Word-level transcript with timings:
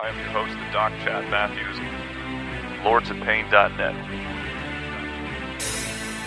I 0.00 0.10
am 0.10 0.16
your 0.16 0.28
host, 0.28 0.52
the 0.52 0.72
Doc 0.72 0.92
Chad 1.02 1.28
Matthews, 1.28 1.76
lordsofpain.net. 2.84 3.96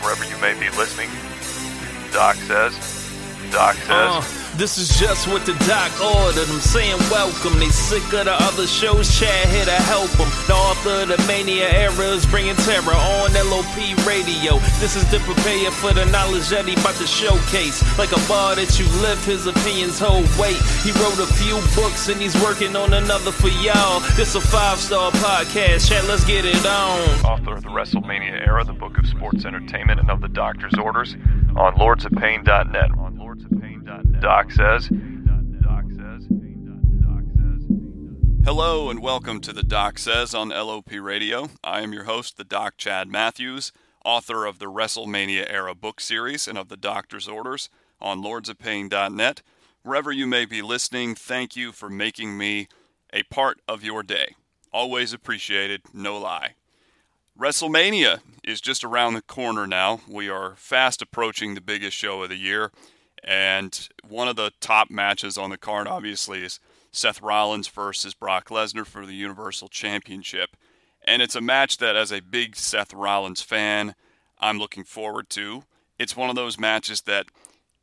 Wherever 0.04 0.26
you 0.26 0.38
may 0.42 0.60
be 0.60 0.70
listening, 0.76 1.10
Doc 2.12 2.36
says, 2.36 2.74
Doc 3.50 3.76
says. 3.76 3.88
Uh. 3.88 4.41
This 4.58 4.78
is 4.78 5.00
just 5.00 5.28
what 5.28 5.46
the 5.46 5.54
doc 5.66 5.90
ordered. 6.04 6.48
I'm 6.50 6.60
saying 6.60 7.00
welcome. 7.10 7.58
They 7.58 7.70
sick 7.70 8.04
of 8.14 8.26
the 8.26 8.36
other 8.36 8.68
shows. 8.68 9.08
Chad 9.18 9.48
here 9.48 9.66
to 9.66 9.72
help 9.72 10.12
them. 10.12 10.30
The 10.46 10.54
author 10.54 11.02
of 11.04 11.08
the 11.08 11.18
mania 11.26 11.70
era 11.70 12.12
is 12.12 12.26
bringing 12.26 12.56
terror 12.58 12.94
on 12.94 13.34
LOP 13.34 13.76
radio. 14.06 14.60
This 14.78 14.96
is 14.96 15.10
to 15.10 15.20
prepare 15.22 15.72
for 15.72 15.94
the 15.94 16.06
knowledge 16.06 16.50
that 16.50 16.66
he 16.66 16.74
about 16.74 16.96
to 16.96 17.08
showcase. 17.08 17.82
Like 17.98 18.12
a 18.12 18.20
bar 18.28 18.56
that 18.56 18.78
you 18.78 18.86
lift, 19.02 19.26
his 19.26 19.48
opinions 19.48 19.98
hold 19.98 20.28
weight. 20.38 20.60
He 20.84 20.92
wrote 21.00 21.18
a 21.18 21.32
few 21.40 21.56
books 21.74 22.10
and 22.10 22.22
he's 22.22 22.36
working 22.44 22.76
on 22.76 22.94
another 22.94 23.32
for 23.32 23.50
y'all. 23.64 24.02
This 24.16 24.36
a 24.36 24.42
five 24.42 24.80
star 24.80 25.12
podcast. 25.12 25.90
Chad, 25.90 26.06
let's 26.06 26.26
get 26.26 26.46
it 26.46 26.66
on. 26.66 27.00
Author 27.26 27.54
of 27.56 27.64
the 27.64 27.70
WrestleMania 27.70 28.46
era, 28.46 28.64
the 28.64 28.74
book 28.74 28.98
of 29.00 29.08
sports 29.08 29.46
entertainment, 29.46 30.00
and 30.02 30.12
of 30.12 30.22
the 30.22 30.30
doctor's 30.30 30.78
orders. 30.78 31.16
On 31.56 31.74
lordsofpain.net. 31.76 32.92
Doc 34.22 34.52
says. 34.52 34.88
Hello 38.46 38.92
and 38.92 39.02
welcome 39.02 39.42
to 39.42 39.52
the 39.52 39.64
Doc 39.64 39.98
Says 39.98 40.36
on 40.36 40.50
LOP 40.50 40.92
Radio. 40.92 41.50
I 41.64 41.82
am 41.82 41.92
your 41.92 42.04
host, 42.04 42.38
the 42.38 42.44
Doc 42.44 42.78
Chad 42.78 43.08
Matthews, 43.08 43.72
author 44.06 44.46
of 44.46 44.60
the 44.60 44.68
WrestleMania 44.68 45.52
era 45.52 45.74
book 45.74 46.00
series 46.00 46.48
and 46.48 46.56
of 46.56 46.70
the 46.70 46.78
Doctor's 46.78 47.28
Orders 47.28 47.70
on 48.00 48.22
lordsofpain.net. 48.22 49.42
Wherever 49.82 50.12
you 50.12 50.28
may 50.28 50.46
be 50.46 50.62
listening, 50.62 51.16
thank 51.16 51.56
you 51.56 51.72
for 51.72 51.90
making 51.90 52.38
me 52.38 52.68
a 53.12 53.24
part 53.24 53.60
of 53.68 53.84
your 53.84 54.04
day. 54.04 54.36
Always 54.72 55.14
appreciated, 55.14 55.82
no 55.96 56.20
lie. 56.20 56.54
WrestleMania 57.40 58.20
is 58.44 58.62
just 58.62 58.84
around 58.84 59.16
the 59.16 59.24
corner 59.24 59.66
now. 59.66 60.02
We 60.08 60.30
are 60.30 60.54
fast 60.58 61.02
approaching 61.02 61.56
the 61.56 61.62
biggest 61.62 61.98
show 61.98 62.22
of 62.22 62.30
the 62.30 62.38
year. 62.38 62.72
And 63.24 63.88
one 64.08 64.28
of 64.28 64.36
the 64.36 64.52
top 64.60 64.90
matches 64.90 65.38
on 65.38 65.50
the 65.50 65.58
card, 65.58 65.88
obviously, 65.88 66.44
is 66.44 66.60
Seth 66.92 67.22
Rollins 67.22 67.68
versus 67.68 68.14
Brock 68.14 68.50
Lesnar 68.50 68.86
for 68.86 69.06
the 69.06 69.14
Universal 69.14 69.70
Championship. 69.70 70.58
And 71.04 71.22
it's 71.22 71.36
a 71.36 71.42
match 71.42 71.78
that, 71.78 71.96
as 71.96 72.12
a 72.12 72.20
big 72.20 72.56
Seth 72.56 72.94
Rollins 72.94 73.42
fan, 73.42 73.96
I'm 74.40 74.60
looking 74.60 74.84
forward 74.84 75.30
to. 75.32 75.64
It's 75.98 76.18
one 76.18 76.30
of 76.30 76.36
those 76.36 76.60
matches 76.60 77.02
that 77.02 77.28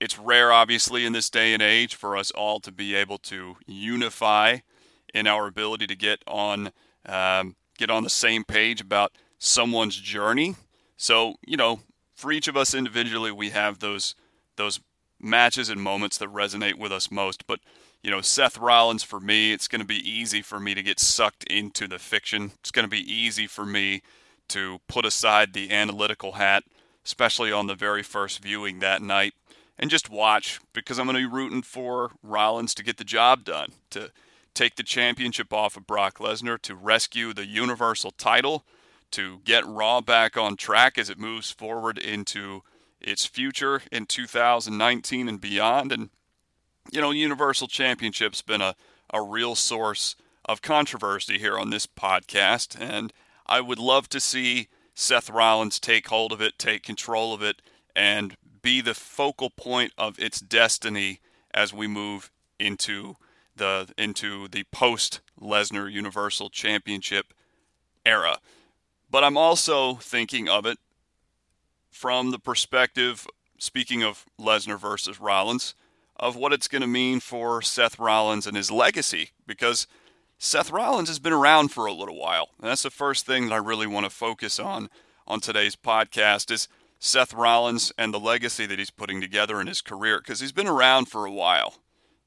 it's 0.00 0.19
rare, 0.19 0.53
obviously, 0.53 1.05
in 1.05 1.12
this 1.12 1.31
day 1.31 1.53
and 1.55 1.62
age 1.62 1.94
for 1.94 2.16
us 2.16 2.31
all 2.31 2.61
to 2.61 2.72
be 2.72 2.94
able 2.94 3.19
to 3.19 3.56
unify 3.66 4.59
in 5.14 5.27
our 5.27 5.47
ability 5.47 5.86
to 5.86 5.97
get 5.97 6.22
on 6.27 6.70
um, 7.06 7.56
get 7.78 7.91
on 7.91 8.03
the 8.03 8.11
same 8.11 8.44
page 8.44 8.81
about 8.81 9.12
someone's 9.39 9.97
journey. 9.97 10.56
So, 10.97 11.36
you 11.47 11.56
know, 11.56 11.81
for 12.14 12.33
each 12.33 12.48
of 12.48 12.56
us 12.56 12.75
individually, 12.75 13.33
we 13.33 13.50
have 13.50 13.78
those 13.78 14.14
those 14.56 14.81
matches 15.21 15.69
and 15.69 15.81
moments 15.81 16.19
that 16.19 16.33
resonate 16.33 16.79
with 16.79 16.93
us 16.93 17.11
most. 17.11 17.47
But, 17.47 17.61
you 18.03 18.11
know, 18.11 18.21
Seth 18.21 18.59
Rollins 18.59 19.03
for 19.03 19.21
me, 19.21 19.53
it's 19.53 19.69
going 19.69 19.81
to 19.81 19.87
be 19.87 20.09
easy 20.09 20.43
for 20.43 20.61
me 20.61 20.75
to 20.75 20.83
get 20.83 21.01
sucked 21.01 21.45
into 21.45 21.87
the 21.89 21.99
fiction. 21.99 22.53
It's 22.61 22.71
going 22.71 22.85
to 22.85 22.91
be 22.91 23.13
easy 23.13 23.47
for 23.47 23.67
me 23.67 24.03
to 24.49 24.81
put 24.89 25.05
aside 25.05 25.53
the 25.53 25.71
analytical 25.71 26.33
hat, 26.33 26.65
especially 27.05 27.53
on 27.53 27.67
the 27.67 27.75
very 27.75 28.03
first 28.03 28.43
viewing 28.43 28.79
that 28.79 29.03
night, 29.03 29.35
and 29.79 29.91
just 29.91 30.11
watch 30.11 30.61
because 30.73 30.99
I'm 30.99 31.07
going 31.07 31.17
to 31.17 31.29
be 31.29 31.35
rooting 31.35 31.63
for 31.63 32.13
Rollins 32.23 32.75
to 32.75 32.85
get 32.85 32.97
the 32.97 33.05
job 33.05 33.45
done, 33.45 33.73
to 33.91 34.11
take 34.55 34.77
the 34.77 34.83
championship 34.83 35.53
off 35.53 35.77
of 35.77 35.87
Brock 35.87 36.19
Lesnar, 36.19 36.61
to 36.63 36.75
rescue 36.75 37.33
the 37.33 37.47
Universal 37.47 38.13
title, 38.13 38.65
to 39.13 39.41
get 39.45 39.67
Raw 39.67 40.01
back 40.01 40.37
on 40.37 40.57
track 40.57 40.99
as 40.99 41.09
it 41.09 41.19
moves 41.19 41.51
forward 41.51 41.97
into 41.97 42.63
its 43.01 43.27
future 43.27 43.83
in 43.93 44.06
2019 44.06 45.28
and 45.28 45.41
beyond. 45.41 45.93
And, 45.93 46.11
you 46.91 47.00
know, 47.00 47.11
Universal 47.11 47.69
Championship's 47.69 48.43
been 48.43 48.61
a, 48.61 48.75
a 49.12 49.22
real 49.22 49.55
source 49.55 50.17
of 50.45 50.62
controversy 50.62 51.39
here 51.39 51.59
on 51.59 51.71
this 51.71 51.87
podcast. 51.87 52.78
And 52.81 53.12
I 53.47 53.61
would 53.61 53.78
love 53.78 54.09
to 54.11 54.21
see 54.21 54.69
Seth 54.95 55.31
Rollins 55.31 55.78
take 55.78 56.09
hold 56.09 56.33
of 56.33 56.41
it, 56.41 56.59
take 56.59 56.83
control 56.83 57.33
of 57.33 57.43
it, 57.43 57.62
and 57.95 58.37
be 58.62 58.81
the 58.81 58.95
focal 58.95 59.51
point 59.51 59.93
of 59.97 60.19
its 60.19 60.41
destiny 60.41 61.21
as 61.53 61.72
we 61.72 61.87
move 61.87 62.31
into 62.59 63.17
the 63.56 63.93
into 63.97 64.49
the 64.49 64.65
post 64.72 65.21
Lesnar 65.41 65.91
Universal 65.91 66.51
Championship 66.51 67.33
era. 68.05 68.39
But 69.11 69.25
I'm 69.25 69.37
also 69.37 69.95
thinking 69.95 70.49
of 70.49 70.67
it 70.67 70.78
from 71.91 72.31
the 72.31 72.38
perspective, 72.38 73.26
speaking 73.59 74.03
of 74.03 74.26
Lesnar 74.41 74.78
versus 74.78 75.21
Rollins, 75.21 75.75
of 76.16 76.37
what 76.37 76.53
it's 76.53 76.69
going 76.69 76.82
to 76.82 76.88
mean 76.88 77.21
for 77.21 77.62
Seth 77.62 77.99
Rollins 77.99 78.47
and 78.47 78.56
his 78.56 78.71
legacy. 78.71 79.31
Because 79.47 79.87
Seth 80.38 80.71
Rollins 80.71 81.09
has 81.09 81.19
been 81.19 81.32
around 81.32 81.69
for 81.69 81.87
a 81.87 81.93
little 81.93 82.19
while. 82.19 82.50
And 82.60 82.71
that's 82.71 82.82
the 82.82 82.91
first 82.91 83.27
thing 83.27 83.48
that 83.48 83.54
I 83.54 83.59
really 83.59 83.87
want 83.87 84.04
to 84.04 84.10
focus 84.10 84.59
on 84.59 84.88
on 85.27 85.41
today's 85.41 85.77
podcast 85.77 86.50
is 86.50 86.69
Seth 86.98 87.34
Rollins 87.34 87.93
and 87.98 88.12
the 88.12 88.21
legacy 88.21 88.66
that 88.66 88.78
he's 88.78 88.91
putting 88.91 89.21
together 89.21 89.60
in 89.60 89.66
his 89.66 89.81
career 89.81 90.19
because 90.19 90.41
he's 90.41 90.53
been 90.53 90.66
around 90.66 91.06
for 91.06 91.27
a 91.27 91.32
while. 91.32 91.75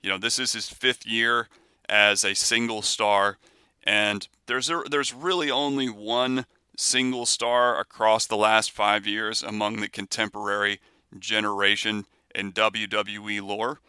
You 0.01 0.09
know, 0.09 0.17
this 0.17 0.39
is 0.39 0.53
his 0.53 0.69
fifth 0.69 1.05
year 1.05 1.47
as 1.89 2.23
a 2.23 2.33
single 2.33 2.81
star, 2.81 3.37
and 3.83 4.27
there's 4.45 4.69
a, 4.69 4.83
there's 4.89 5.13
really 5.13 5.51
only 5.51 5.89
one 5.89 6.45
single 6.81 7.27
star 7.27 7.79
across 7.79 8.25
the 8.25 8.35
last 8.35 8.71
five 8.71 9.05
years 9.05 9.43
among 9.43 9.79
the 9.79 9.87
contemporary 9.87 10.79
generation 11.17 12.05
in 12.33 12.51
WWE 12.51 13.41
lore 13.41 13.79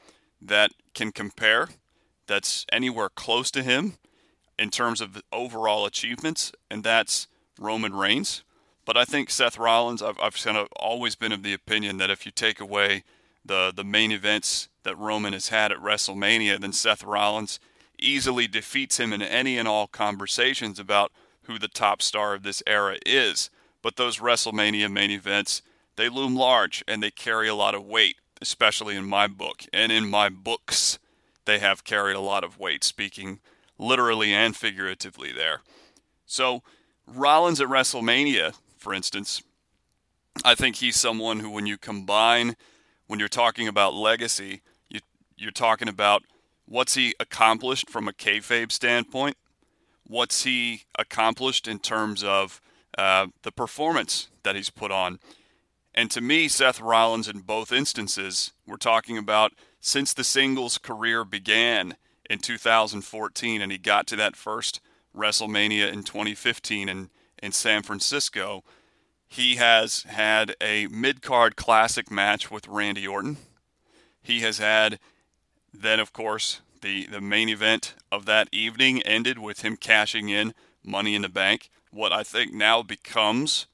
that 0.41 0.73
can 0.93 1.11
compare, 1.11 1.69
that's 2.27 2.67
anywhere 2.71 3.09
close 3.09 3.51
to 3.51 3.63
him 3.63 3.95
in 4.59 4.69
terms 4.69 5.01
of 5.01 5.23
overall 5.33 5.87
achievements, 5.87 6.53
and 6.71 6.85
that's 6.85 7.27
Roman 7.59 7.95
Reigns. 7.95 8.43
But 8.85 8.97
I 8.97 9.05
think 9.05 9.31
Seth 9.31 9.59
Rollins, 9.59 10.03
I've, 10.03 10.21
I've 10.21 10.37
kind 10.37 10.59
of 10.59 10.69
always 10.77 11.15
been 11.15 11.33
of 11.33 11.43
the 11.43 11.55
opinion 11.55 11.97
that 11.97 12.11
if 12.11 12.27
you 12.27 12.33
take 12.33 12.61
away 12.61 13.05
the, 13.45 13.73
the 13.75 13.85
main 13.85 14.13
events 14.13 14.69
that 14.83 14.99
Roman 14.99 15.33
has 15.33 15.49
had 15.49 15.73
at 15.73 15.79
WrestleMania, 15.79 16.61
then 16.61 16.73
Seth 16.73 17.05
Rollins 17.05 17.59
easily 17.99 18.47
defeats 18.47 18.99
him 18.99 19.13
in 19.13 19.23
any 19.23 19.57
and 19.57 19.67
all 19.67 19.87
conversations 19.87 20.79
about 20.79 21.13
who 21.45 21.59
the 21.59 21.69
top 21.69 22.03
star 22.03 22.35
of 22.35 22.43
this 22.43 22.63
era 22.67 22.99
is. 23.05 23.51
But 23.83 23.97
those 23.97 24.19
WrestleMania 24.19 24.91
main 24.91 25.11
events, 25.11 25.63
they 25.97 26.09
loom 26.09 26.37
large 26.37 26.85
and 26.87 27.03
they 27.03 27.11
carry 27.11 27.49
a 27.49 27.55
lot 27.55 27.75
of 27.75 27.85
weight, 27.85 28.17
especially 28.41 28.97
in 28.97 29.05
my 29.05 29.27
book. 29.27 29.65
And 29.73 29.91
in 29.91 30.09
my 30.09 30.29
books, 30.29 30.99
they 31.45 31.59
have 31.59 31.85
carried 31.85 32.17
a 32.17 32.21
lot 32.21 32.45
of 32.45 32.59
weight, 32.59 32.85
speaking 32.85 33.41
literally 33.79 34.33
and 34.33 34.57
figuratively 34.57 35.33
there. 35.33 35.61
So, 36.27 36.63
Rollins 37.07 37.61
at 37.61 37.69
WrestleMania, 37.69 38.57
for 38.77 38.95
instance, 38.95 39.43
I 40.45 40.55
think 40.55 40.77
he's 40.77 40.97
someone 40.97 41.41
who, 41.41 41.51
when 41.51 41.67
you 41.67 41.77
combine, 41.77 42.57
when 43.07 43.19
you're 43.19 43.29
talking 43.29 43.69
about 43.69 43.95
legacy, 43.95 44.63
you, 44.89 45.01
you're 45.37 45.51
talking 45.51 45.89
about 45.89 46.23
what's 46.65 46.95
he 46.95 47.15
accomplished 47.21 47.91
from 47.91 48.09
a 48.09 48.13
kayfabe 48.13 48.73
standpoint, 48.73 49.37
what's 50.07 50.45
he 50.45 50.83
accomplished 50.99 51.67
in 51.69 51.79
terms 51.79 52.23
of 52.23 52.61
uh, 52.97 53.29
the 53.43 53.53
performance 53.53 54.29
that 54.43 54.57
he's 54.57 54.71
put 54.71 54.91
on. 54.91 55.19
And 55.95 56.11
to 56.11 56.21
me, 56.21 56.49
Seth 56.49 56.81
Rollins, 56.81 57.29
in 57.29 57.41
both 57.41 57.73
instances, 57.73 58.53
we're 58.67 58.77
talking 58.77 59.19
about 59.19 59.53
since 59.81 60.15
the 60.15 60.25
singles 60.25 60.79
career 60.79 61.25
began 61.25 61.97
in 62.29 62.39
2014 62.39 63.61
and 63.61 63.73
he 63.73 63.79
got 63.79 64.07
to 64.09 64.17
that 64.17 64.37
first 64.37 64.81
WrestleMania 65.17 65.93
in 65.93 66.03
2015 66.03 66.89
in, 66.89 67.11
in 67.43 67.53
San 67.53 67.83
Francisco, 67.83 68.65
he 69.29 69.57
has 69.57 70.05
had 70.05 70.55
a 70.61 70.87
mid 70.89 71.23
card 71.23 71.57
classic 71.57 72.11
match 72.11 72.51
with 72.51 72.69
Randy 72.69 73.07
Orton. 73.07 73.37
He 74.23 74.41
has 74.41 74.59
had, 74.59 74.99
then, 75.73 76.01
of 76.01 76.13
course, 76.13 76.61
the, 76.83 77.07
the 77.07 77.21
main 77.21 77.49
event 77.49 77.95
of 78.11 78.27
that 78.27 78.49
evening 78.53 79.03
ended 79.03 79.39
with 79.39 79.63
him 79.63 79.77
cashing 79.77 80.29
in 80.29 80.53
Money 80.85 81.15
in 81.15 81.23
the 81.23 81.29
Bank. 81.29 81.71
What 81.91 82.13
I 82.13 82.23
think 82.23 82.53
now 82.53 82.83
becomes, 82.83 83.67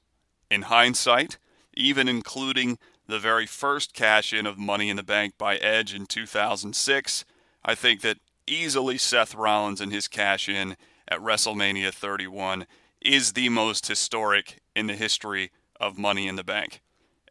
in 0.49 0.63
hindsight, 0.63 1.37
even 1.75 2.07
including 2.07 2.77
the 3.07 3.19
very 3.19 3.45
first 3.45 3.93
cash 3.93 4.31
in 4.31 4.45
of 4.45 4.57
Money 4.57 4.89
in 4.89 4.97
the 4.97 5.03
Bank 5.03 5.33
by 5.37 5.57
Edge 5.57 5.93
in 5.93 6.05
2006, 6.05 7.25
I 7.65 7.75
think 7.75 8.01
that 8.01 8.17
easily 8.47 8.97
Seth 8.97 9.35
Rollins 9.35 9.81
and 9.81 9.91
his 9.91 10.07
cash 10.07 10.47
in 10.47 10.77
at 11.07 11.19
WrestleMania 11.19 11.93
31 11.93 12.65
is 13.01 13.33
the 13.33 13.49
most 13.49 13.87
historic 13.87 14.59
in 14.75 14.87
the 14.87 14.95
history 14.95 15.51
of 15.79 15.97
Money 15.97 16.27
in 16.27 16.35
the 16.35 16.43
Bank. 16.43 16.81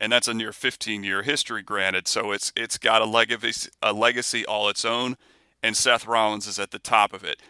And 0.01 0.13
that's 0.13 0.29
a 0.29 0.35
near 0.35 0.53
15 0.53 1.03
year 1.05 1.23
history, 1.23 1.63
granted, 1.63 2.07
so 2.07 2.33
it's 2.33 2.53
it's 2.57 2.79
got 2.79 3.03
a 3.03 3.05
legacy, 3.05 3.71
a 3.83 3.93
legacy 3.93 4.47
all 4.47 4.69
its 4.69 4.85
own 4.85 5.17
and 5.63 5.77
Seth 5.77 6.07
Rollins 6.07 6.47
is 6.47 6.59
at 6.59 6.71
the 6.71 6.79
top 6.79 7.13
of 7.13 7.25
it. 7.25 7.43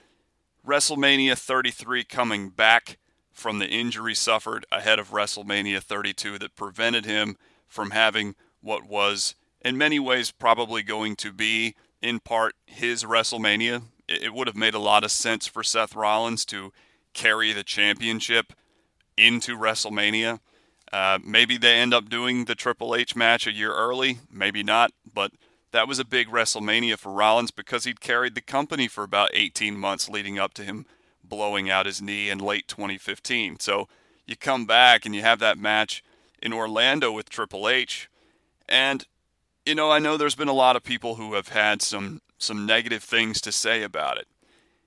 WrestleMania 0.67 1.37
33 1.37 2.05
coming 2.05 2.49
back 2.51 2.99
from 3.33 3.59
the 3.59 3.69
injury 3.69 4.15
suffered 4.15 4.67
ahead 4.73 4.99
of 4.99 5.11
WrestleMania 5.11 5.81
32 5.81 6.39
that 6.39 6.57
prevented 6.57 7.05
him 7.05 7.37
from 7.69 7.91
having 7.91 8.35
what 8.61 8.85
was, 8.85 9.35
in 9.63 9.79
many 9.79 9.99
ways, 9.99 10.31
probably 10.31 10.83
going 10.83 11.15
to 11.17 11.33
be, 11.33 11.75
in 12.03 12.19
part, 12.19 12.55
his 12.67 13.05
WrestleMania. 13.05 13.83
It 14.09 14.35
would 14.35 14.49
have 14.49 14.57
made 14.57 14.75
a 14.75 14.81
lot 14.81 15.05
of 15.05 15.13
sense 15.13 15.47
for 15.47 15.63
Seth 15.63 15.95
Rollins 15.95 16.45
to 16.47 16.73
carry 17.15 17.53
the 17.53 17.63
championship 17.63 18.53
into 19.17 19.57
WrestleMania. 19.57 20.41
Uh, 20.93 21.19
maybe 21.23 21.59
they 21.59 21.75
end 21.75 21.93
up 21.93 22.09
doing 22.09 22.47
the 22.47 22.55
Triple 22.55 22.95
H 22.95 23.15
match 23.15 23.47
a 23.47 23.53
year 23.53 23.73
early, 23.73 24.19
maybe 24.31 24.63
not, 24.63 24.91
but 25.13 25.33
that 25.73 25.89
was 25.89 25.99
a 25.99 26.05
big 26.05 26.29
WrestleMania 26.29 26.99
for 26.99 27.13
Rollins 27.13 27.51
because 27.51 27.85
he'd 27.85 28.01
carried 28.01 28.35
the 28.35 28.41
company 28.41 28.89
for 28.89 29.05
about 29.05 29.31
18 29.33 29.77
months 29.77 30.09
leading 30.09 30.39
up 30.39 30.55
to 30.55 30.65
him 30.65 30.87
blowing 31.29 31.71
out 31.71 31.87
his 31.87 32.01
knee 32.01 32.31
in 32.31 32.39
late 32.39 32.69
2015. 32.69 33.61
So 33.61 33.89
you 34.27 34.37
come 34.37 34.67
back 34.67 35.05
and 35.05 35.15
you 35.15 35.23
have 35.23 35.39
that 35.41 35.59
match 35.59 36.03
in 36.43 36.53
Orlando 36.53 37.13
with 37.13 37.29
Triple 37.29 37.69
H, 37.69 38.09
and 38.69 39.05
you 39.67 39.75
know 39.75 39.91
I 39.91 39.99
know 39.99 40.17
there's 40.17 40.35
been 40.35 40.49
a 40.49 40.53
lot 40.53 40.77
of 40.77 40.83
people 40.83 41.17
who 41.17 41.35
have 41.35 41.49
had 41.49 41.83
some 41.83 42.21
some 42.39 42.67
negative 42.67 43.03
things 43.03 43.41
to 43.41 43.53
say 43.53 43.83
about 43.83 44.19
it. 44.19 44.29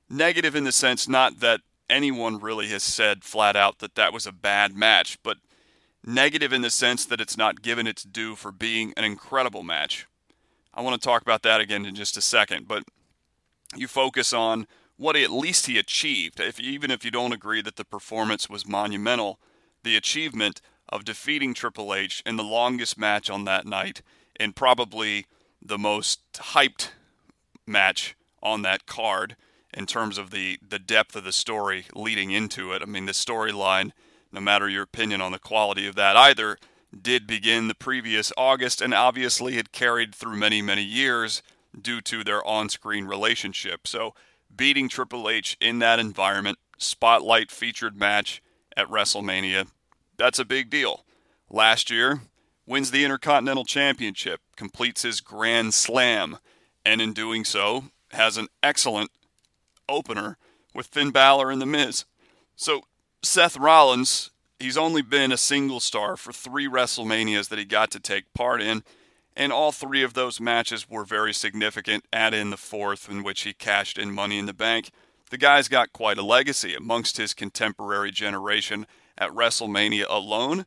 Negative 0.10 0.56
in 0.56 0.64
the 0.64 0.72
sense 0.72 1.08
not 1.08 1.40
that 1.40 1.62
anyone 1.90 2.40
really 2.40 2.68
has 2.70 2.84
said 2.84 3.24
flat 3.24 3.56
out 3.56 3.80
that 3.80 3.96
that 3.96 4.14
was 4.14 4.26
a 4.26 4.32
bad 4.32 4.76
match, 4.76 5.18
but 5.24 5.38
negative 6.06 6.54
in 6.54 6.62
the 6.62 6.70
sense 6.70 7.06
that 7.06 7.20
it's 7.20 7.38
not 7.38 7.62
given 7.62 7.86
its 7.86 8.04
due 8.04 8.36
for 8.36 8.52
being 8.52 8.94
an 8.96 9.04
incredible 9.04 9.64
match. 9.64 10.08
I 10.74 10.82
want 10.82 11.00
to 11.02 11.06
talk 11.06 11.22
about 11.22 11.44
that 11.44 11.62
again 11.62 11.86
in 11.86 11.96
just 11.96 12.18
a 12.18 12.22
second, 12.22 12.68
but 12.68 12.84
you 13.76 13.88
focus 13.88 14.34
on 14.34 14.68
what 14.98 15.16
at 15.16 15.32
least 15.32 15.66
he 15.66 15.78
achieved. 15.78 16.40
If 16.40 16.60
even 16.60 16.92
if 16.92 17.04
you 17.04 17.12
don't 17.12 17.34
agree 17.34 17.62
that 17.62 17.76
the 17.76 17.86
performance 17.86 18.50
was 18.50 18.68
monumental, 18.68 19.40
the 19.84 19.98
achievement 19.98 20.62
of 20.90 21.06
defeating 21.06 21.54
Triple 21.54 21.94
H 21.94 22.22
in 22.26 22.36
the 22.36 22.44
longest 22.44 22.98
match 22.98 23.30
on 23.30 23.46
that 23.46 23.66
night 23.66 24.02
and 24.40 24.56
probably 24.56 25.26
the 25.62 25.78
most 25.78 26.22
hyped 26.34 26.90
match 27.66 28.16
on 28.44 28.62
that 28.62 28.86
card 28.86 29.36
in 29.74 29.86
terms 29.86 30.18
of 30.18 30.32
the, 30.32 30.60
the 30.68 30.80
depth 30.80 31.16
of 31.16 31.24
the 31.24 31.32
story 31.32 31.86
leading 31.96 32.32
into 32.32 32.74
it. 32.74 32.82
I 32.82 32.86
mean, 32.86 33.06
the 33.06 33.12
storyline 33.14 33.92
no 34.32 34.42
matter 34.42 34.70
your 34.70 34.84
opinion 34.84 35.22
on 35.22 35.32
the 35.32 35.40
quality 35.40 35.88
of 35.88 35.96
that 35.96 36.16
either, 36.16 36.58
did 37.00 37.28
begin 37.28 37.68
the 37.68 37.76
previous 37.76 38.32
August 38.38 38.82
and 38.82 38.94
obviously 38.94 39.56
had 39.56 39.72
carried 39.72 40.14
through 40.14 40.36
many, 40.38 40.62
many 40.62 40.84
years 40.84 41.42
due 41.80 42.02
to 42.02 42.24
their 42.24 42.46
on 42.46 42.70
screen 42.70 43.06
relationship. 43.06 43.88
So, 43.88 44.14
beating 44.54 44.90
Triple 44.90 45.30
H 45.30 45.58
in 45.62 45.80
that 45.80 46.00
environment, 46.00 46.60
spotlight 46.78 47.52
featured 47.52 47.98
match 47.98 48.42
at 48.76 48.88
WrestleMania, 48.88 49.68
that's 50.18 50.40
a 50.40 50.46
big 50.46 50.70
deal. 50.70 51.06
Last 51.50 51.90
year, 51.90 52.22
wins 52.66 52.92
the 52.92 53.04
Intercontinental 53.04 53.66
Championship, 53.66 54.42
completes 54.56 55.02
his 55.02 55.22
Grand 55.22 55.74
Slam, 55.74 56.38
and 56.86 57.02
in 57.02 57.14
doing 57.14 57.46
so, 57.46 57.86
has 58.12 58.38
an 58.38 58.48
excellent 58.62 59.12
opener 59.88 60.38
with 60.74 60.88
Finn 60.88 61.12
Balor 61.12 61.52
and 61.52 61.62
The 61.62 61.66
Miz. 61.66 62.06
So, 62.56 62.82
Seth 63.24 63.58
Rollins, 63.58 64.32
he's 64.62 64.78
only 64.78 65.02
been 65.02 65.32
a 65.32 65.38
single 65.38 65.80
star 65.80 66.16
for 66.16 66.32
three 66.32 66.68
WrestleManias 66.68 67.50
that 67.50 67.60
he 67.60 67.66
got 67.66 67.92
to 67.92 68.00
take 68.00 68.34
part 68.34 68.62
in, 68.62 68.84
and 69.36 69.52
all 69.52 69.72
three 69.72 70.04
of 70.04 70.14
those 70.14 70.40
matches 70.40 70.90
were 70.90 71.04
very 71.04 71.34
significant. 71.34 72.06
Add 72.12 72.34
in 72.34 72.50
the 72.50 72.58
fourth, 72.58 73.10
in 73.10 73.24
which 73.24 73.42
he 73.42 73.54
cashed 73.54 73.98
in 73.98 74.12
Money 74.12 74.40
in 74.40 74.46
the 74.46 74.54
Bank. 74.54 74.92
The 75.30 75.38
guy's 75.38 75.68
got 75.68 75.94
quite 75.94 76.18
a 76.18 76.24
legacy 76.24 76.76
amongst 76.76 77.18
his 77.18 77.34
contemporary 77.34 78.12
generation 78.12 78.86
at 79.18 79.32
WrestleMania 79.32 80.06
alone. 80.10 80.66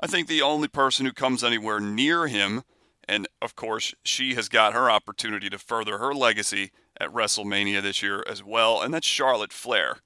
I 0.00 0.06
think 0.06 0.28
the 0.28 0.42
only 0.42 0.68
person 0.68 1.04
who 1.04 1.12
comes 1.12 1.44
anywhere 1.44 1.80
near 1.80 2.26
him, 2.26 2.62
and 3.06 3.28
of 3.42 3.56
course, 3.56 3.94
she 4.02 4.34
has 4.34 4.48
got 4.48 4.72
her 4.72 4.90
opportunity 4.90 5.50
to 5.50 5.58
further 5.58 5.98
her 5.98 6.14
legacy 6.14 6.70
at 7.00 7.12
WrestleMania 7.12 7.82
this 7.82 8.02
year 8.02 8.24
as 8.26 8.42
well, 8.42 8.80
and 8.80 8.94
that's 8.94 9.06
Charlotte 9.06 9.52
Flair 9.52 9.98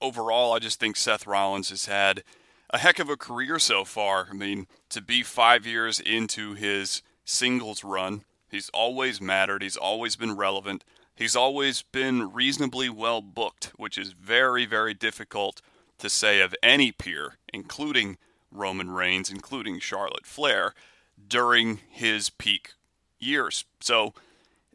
overall, 0.00 0.52
I 0.52 0.58
just 0.58 0.80
think 0.80 0.96
Seth 0.96 1.26
Rollins 1.26 1.70
has 1.70 1.86
had 1.86 2.22
a 2.70 2.78
heck 2.78 2.98
of 2.98 3.08
a 3.08 3.16
career 3.16 3.58
so 3.58 3.84
far. 3.84 4.28
I 4.30 4.34
mean, 4.34 4.66
to 4.90 5.00
be 5.00 5.22
five 5.22 5.66
years 5.66 6.00
into 6.00 6.54
his 6.54 7.02
singles 7.24 7.84
run, 7.84 8.24
he's 8.50 8.68
always 8.70 9.20
mattered, 9.20 9.62
he's 9.62 9.76
always 9.76 10.16
been 10.16 10.36
relevant, 10.36 10.84
he's 11.14 11.36
always 11.36 11.82
been 11.82 12.32
reasonably 12.32 12.88
well 12.88 13.20
booked, 13.20 13.72
which 13.76 13.98
is 13.98 14.12
very, 14.12 14.66
very 14.66 14.94
difficult 14.94 15.60
to 15.98 16.08
say 16.08 16.40
of 16.40 16.54
any 16.62 16.92
peer, 16.92 17.34
including 17.52 18.18
Roman 18.50 18.90
Reigns, 18.90 19.30
including 19.30 19.80
Charlotte 19.80 20.26
Flair, 20.26 20.74
during 21.26 21.80
his 21.90 22.30
peak 22.30 22.72
years. 23.18 23.64
So, 23.80 24.14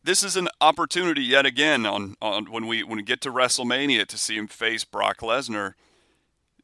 this 0.04 0.22
is 0.22 0.36
an 0.36 0.50
opportunity 0.60 1.24
yet 1.24 1.46
again 1.46 1.86
on, 1.86 2.16
on 2.22 2.52
when 2.52 2.68
we 2.68 2.84
when 2.84 2.98
we 2.98 3.04
get 3.04 3.22
to 3.22 3.32
WrestleMania 3.32 4.06
to 4.08 4.18
see 4.18 4.36
him 4.36 4.48
face 4.48 4.84
Brock 4.84 5.20
Lesnar. 5.20 5.76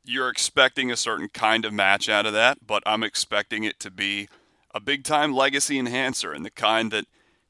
You're 0.04 0.30
expecting 0.30 0.92
a 0.92 0.98
certain 0.98 1.30
kind 1.30 1.66
of 1.66 1.74
match 1.74 2.10
out 2.10 2.26
of 2.26 2.34
that, 2.34 2.66
but 2.66 2.84
I'm 2.86 3.04
expecting 3.04 3.64
it 3.64 3.80
to 3.82 3.92
be 3.92 4.28
a 4.74 4.80
big 4.80 5.04
time 5.04 5.34
legacy 5.34 5.78
enhancer 5.78 6.32
and 6.32 6.46
the 6.46 6.52
kind 6.52 6.92
that 6.92 7.06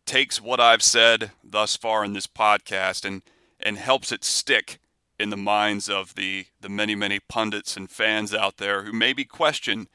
takes 0.05 0.41
what 0.41 0.59
I've 0.59 0.81
said 0.81 1.31
thus 1.43 1.75
far 1.75 2.03
in 2.03 2.13
this 2.13 2.27
podcast 2.27 3.05
and 3.05 3.21
and 3.59 3.77
helps 3.77 4.11
it 4.11 4.23
stick 4.23 4.79
in 5.19 5.29
the 5.29 5.37
minds 5.37 5.89
of 5.89 6.15
the 6.15 6.45
the 6.61 6.69
many 6.69 6.95
many 6.95 7.19
pundits 7.19 7.77
and 7.77 7.89
fans 7.89 8.33
out 8.33 8.57
there 8.57 8.83
who 8.83 8.93
maybe 8.93 9.25
question 9.25 9.87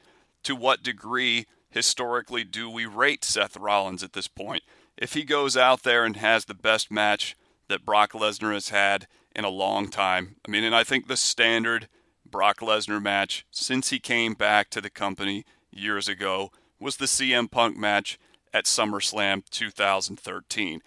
to 0.43 0.55
what 0.55 0.83
degree 0.83 1.47
historically 1.69 2.43
do 2.43 2.69
we 2.69 2.85
rate 2.85 3.25
Seth 3.25 3.57
Rollins 3.57 4.03
at 4.03 4.13
this 4.13 4.27
point 4.27 4.63
if 4.97 5.13
he 5.13 5.23
goes 5.23 5.57
out 5.57 5.83
there 5.83 6.05
and 6.05 6.15
has 6.17 6.45
the 6.45 6.53
best 6.53 6.89
match 6.89 7.35
that 7.67 7.85
Brock 7.85 8.13
Lesnar 8.13 8.53
has 8.53 8.69
had 8.69 9.07
in 9.35 9.43
a 9.43 9.49
long 9.49 9.89
time. 9.89 10.37
I 10.47 10.51
mean, 10.51 10.63
and 10.63 10.75
I 10.75 10.83
think 10.83 11.07
the 11.07 11.17
standard 11.17 11.89
Brock 12.35 12.59
Lesnar 12.59 13.01
match 13.01 13.45
since 13.49 13.91
he 13.91 13.97
came 13.97 14.33
back 14.33 14.69
to 14.71 14.81
the 14.81 14.89
company 14.89 15.45
years 15.71 16.09
ago 16.09 16.51
was 16.81 16.97
the 16.97 17.05
CM 17.05 17.49
Punk 17.49 17.77
match 17.77 18.19
at 18.53 18.65
SummerSlam 18.65 19.49
2013. 19.49 20.81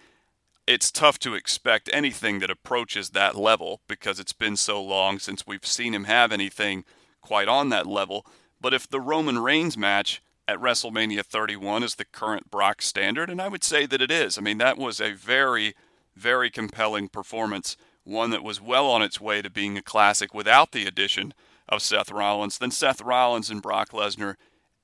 It's 0.67 0.91
tough 0.91 1.17
to 1.17 1.33
expect 1.33 1.89
anything 1.91 2.37
that 2.37 2.51
approaches 2.51 3.09
that 3.09 3.35
level 3.35 3.81
because 3.87 4.19
it's 4.19 4.31
been 4.31 4.57
so 4.57 4.79
long 4.79 5.17
since 5.17 5.47
we've 5.47 5.65
seen 5.65 5.95
him 5.95 6.03
have 6.03 6.31
anything 6.31 6.85
quite 7.19 7.47
on 7.47 7.69
that 7.69 7.87
level. 7.87 8.27
But 8.61 8.75
if 8.75 8.87
the 8.87 9.01
Roman 9.01 9.39
Reigns 9.39 9.75
match 9.75 10.21
at 10.47 10.59
WrestleMania 10.61 11.25
31 11.25 11.81
is 11.81 11.95
the 11.95 12.05
current 12.05 12.51
Brock 12.51 12.83
standard, 12.83 13.27
and 13.27 13.41
I 13.41 13.47
would 13.47 13.63
say 13.63 13.87
that 13.87 14.03
it 14.03 14.11
is. 14.11 14.37
I 14.37 14.41
mean, 14.41 14.59
that 14.59 14.77
was 14.77 15.01
a 15.01 15.13
very, 15.13 15.73
very 16.15 16.51
compelling 16.51 17.09
performance, 17.09 17.75
one 18.03 18.29
that 18.29 18.43
was 18.43 18.61
well 18.61 18.85
on 18.85 19.01
its 19.01 19.19
way 19.19 19.41
to 19.41 19.49
being 19.49 19.79
a 19.79 19.81
classic 19.81 20.31
without 20.31 20.73
the 20.73 20.85
addition 20.85 21.33
of 21.69 21.81
Seth 21.81 22.11
Rollins. 22.11 22.57
Then 22.57 22.71
Seth 22.71 23.01
Rollins 23.01 23.49
and 23.49 23.61
Brock 23.61 23.91
Lesnar 23.91 24.35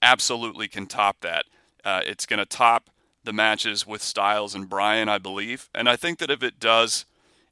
absolutely 0.01 0.67
can 0.67 0.85
top 0.85 1.17
that. 1.21 1.45
Uh, 1.83 2.01
it's 2.05 2.25
going 2.25 2.39
to 2.39 2.45
top 2.45 2.89
the 3.23 3.33
matches 3.33 3.85
with 3.85 4.01
Styles 4.01 4.55
and 4.55 4.69
Bryan, 4.69 5.09
I 5.09 5.17
believe, 5.17 5.69
and 5.73 5.89
I 5.89 5.95
think 5.95 6.19
that 6.19 6.29
if 6.29 6.43
it 6.43 6.59
does, 6.59 7.05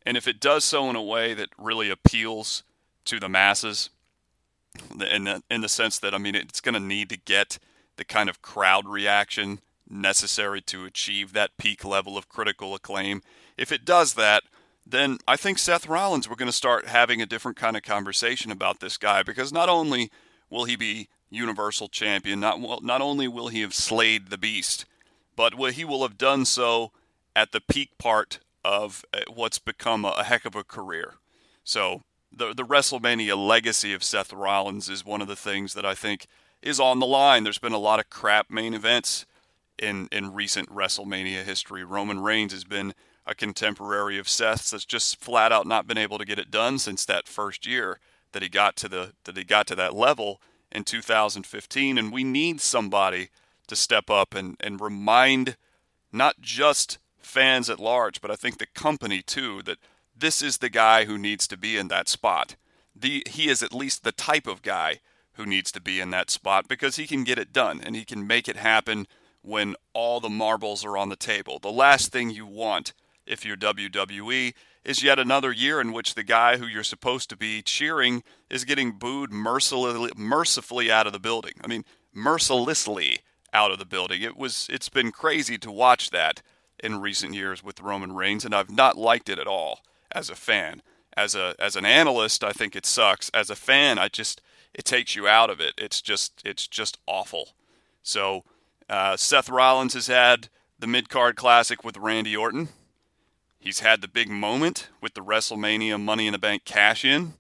and 0.06 0.16
if 0.16 0.28
it 0.28 0.40
does 0.40 0.64
so 0.64 0.90
in 0.90 0.96
a 0.96 1.02
way 1.02 1.34
that 1.34 1.50
really 1.58 1.90
appeals 1.90 2.64
to 3.06 3.20
the 3.20 3.28
masses, 3.28 3.90
in 5.10 5.26
the, 5.26 5.44
in 5.50 5.62
the 5.62 5.70
sense 5.70 6.00
that 6.00 6.14
I 6.14 6.18
mean, 6.20 6.36
it's 6.36 6.62
going 6.62 6.74
to 6.74 6.80
need 6.80 7.10
to 7.10 7.18
get 7.18 7.58
the 7.98 8.06
kind 8.06 8.30
of 8.30 8.42
crowd 8.42 8.88
reaction 8.88 9.60
necessary 9.90 10.62
to 10.62 10.86
achieve 10.86 11.34
that 11.34 11.58
peak 11.58 11.84
level 11.84 12.18
of 12.18 12.30
critical 12.30 12.74
acclaim. 12.74 13.22
If 13.58 13.72
it 13.72 13.86
does 13.86 14.14
that, 14.16 14.44
then 14.86 15.18
I 15.28 15.38
think 15.38 15.60
Seth 15.60 15.88
Rollins, 15.88 16.30
we're 16.30 16.36
going 16.36 16.48
to 16.48 16.52
start 16.52 16.88
having 16.88 17.22
a 17.22 17.26
different 17.26 17.58
kind 17.58 17.78
of 17.78 17.84
conversation 17.84 18.52
about 18.52 18.80
this 18.80 18.98
guy 18.98 19.24
because 19.24 19.54
not 19.54 19.70
only 19.70 20.12
will 20.50 20.66
he 20.66 20.76
be 20.76 21.08
Universal 21.30 21.90
Champion, 21.90 22.40
not, 22.40 22.84
not 22.84 23.02
only 23.02 23.28
will 23.28 23.48
he 23.48 23.62
have 23.62 23.74
slayed 23.74 24.30
the 24.30 24.38
beast, 24.38 24.86
but 25.36 25.54
he 25.74 25.86
will 25.86 26.02
have 26.02 26.18
done 26.18 26.46
so 26.46 26.92
at 27.36 27.52
the 27.52 27.62
peak 27.62 27.98
part 27.98 28.40
of 28.64 29.04
uh, 29.14 29.22
what's 29.34 29.60
become 29.60 30.06
a 30.06 30.24
heck 30.24 30.46
of 30.46 30.56
a 30.56 30.64
career. 30.64 31.16
So 31.64 32.02
the 32.32 32.54
the 32.54 32.64
WrestleMania 32.64 33.36
legacy 33.38 33.94
of 33.94 34.04
Seth 34.04 34.34
Rollins 34.34 34.90
is 34.90 35.06
one 35.06 35.22
of 35.22 35.28
the 35.28 35.36
things 35.36 35.74
that 35.74 35.86
I 35.86 35.96
think 35.96 36.28
is 36.62 36.80
on 36.80 37.00
the 37.00 37.06
line. 37.06 37.44
There's 37.44 37.58
been 37.60 37.74
a 37.74 37.78
lot 37.78 38.00
of 38.00 38.10
crap 38.10 38.50
main 38.50 38.74
events 38.74 39.26
in 39.78 40.08
in 40.12 40.34
recent 40.34 40.70
WrestleMania 40.70 41.44
history. 41.44 41.84
Roman 41.84 42.20
Reigns 42.22 42.54
has 42.54 42.64
been 42.64 42.94
a 43.26 43.36
contemporary 43.36 44.18
of 44.18 44.28
Seth's 44.28 44.72
that's 44.72 44.86
just 44.86 45.20
flat 45.20 45.52
out 45.52 45.66
not 45.66 45.88
been 45.88 45.98
able 45.98 46.18
to 46.18 46.26
get 46.26 46.40
it 46.40 46.52
done 46.52 46.78
since 46.80 47.06
that 47.06 47.28
first 47.28 47.66
year 47.66 48.00
that 48.32 48.44
he 48.44 48.50
got 48.50 48.76
to 48.78 48.90
the 48.90 49.14
that 49.24 49.38
he 49.38 49.44
got 49.44 49.68
to 49.68 49.76
that 49.76 49.96
level 49.96 50.42
in 50.72 50.84
2015 50.84 51.98
and 51.98 52.12
we 52.12 52.24
need 52.24 52.60
somebody 52.60 53.30
to 53.68 53.76
step 53.76 54.10
up 54.10 54.34
and 54.36 54.58
and 54.60 54.82
remind 54.82 55.56
not 56.12 56.42
just 56.42 56.98
fans 57.18 57.70
at 57.70 57.80
large 57.80 58.20
but 58.20 58.32
I 58.32 58.36
think 58.36 58.58
the 58.58 58.66
company 58.66 59.22
too 59.22 59.62
that 59.64 59.78
this 60.16 60.42
is 60.42 60.60
the 60.60 60.70
guy 60.70 61.06
who 61.06 61.18
needs 61.18 61.48
to 61.48 61.58
be 61.58 61.78
in 61.78 61.88
that 61.90 62.08
spot. 62.08 62.56
The, 62.96 63.24
he 63.28 63.50
is 63.50 63.64
at 63.64 63.74
least 63.74 64.04
the 64.04 64.12
type 64.12 64.48
of 64.48 64.62
guy 64.62 65.00
who 65.34 65.46
needs 65.46 65.72
to 65.72 65.82
be 65.82 66.00
in 66.00 66.12
that 66.12 66.30
spot 66.30 66.68
because 66.68 66.98
he 66.98 67.08
can 67.08 67.24
get 67.24 67.40
it 67.40 67.52
done 67.52 67.82
and 67.84 67.96
he 67.96 68.06
can 68.06 68.28
make 68.28 68.48
it 68.48 68.56
happen 68.56 69.08
when 69.42 69.76
all 69.94 70.20
the 70.20 70.30
marbles 70.30 70.86
are 70.86 70.96
on 70.98 71.10
the 71.10 71.16
table. 71.16 71.60
The 71.60 71.72
last 71.72 72.12
thing 72.12 72.30
you 72.30 72.46
want 72.46 72.94
if 73.26 73.46
you're 73.46 73.58
WWE 73.58 74.54
is 74.84 75.04
yet 75.04 75.20
another 75.20 75.52
year 75.52 75.80
in 75.80 75.94
which 75.94 76.14
the 76.14 76.24
guy 76.24 76.58
who 76.58 76.66
you're 76.66 76.84
supposed 76.84 77.30
to 77.30 77.38
be 77.38 77.62
cheering 77.62 78.24
is 78.50 78.66
getting 78.66 78.92
booed 78.92 79.32
mercilessly, 79.32 80.12
mercifully 80.16 80.92
out 80.92 81.08
of 81.08 81.14
the 81.14 81.20
building. 81.20 81.54
I 81.64 81.68
mean, 81.68 81.86
mercilessly 82.14 83.20
out 83.54 83.72
of 83.72 83.80
the 83.80 83.86
building. 83.86 84.22
It 84.22 84.36
was 84.36 84.68
it's 84.70 84.90
been 84.90 85.12
crazy 85.12 85.58
to 85.60 85.72
watch 85.72 86.10
that 86.10 86.42
in 86.80 87.00
recent 87.00 87.34
years 87.34 87.64
with 87.64 87.82
Roman 87.82 88.14
Reigns 88.14 88.44
and 88.44 88.54
I've 88.54 88.72
not 88.72 88.98
liked 88.98 89.30
it 89.30 89.40
at 89.40 89.48
all 89.48 89.82
as 90.12 90.30
a 90.30 90.36
fan. 90.36 90.82
As 91.16 91.36
a 91.36 91.56
as 91.60 91.76
an 91.76 91.86
analyst, 91.86 92.44
I 92.44 92.52
think 92.52 92.76
it 92.76 92.88
sucks. 92.88 93.30
As 93.30 93.50
a 93.52 93.56
fan, 93.56 94.00
I 94.00 94.08
just 94.08 94.42
it 94.74 94.84
takes 94.84 95.16
you 95.16 95.28
out 95.28 95.52
of 95.52 95.60
it. 95.60 95.74
It's 95.78 96.02
just 96.02 96.42
it's 96.44 96.68
just 96.68 96.98
awful. 97.06 97.50
So 98.02 98.44
uh, 98.90 99.16
Seth 99.16 99.48
Rollins 99.48 99.94
has 99.94 100.08
had 100.08 100.50
the 100.80 100.88
mid 100.88 101.10
card 101.10 101.36
classic 101.36 101.84
with 101.84 101.98
Randy 101.98 102.36
Orton. 102.36 102.70
He's 103.64 103.80
had 103.80 104.02
the 104.02 104.10
big 104.10 104.28
moment 104.28 104.90
with 105.00 105.14
the 105.14 105.22
WrestleMania 105.22 105.98
Money 105.98 106.28
in 106.28 106.34
the 106.34 106.38
Bank 106.38 106.66
cash 106.66 107.06
in. 107.06 107.36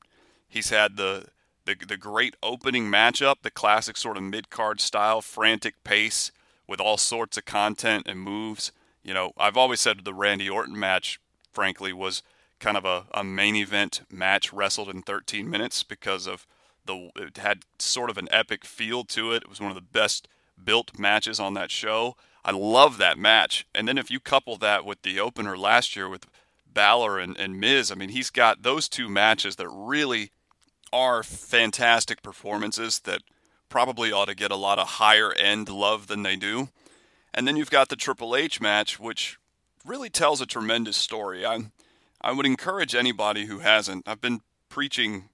He's 0.47 0.69
had 0.69 0.95
the, 0.95 1.25
the 1.65 1.75
the 1.75 1.97
great 1.97 2.37
opening 2.41 2.85
matchup, 2.85 3.41
the 3.41 3.51
classic 3.51 3.97
sort 3.97 4.15
of 4.15 4.23
mid 4.23 4.49
card 4.49 4.79
style, 4.79 5.21
frantic 5.21 5.83
pace 5.83 6.31
with 6.65 6.79
all 6.79 6.95
sorts 6.95 7.35
of 7.35 7.43
content 7.43 8.07
and 8.07 8.21
moves. 8.21 8.71
You 9.03 9.13
know, 9.13 9.33
I've 9.37 9.57
always 9.57 9.81
said 9.81 10.05
the 10.05 10.13
Randy 10.13 10.49
Orton 10.49 10.79
match, 10.79 11.19
frankly, 11.51 11.91
was 11.91 12.23
kind 12.57 12.77
of 12.77 12.85
a, 12.85 13.03
a 13.13 13.25
main 13.25 13.57
event 13.57 14.03
match 14.09 14.53
wrestled 14.53 14.87
in 14.87 15.01
13 15.01 15.49
minutes 15.49 15.83
because 15.83 16.25
of 16.25 16.47
the 16.85 17.09
it 17.17 17.35
had 17.35 17.63
sort 17.79 18.09
of 18.09 18.17
an 18.17 18.29
epic 18.31 18.63
feel 18.63 19.03
to 19.03 19.33
it. 19.33 19.43
It 19.43 19.49
was 19.49 19.59
one 19.59 19.71
of 19.71 19.75
the 19.75 19.81
best 19.81 20.29
built 20.63 20.97
matches 20.97 21.41
on 21.41 21.53
that 21.55 21.69
show. 21.69 22.15
I 22.45 22.51
love 22.51 22.97
that 22.97 23.17
match. 23.17 23.65
And 23.73 23.87
then 23.87 23.97
if 23.97 24.11
you 24.11 24.19
couple 24.19 24.57
that 24.57 24.85
with 24.85 25.01
the 25.01 25.19
opener 25.19 25.57
last 25.57 25.95
year 25.95 26.09
with 26.09 26.27
Balor 26.71 27.19
and, 27.19 27.37
and 27.37 27.59
Miz, 27.59 27.91
I 27.91 27.95
mean, 27.95 28.09
he's 28.09 28.29
got 28.29 28.63
those 28.63 28.89
two 28.89 29.09
matches 29.09 29.55
that 29.55 29.69
really 29.69 30.31
are 30.91 31.23
fantastic 31.23 32.21
performances 32.21 32.99
that 33.01 33.21
probably 33.69 34.11
ought 34.11 34.27
to 34.27 34.35
get 34.35 34.51
a 34.51 34.55
lot 34.55 34.77
of 34.77 34.87
higher 34.87 35.33
end 35.33 35.69
love 35.69 36.07
than 36.07 36.23
they 36.23 36.35
do. 36.35 36.69
And 37.33 37.47
then 37.47 37.55
you've 37.55 37.71
got 37.71 37.89
the 37.89 37.95
Triple 37.95 38.35
H 38.35 38.61
match, 38.61 38.99
which 38.99 39.37
really 39.85 40.09
tells 40.09 40.41
a 40.41 40.45
tremendous 40.45 40.97
story. 40.97 41.45
I 41.45 41.71
I 42.21 42.31
would 42.31 42.45
encourage 42.45 42.95
anybody 42.95 43.47
who 43.47 43.59
hasn't. 43.59 44.07
I've 44.07 44.21
been 44.21 44.41
preaching 44.69 45.29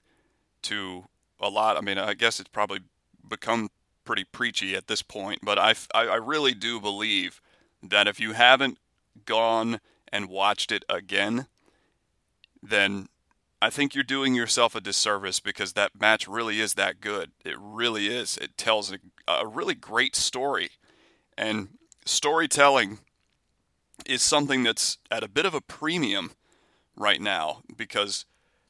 to 0.62 1.04
a 1.38 1.48
lot. 1.48 1.76
I 1.76 1.80
mean, 1.82 1.98
I 1.98 2.14
guess 2.14 2.40
it's 2.40 2.48
probably 2.48 2.80
become 3.28 3.68
pretty 4.10 4.24
preachy 4.24 4.74
at 4.74 4.88
this 4.88 5.02
point, 5.02 5.38
but 5.40 5.56
I, 5.56 5.72
I 5.94 6.16
really 6.16 6.52
do 6.52 6.80
believe 6.80 7.40
that 7.80 8.08
if 8.08 8.18
you 8.18 8.32
haven't 8.32 8.76
gone 9.24 9.80
and 10.08 10.28
watched 10.28 10.72
it 10.72 10.84
again, 10.88 11.46
then 12.60 13.06
I 13.62 13.70
think 13.70 13.94
you're 13.94 14.02
doing 14.02 14.34
yourself 14.34 14.74
a 14.74 14.80
disservice 14.80 15.38
because 15.38 15.74
that 15.74 15.92
match 16.00 16.26
really 16.26 16.58
is 16.58 16.74
that 16.74 17.00
good. 17.00 17.30
It 17.44 17.54
really 17.56 18.08
is. 18.08 18.36
It 18.36 18.58
tells 18.58 18.92
a, 18.92 18.98
a 19.28 19.46
really 19.46 19.76
great 19.76 20.16
story. 20.16 20.70
And 21.38 21.68
storytelling 22.04 22.98
is 24.04 24.24
something 24.24 24.64
that's 24.64 24.98
at 25.08 25.22
a 25.22 25.28
bit 25.28 25.46
of 25.46 25.54
a 25.54 25.60
premium 25.60 26.32
right 26.96 27.20
now 27.20 27.62
because 27.76 28.24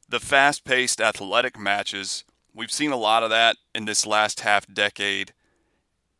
the 0.07 0.21
fast 0.21 0.65
paced 0.65 1.01
athletic 1.01 1.59
matches 1.59 2.25
We've 2.55 2.73
seen 2.73 2.91
a 2.91 2.97
lot 2.97 3.23
of 3.23 3.31
that 3.31 3.57
in 3.75 3.85
this 3.85 4.07
last 4.07 4.41
half 4.41 4.67
decade, 4.73 5.33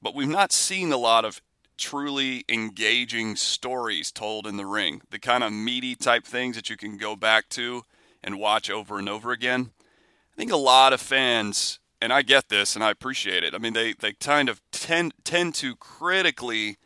but 0.01 0.15
we've 0.15 0.29
not 0.29 0.53
seen 0.53 0.93
a 0.93 0.97
lot 0.97 1.25
of 1.25 1.41
truly 1.77 2.45
engaging 2.49 3.35
stories 3.37 4.13
told 4.13 4.47
in 4.47 4.57
the 4.57 4.67
ring. 4.67 5.03
The 5.11 5.19
kind 5.19 5.43
of 5.43 5.53
meaty 5.53 5.97
type 5.97 6.25
things 6.25 6.57
that 6.57 6.71
you 6.71 6.77
can 6.77 6.99
go 6.99 7.17
back 7.17 7.49
to 7.51 7.83
and 8.23 8.39
watch 8.39 8.71
over 8.71 8.99
and 8.99 9.09
over 9.09 9.33
again. 9.33 9.71
I 10.33 10.37
think 10.37 10.53
a 10.53 10.57
lot 10.57 10.93
of 10.93 11.01
fans, 11.01 11.81
and 12.01 12.13
I 12.13 12.23
get 12.23 12.49
this 12.49 12.77
and 12.77 12.85
I 12.85 12.91
appreciate 12.91 13.43
it. 13.43 13.55
I 13.55 13.59
mean, 13.59 13.73
they, 13.73 13.95
they 13.95 14.13
kind 14.13 14.49
of 14.49 14.61
tend 14.71 15.15
tend 15.25 15.55
to 15.57 15.75
critically 15.77 16.77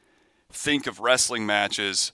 think 0.51 0.87
of 0.87 1.01
wrestling 1.01 1.45
matches 1.45 2.13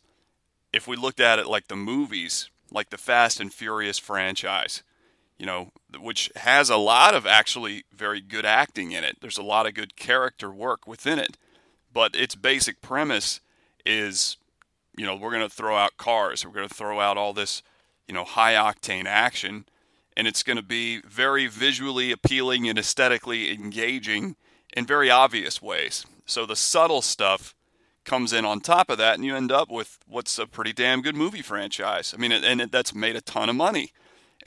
if 0.73 0.89
we 0.89 0.97
looked 0.97 1.21
at 1.21 1.39
it 1.39 1.47
like 1.47 1.69
the 1.69 1.77
movies, 1.77 2.51
like 2.71 2.91
the 2.91 2.99
Fast 2.99 3.41
and 3.41 3.53
Furious 3.53 3.99
franchise 3.99 4.83
you 5.41 5.47
know, 5.47 5.71
which 5.99 6.31
has 6.37 6.69
a 6.69 6.77
lot 6.77 7.15
of 7.15 7.27
actually 7.27 7.85
very 7.97 8.21
good 8.21 8.45
acting 8.45 8.93
in 8.93 9.05
it. 9.05 9.17
There's 9.23 9.39
a 9.39 9.43
lot 9.43 9.67
of 9.67 9.73
good 9.73 9.97
character 9.97 10.51
work 10.51 10.87
within 10.87 11.19
it. 11.19 11.39
But 11.91 12.15
its 12.15 12.35
basic 12.35 12.83
premise 12.83 13.41
is, 13.87 14.37
you 14.99 15.07
know, 15.07 15.17
we're 15.17 15.31
going 15.31 15.49
to 15.49 15.49
throw 15.49 15.79
out 15.79 15.97
cars, 15.97 16.45
we're 16.45 16.53
going 16.53 16.69
to 16.69 16.75
throw 16.75 17.01
out 17.01 17.17
all 17.17 17.33
this, 17.33 17.63
you 18.07 18.13
know, 18.13 18.25
high 18.25 18.53
octane 18.53 19.07
action, 19.07 19.65
and 20.15 20.29
it's 20.29 20.43
going 20.43 20.59
to 20.59 20.63
be 20.63 21.01
very 21.09 21.47
visually 21.47 22.13
appealing 22.13 22.69
and 22.69 22.79
aesthetically 22.79 23.51
engaging 23.51 24.37
in 24.77 24.85
very 24.85 25.11
obvious 25.11 25.63
ways. 25.63 26.05
So 26.27 26.45
the 26.45 26.55
subtle 26.55 27.01
stuff 27.01 27.55
comes 28.05 28.35
in 28.35 28.45
on 28.45 28.61
top 28.61 28.91
of 28.91 28.99
that, 28.99 29.15
and 29.15 29.25
you 29.25 29.35
end 29.35 29.51
up 29.51 29.71
with 29.71 30.01
what's 30.07 30.39
a 30.39 30.47
pretty 30.47 30.75
damn 30.75 31.01
good 31.01 31.17
movie 31.17 31.41
franchise. 31.41 32.13
I 32.15 32.21
mean, 32.21 32.31
and 32.31 32.61
that's 32.71 32.95
made 32.95 33.17
a 33.17 33.23
ton 33.23 33.49
of 33.49 33.57
money 33.57 33.95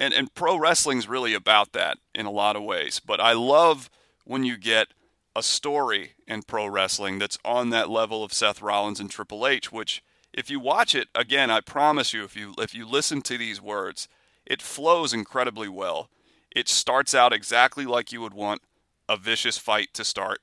and 0.03 0.13
and 0.13 0.33
pro 0.33 0.57
wrestling's 0.57 1.07
really 1.07 1.33
about 1.33 1.71
that 1.71 1.97
in 2.13 2.25
a 2.25 2.31
lot 2.31 2.55
of 2.55 2.63
ways. 2.63 2.99
But 2.99 3.19
I 3.21 3.33
love 3.33 3.89
when 4.25 4.43
you 4.43 4.57
get 4.57 4.89
a 5.35 5.41
story 5.41 6.11
in 6.27 6.43
pro 6.43 6.67
wrestling 6.67 7.19
that's 7.19 7.39
on 7.43 7.69
that 7.69 7.89
level 7.89 8.23
of 8.23 8.33
Seth 8.33 8.61
Rollins 8.61 8.99
and 8.99 9.09
Triple 9.09 9.47
H, 9.47 9.71
which 9.71 10.03
if 10.33 10.49
you 10.49 10.59
watch 10.59 10.93
it 10.93 11.07
again, 11.15 11.49
I 11.49 11.61
promise 11.61 12.13
you, 12.13 12.23
if 12.23 12.35
you 12.35 12.53
if 12.57 12.75
you 12.75 12.85
listen 12.85 13.21
to 13.23 13.37
these 13.37 13.61
words, 13.61 14.07
it 14.45 14.61
flows 14.61 15.13
incredibly 15.13 15.69
well. 15.69 16.09
It 16.55 16.67
starts 16.67 17.15
out 17.15 17.33
exactly 17.33 17.85
like 17.85 18.11
you 18.11 18.21
would 18.21 18.33
want 18.33 18.61
a 19.07 19.17
vicious 19.17 19.57
fight 19.57 19.93
to 19.93 20.03
start, 20.03 20.41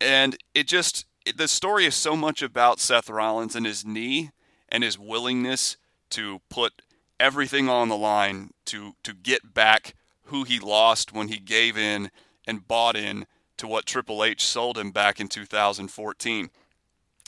and 0.00 0.36
it 0.54 0.66
just 0.66 1.06
the 1.36 1.48
story 1.48 1.84
is 1.86 1.94
so 1.94 2.16
much 2.16 2.42
about 2.42 2.80
Seth 2.80 3.08
Rollins 3.08 3.54
and 3.54 3.66
his 3.66 3.84
knee 3.84 4.30
and 4.68 4.82
his 4.82 4.98
willingness 4.98 5.76
to 6.10 6.40
put 6.48 6.82
everything 7.20 7.68
on 7.68 7.88
the 7.88 7.96
line 7.96 8.50
to 8.66 8.94
to 9.02 9.12
get 9.14 9.54
back 9.54 9.94
who 10.24 10.44
he 10.44 10.58
lost 10.58 11.12
when 11.12 11.28
he 11.28 11.38
gave 11.38 11.76
in 11.76 12.10
and 12.46 12.68
bought 12.68 12.96
in 12.96 13.26
to 13.56 13.66
what 13.66 13.86
Triple 13.86 14.22
H 14.22 14.44
sold 14.44 14.78
him 14.78 14.90
back 14.90 15.20
in 15.20 15.28
2014. 15.28 16.50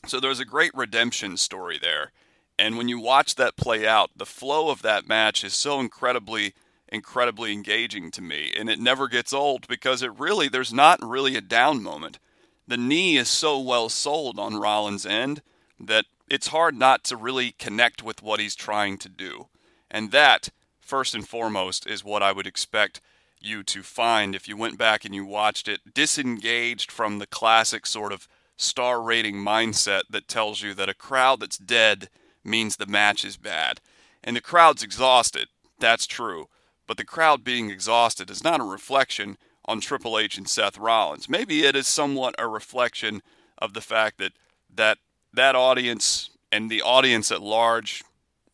So 0.07 0.21
there's 0.21 0.41
a 0.41 0.45
great 0.45 0.73
redemption 0.75 1.37
story 1.37 1.79
there. 1.79 2.13
And 2.59 2.77
when 2.77 2.89
you 2.89 3.01
watch 3.01 3.35
that 3.37 3.57
play 3.57 3.87
out, 3.87 4.11
the 4.17 4.27
flow 4.27 4.71
of 4.71 4.83
that 4.83 5.09
match 5.09 5.45
is 5.45 5.55
so 5.55 5.81
incredibly 5.81 6.55
incredibly 6.93 7.53
engaging 7.53 8.11
to 8.11 8.21
me 8.21 8.53
and 8.59 8.69
it 8.69 8.81
never 8.81 9.07
gets 9.07 9.33
old 9.33 9.65
because 9.69 10.03
it 10.03 10.19
really 10.19 10.49
there's 10.49 10.73
not 10.73 10.99
really 11.01 11.37
a 11.37 11.41
down 11.41 11.83
moment. 11.83 12.19
The 12.67 12.77
knee 12.77 13.17
is 13.17 13.29
so 13.29 13.61
well 13.61 13.89
sold 13.89 14.39
on 14.41 14.61
Rollins' 14.61 15.07
end 15.07 15.41
that 15.79 16.07
it's 16.29 16.49
hard 16.49 16.77
not 16.77 17.05
to 17.05 17.17
really 17.17 17.53
connect 17.53 18.03
with 18.03 18.23
what 18.23 18.41
he's 18.41 18.57
trying 18.57 18.99
to 18.99 19.09
do. 19.09 19.47
And 19.91 20.11
that, 20.11 20.51
first 20.81 21.15
and 21.15 21.27
foremost, 21.27 21.87
is 21.87 22.05
what 22.05 22.23
I 22.23 22.33
would 22.33 22.47
expect 22.47 23.01
you 23.41 23.63
to 23.63 23.83
find 23.83 24.35
if 24.35 24.49
you 24.49 24.57
went 24.57 24.79
back 24.79 25.05
and 25.05 25.15
you 25.15 25.25
watched 25.25 25.67
it, 25.67 25.95
disengaged 25.95 26.93
from 26.93 27.19
the 27.19 27.27
classic 27.27 27.87
sort 27.87 28.13
of 28.13 28.29
star 28.57 29.01
rating 29.01 29.37
mindset 29.37 30.03
that 30.11 30.29
tells 30.29 30.63
you 30.63 30.75
that 30.75 30.89
a 30.89 30.95
crowd 30.95 31.41
that's 31.41 31.57
dead 31.57 32.11
means 32.45 32.77
the 32.77 32.87
match 32.87 33.25
is 33.25 33.37
bad. 33.37 33.81
And 34.23 34.37
the 34.37 34.43
crowd's 34.43 34.83
exhausted. 34.83 35.49
That's 35.79 36.07
true. 36.07 36.49
But 36.87 36.99
the 36.99 37.05
crowd 37.05 37.43
being 37.43 37.71
exhausted 37.71 38.31
is 38.31 38.45
not 38.45 38.61
a 38.61 38.65
reflection 38.65 39.39
on 39.65 39.81
Triple 39.81 40.19
H 40.19 40.37
and 40.37 40.49
Seth 40.49 40.77
Rollins. 40.77 41.29
Maybe 41.29 41.65
it 41.65 41.77
is 41.77 41.87
somewhat 41.87 42.35
a 42.39 42.49
reflection 42.49 43.23
of 43.59 43.73
the 43.73 43.81
fact 43.81 44.19
that 44.19 44.33
that 44.75 44.99
that 45.33 45.55
audience 45.55 46.31
and 46.51 46.71
the 46.71 46.83
audience 46.83 47.31
at 47.31 47.43
large 47.43 48.03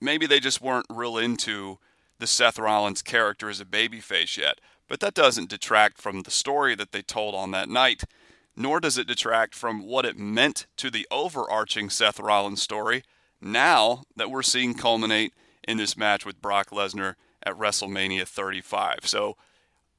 maybe 0.00 0.26
they 0.26 0.40
just 0.40 0.60
weren't 0.60 0.86
real 0.90 1.16
into 1.18 1.78
the 2.18 2.26
Seth 2.26 2.58
Rollins 2.58 3.02
character 3.02 3.48
as 3.48 3.60
a 3.60 3.64
babyface 3.64 4.36
yet. 4.36 4.60
But 4.88 5.00
that 5.00 5.14
doesn't 5.14 5.50
detract 5.50 5.98
from 5.98 6.22
the 6.22 6.30
story 6.30 6.74
that 6.76 6.92
they 6.92 7.02
told 7.02 7.34
on 7.34 7.50
that 7.50 7.68
night, 7.68 8.04
nor 8.54 8.80
does 8.80 8.96
it 8.96 9.08
detract 9.08 9.54
from 9.54 9.84
what 9.84 10.06
it 10.06 10.18
meant 10.18 10.66
to 10.76 10.90
the 10.90 11.06
overarching 11.10 11.90
Seth 11.90 12.20
Rollins 12.20 12.62
story 12.62 13.02
now 13.40 14.04
that 14.14 14.30
we're 14.30 14.42
seeing 14.42 14.74
culminate 14.74 15.34
in 15.66 15.76
this 15.76 15.96
match 15.96 16.24
with 16.24 16.40
Brock 16.40 16.70
Lesnar 16.70 17.16
at 17.42 17.58
WrestleMania 17.58 18.26
35. 18.26 19.00
So, 19.04 19.36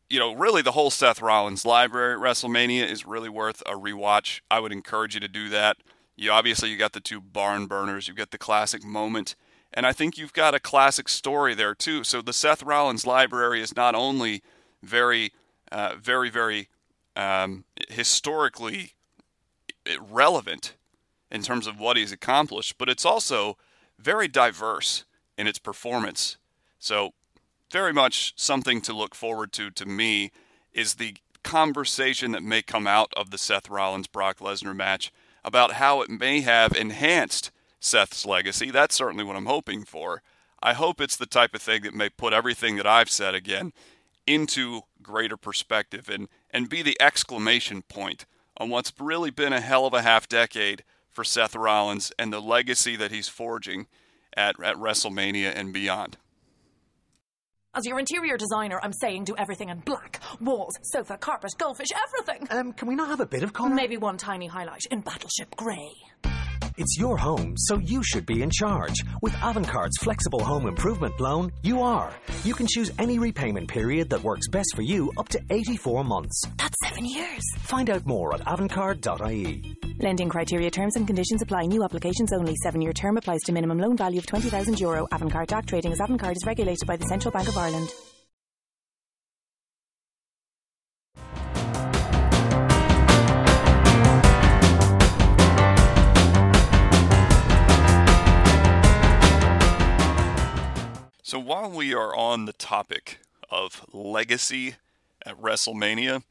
you 0.09 0.19
know, 0.19 0.33
really 0.33 0.61
the 0.61 0.71
whole 0.71 0.89
Seth 0.89 1.21
Rollins 1.21 1.65
library 1.65 2.13
at 2.13 2.19
WrestleMania 2.19 2.89
is 2.89 3.05
really 3.05 3.29
worth 3.29 3.61
a 3.65 3.73
rewatch. 3.73 4.41
I 4.49 4.59
would 4.59 4.71
encourage 4.71 5.13
you 5.13 5.19
to 5.19 5.27
do 5.27 5.49
that. 5.49 5.77
You 6.15 6.31
obviously 6.31 6.69
you 6.69 6.77
got 6.77 6.93
the 6.93 6.99
two 6.99 7.21
barn 7.21 7.67
burners, 7.67 8.07
you've 8.07 8.17
got 8.17 8.31
the 8.31 8.37
classic 8.37 8.83
moment 8.83 9.35
And 9.73 9.85
I 9.85 9.93
think 9.93 10.17
you've 10.17 10.33
got 10.33 10.55
a 10.55 10.59
classic 10.59 11.09
story 11.09 11.53
there 11.53 11.75
too. 11.75 12.03
So 12.03 12.21
the 12.21 12.33
Seth 12.33 12.63
Rollins 12.63 13.05
library 13.05 13.61
is 13.61 13.75
not 13.75 13.95
only 13.95 14.41
very, 14.81 15.33
uh, 15.71 15.95
very, 15.99 16.29
very 16.29 16.69
um, 17.15 17.65
historically 17.89 18.93
relevant 19.99 20.75
in 21.31 21.41
terms 21.41 21.67
of 21.67 21.79
what 21.79 21.97
he's 21.97 22.11
accomplished, 22.11 22.77
but 22.77 22.89
it's 22.89 23.05
also 23.05 23.57
very 23.99 24.27
diverse 24.27 25.05
in 25.37 25.47
its 25.47 25.59
performance. 25.59 26.37
So, 26.79 27.11
very 27.71 27.91
much 27.91 28.33
something 28.37 28.79
to 28.81 28.93
look 28.93 29.13
forward 29.13 29.51
to 29.53 29.69
to 29.71 29.85
me 29.85 30.31
is 30.71 30.95
the 30.95 31.17
conversation 31.43 32.31
that 32.31 32.43
may 32.43 32.61
come 32.61 32.87
out 32.87 33.11
of 33.17 33.29
the 33.29 33.37
Seth 33.37 33.69
Rollins 33.69 34.07
Brock 34.07 34.39
Lesnar 34.39 34.75
match 34.75 35.11
about 35.43 35.73
how 35.73 36.01
it 36.01 36.09
may 36.09 36.41
have 36.41 36.75
enhanced 36.75 37.51
Seth's 37.79 38.25
legacy. 38.25 38.71
That's 38.71 38.95
certainly 38.95 39.23
what 39.23 39.35
I'm 39.35 39.45
hoping 39.45 39.83
for. 39.83 40.21
I 40.61 40.73
hope 40.73 40.99
it's 40.99 41.17
the 41.17 41.25
type 41.25 41.53
of 41.53 41.61
thing 41.61 41.83
that 41.83 41.93
may 41.93 42.09
put 42.09 42.33
everything 42.33 42.77
that 42.77 42.87
I've 42.87 43.09
said 43.09 43.35
again 43.35 43.73
into 44.25 44.81
greater 45.01 45.37
perspective 45.37 46.09
and, 46.09 46.27
and 46.51 46.69
be 46.69 46.81
the 46.81 46.99
exclamation 46.99 47.81
point 47.83 48.25
on 48.57 48.69
what's 48.69 48.91
really 48.99 49.29
been 49.29 49.53
a 49.53 49.61
hell 49.61 49.85
of 49.85 49.93
a 49.93 50.01
half 50.01 50.27
decade 50.27 50.83
for 51.09 51.23
Seth 51.23 51.55
Rollins 51.55 52.11
and 52.19 52.33
the 52.33 52.41
legacy 52.41 52.95
that 52.95 53.11
he's 53.11 53.27
forging 53.27 53.87
at, 54.35 54.61
at 54.63 54.75
WrestleMania 54.75 55.53
and 55.55 55.73
beyond. 55.73 56.17
As 57.73 57.85
your 57.85 57.99
interior 57.99 58.37
designer, 58.37 58.79
I'm 58.81 58.93
saying 58.93 59.25
do 59.25 59.35
everything 59.37 59.69
in 59.69 59.79
black. 59.81 60.19
Walls, 60.41 60.73
sofa, 60.81 61.15
carpet, 61.17 61.51
goldfish, 61.59 61.89
everything. 62.07 62.47
Um, 62.49 62.73
can 62.73 62.87
we 62.87 62.95
not 62.95 63.09
have 63.09 63.19
a 63.19 63.25
bit 63.27 63.43
of 63.43 63.53
colour? 63.53 63.69
Maybe 63.69 63.97
one 63.97 64.17
tiny 64.17 64.47
highlight 64.47 64.81
in 64.89 65.01
Battleship 65.01 65.55
Grey. 65.55 65.93
It's 66.77 66.95
your 66.99 67.17
home, 67.17 67.55
so 67.57 67.79
you 67.79 68.03
should 68.03 68.27
be 68.27 68.43
in 68.43 68.51
charge. 68.51 69.03
With 69.23 69.33
Avantcard's 69.33 69.97
flexible 69.97 70.43
home 70.43 70.67
improvement 70.67 71.19
loan, 71.19 71.51
you 71.63 71.81
are. 71.81 72.13
You 72.43 72.53
can 72.53 72.67
choose 72.67 72.91
any 72.99 73.17
repayment 73.17 73.67
period 73.67 74.11
that 74.11 74.21
works 74.21 74.47
best 74.47 74.75
for 74.75 74.83
you 74.83 75.11
up 75.17 75.27
to 75.29 75.39
84 75.49 76.03
months. 76.03 76.39
That's 76.57 76.75
seven 76.83 77.05
years. 77.05 77.41
Find 77.57 77.89
out 77.89 78.05
more 78.05 78.35
at 78.35 78.41
avantcard.ie. 78.41 79.75
Lending 79.99 80.29
criteria, 80.29 80.69
terms 80.69 80.95
and 80.97 81.07
conditions 81.07 81.41
apply. 81.41 81.63
New 81.65 81.83
applications 81.83 82.31
only. 82.31 82.53
Seven 82.61 82.79
year 82.81 82.93
term 82.93 83.17
applies 83.17 83.41
to 83.45 83.53
minimum 83.53 83.79
loan 83.79 83.97
value 83.97 84.19
of 84.19 84.27
€20,000. 84.27 84.79
Euro. 84.81 85.07
Avantcard 85.11 85.47
DAC 85.47 85.65
trading 85.65 85.91
as 85.91 85.99
Avantcard 85.99 86.33
is 86.35 86.45
regulated 86.45 86.85
by 86.85 86.95
the 86.95 87.05
Central 87.05 87.31
Bank 87.31 87.47
of 87.47 87.57
Ireland. 87.57 87.91
So 101.27 101.39
while 101.39 101.69
we 101.69 101.93
are 101.93 102.15
on 102.15 102.45
the 102.45 102.53
topic 102.53 103.19
of 103.49 103.85
legacy 103.91 104.75
at 105.25 105.37
WrestleMania, 105.37 106.23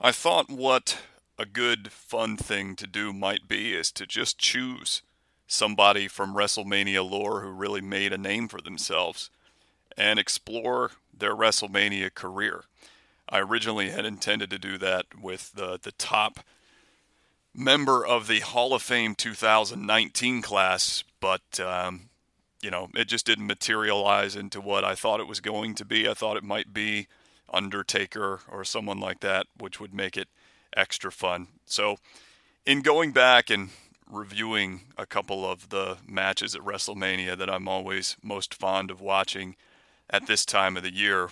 I 0.00 0.12
thought 0.12 0.48
what 0.48 0.96
a 1.38 1.44
good, 1.44 1.92
fun 1.92 2.38
thing 2.38 2.74
to 2.76 2.86
do 2.86 3.12
might 3.12 3.46
be 3.46 3.74
is 3.74 3.92
to 3.92 4.06
just 4.06 4.38
choose 4.38 5.02
somebody 5.46 6.08
from 6.08 6.34
WrestleMania 6.34 7.06
lore 7.06 7.42
who 7.42 7.50
really 7.50 7.82
made 7.82 8.14
a 8.14 8.16
name 8.16 8.48
for 8.48 8.62
themselves 8.62 9.28
and 9.94 10.18
explore 10.18 10.92
their 11.14 11.36
WrestleMania 11.36 12.14
career. 12.14 12.64
I 13.28 13.40
originally 13.40 13.90
had 13.90 14.06
intended 14.06 14.48
to 14.48 14.58
do 14.58 14.78
that 14.78 15.04
with 15.20 15.52
the, 15.52 15.78
the 15.82 15.92
top 15.92 16.40
member 17.54 18.06
of 18.06 18.26
the 18.26 18.40
Hall 18.40 18.72
of 18.72 18.80
Fame 18.80 19.16
2019 19.16 20.40
class, 20.40 21.04
but 21.20 21.60
um, 21.60 22.08
you 22.64 22.70
know, 22.70 22.88
it 22.94 23.08
just 23.08 23.26
didn't 23.26 23.46
materialize 23.46 24.34
into 24.34 24.58
what 24.58 24.84
I 24.84 24.94
thought 24.94 25.20
it 25.20 25.28
was 25.28 25.40
going 25.40 25.74
to 25.74 25.84
be. 25.84 26.08
I 26.08 26.14
thought 26.14 26.38
it 26.38 26.42
might 26.42 26.72
be 26.72 27.08
Undertaker 27.52 28.40
or 28.50 28.64
someone 28.64 28.98
like 28.98 29.20
that, 29.20 29.46
which 29.58 29.78
would 29.78 29.92
make 29.92 30.16
it 30.16 30.28
extra 30.74 31.12
fun. 31.12 31.48
So, 31.66 31.98
in 32.64 32.80
going 32.80 33.12
back 33.12 33.50
and 33.50 33.68
reviewing 34.10 34.80
a 34.96 35.04
couple 35.04 35.48
of 35.48 35.68
the 35.68 35.98
matches 36.08 36.54
at 36.54 36.62
WrestleMania 36.62 37.36
that 37.36 37.50
I'm 37.50 37.68
always 37.68 38.16
most 38.22 38.54
fond 38.54 38.90
of 38.90 39.02
watching 39.02 39.56
at 40.08 40.26
this 40.26 40.46
time 40.46 40.78
of 40.78 40.82
the 40.82 40.94
year, 40.94 41.28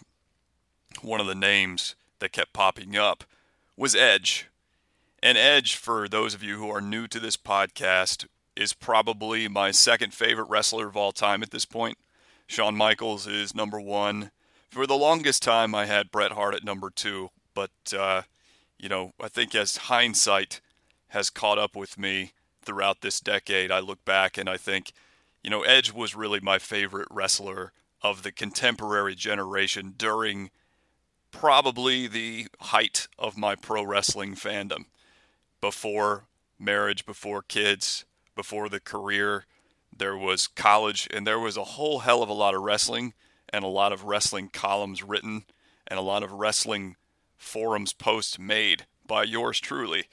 one 1.01 1.21
of 1.21 1.27
the 1.27 1.35
names 1.35 1.95
that 2.19 2.33
kept 2.33 2.53
popping 2.53 2.95
up 2.95 3.25
was 3.75 3.97
Edge. 3.97 4.49
And 5.23 5.39
Edge, 5.39 5.77
for 5.77 6.09
those 6.09 6.35
of 6.35 6.43
you 6.43 6.59
who 6.59 6.69
are 6.69 6.83
new 6.83 7.07
to 7.09 7.19
this 7.19 7.39
podcast, 7.39 8.27
is 8.57 8.73
probably 8.73 9.49
my 9.49 9.71
second 9.71 10.13
favorite 10.13 10.49
wrestler 10.49 10.87
of 10.87 10.97
all 10.97 11.13
time 11.13 11.43
at 11.43 11.51
this 11.51 11.65
point. 11.65 11.99
Shawn 12.47 12.77
Michaels 12.77 13.27
is 13.27 13.55
number 13.55 13.81
one. 13.81 14.31
For 14.71 14.87
the 14.87 14.97
longest 14.97 15.43
time, 15.43 15.75
I 15.75 15.87
had 15.87 16.11
Bret 16.11 16.33
Hart 16.33 16.55
at 16.55 16.65
number 16.65 16.91
two, 16.91 17.31
but 17.55 17.71
uh, 17.97 18.23
you 18.79 18.89
know, 18.89 19.13
I 19.21 19.29
think 19.29 19.55
as 19.55 19.77
hindsight 19.77 20.61
has 21.09 21.31
caught 21.31 21.59
up 21.59 21.77
with 21.77 21.99
me 21.99 22.33
throughout 22.63 23.01
this 23.01 23.21
decade, 23.21 23.71
I 23.71 23.81
look 23.81 24.05
back 24.05 24.37
and 24.37 24.49
I 24.49 24.57
think, 24.57 24.93
you 25.43 25.51
know, 25.51 25.63
Edge 25.63 25.93
was 25.93 26.15
really 26.15 26.41
my 26.41 26.59
favorite 26.59 27.09
wrestler 27.11 27.73
of 28.03 28.23
the 28.23 28.33
contemporary 28.33 29.15
generation 29.15 29.95
during 29.97 30.51
probably 31.31 32.07
the 32.07 32.49
height 32.61 33.09
of 33.19 33.39
my 33.39 33.55
pro 33.55 33.83
wrestling 33.83 34.35
fandom. 34.35 34.87
Before 35.61 36.25
marriage, 36.59 37.07
before 37.07 37.43
kids, 37.43 38.05
before 38.35 38.69
the 38.69 38.81
career. 38.81 39.47
There 39.97 40.17
was 40.17 40.47
college, 40.47 41.09
and 41.13 41.27
there 41.27 41.39
was 41.39 41.57
a 41.57 41.65
whole 41.65 42.01
hell 42.01 42.23
of 42.23 42.29
a 42.29 42.35
lot 42.35 42.55
of 42.55 42.63
wrestling 42.63 43.15
and 43.53 43.65
a 43.65 43.69
lot 43.69 43.93
of 43.93 44.05
wrestling 44.05 44.49
columns 44.49 45.03
written 45.03 45.45
and 45.87 45.99
a 45.99 46.03
lot 46.03 46.23
of 46.23 46.33
wrestling 46.33 46.97
forums 47.37 47.93
posts 47.93 48.39
made 48.39 48.87
by 49.07 49.25
yours 49.25 49.61
truly. 49.61 50.05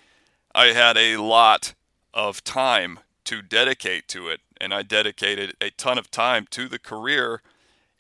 I 0.53 0.67
had 0.67 0.97
a 0.97 1.17
lot 1.17 1.73
of 2.13 2.43
time 2.43 2.99
to 3.25 3.41
dedicate 3.41 4.07
to 4.09 4.27
it, 4.27 4.41
and 4.59 4.73
I 4.73 4.81
dedicated 4.81 5.55
a 5.61 5.69
ton 5.69 5.97
of 5.97 6.11
time 6.11 6.47
to 6.51 6.67
the 6.67 6.79
career 6.79 7.41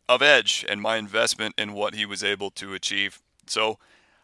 of 0.09 0.21
Edge 0.21 0.65
and 0.67 0.81
my 0.81 0.97
investment 0.97 1.55
in 1.57 1.73
what 1.73 1.93
he 1.93 2.05
was 2.05 2.23
able 2.23 2.49
to 2.51 2.73
achieve. 2.73 3.21
So 3.45 3.77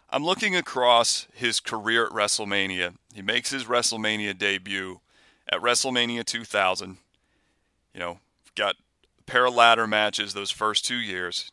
I'm 0.09 0.25
looking 0.25 0.55
across 0.55 1.27
his 1.33 1.59
career 1.59 2.07
at 2.07 2.11
WrestleMania. 2.11 2.95
He 3.13 3.21
makes 3.21 3.51
his 3.51 3.65
WrestleMania 3.65 4.37
debut 4.37 4.99
at 5.49 5.61
WrestleMania 5.61 6.25
2000. 6.25 6.97
You 7.93 7.99
know, 7.99 8.19
got 8.55 8.75
a 9.19 9.23
pair 9.23 9.45
of 9.45 9.55
ladder 9.55 9.87
matches 9.87 10.33
those 10.33 10.51
first 10.51 10.85
two 10.85 10.95
years. 10.95 11.51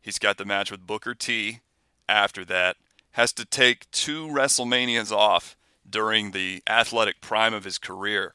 He's 0.00 0.18
got 0.18 0.38
the 0.38 0.44
match 0.44 0.70
with 0.70 0.86
Booker 0.86 1.14
T 1.14 1.60
after 2.08 2.44
that. 2.46 2.76
Has 3.12 3.32
to 3.34 3.44
take 3.44 3.90
two 3.90 4.28
WrestleManias 4.28 5.10
off 5.12 5.56
during 5.88 6.30
the 6.30 6.62
athletic 6.68 7.20
prime 7.20 7.52
of 7.52 7.64
his 7.64 7.78
career. 7.78 8.34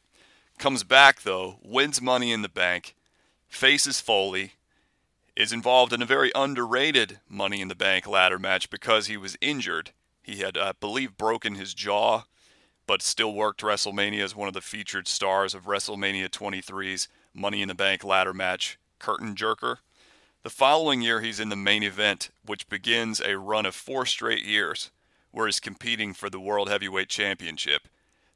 Comes 0.58 0.84
back, 0.84 1.22
though, 1.22 1.60
wins 1.64 2.02
Money 2.02 2.32
in 2.32 2.42
the 2.42 2.50
Bank, 2.50 2.96
faces 3.48 4.02
Foley, 4.02 4.54
is 5.36 5.52
involved 5.52 5.92
in 5.92 6.02
a 6.02 6.06
very 6.06 6.32
underrated 6.34 7.20
Money 7.28 7.62
in 7.62 7.68
the 7.68 7.76
Bank 7.76 8.08
ladder 8.08 8.40
match 8.40 8.70
because 8.70 9.08
he 9.08 9.18
was 9.18 9.38
injured. 9.42 9.92
He 10.22 10.38
had, 10.38 10.58
I 10.58 10.74
believe, 10.74 11.18
broken 11.18 11.56
his 11.56 11.74
jaw 11.74 12.24
but 12.88 13.02
still 13.02 13.34
worked 13.34 13.62
WrestleMania 13.62 14.24
as 14.24 14.36
one 14.36 14.48
of 14.48 14.54
the 14.54 14.62
featured 14.62 15.08
stars 15.08 15.54
of 15.54 15.66
WrestleMania 15.66 16.30
23's 16.30 17.08
Money 17.34 17.62
in 17.62 17.68
the 17.68 17.76
Bank 17.76 18.04
ladder 18.04 18.34
match, 18.34 18.78
Curtain 19.00 19.36
Jerker. 19.36 19.78
The 20.44 20.50
following 20.50 21.02
year, 21.02 21.22
he's 21.22 21.40
in 21.40 21.50
the 21.50 21.56
main 21.56 21.84
event, 21.84 22.30
which 22.46 22.70
begins 22.70 23.20
a 23.20 23.38
run 23.38 23.66
of 23.66 23.74
four 23.76 24.06
straight 24.06 24.46
years 24.46 24.92
where 25.32 25.48
he's 25.48 25.60
competing 25.60 26.14
for 26.14 26.30
the 26.30 26.40
World 26.40 26.70
Heavyweight 26.70 27.10
Championship, 27.10 27.88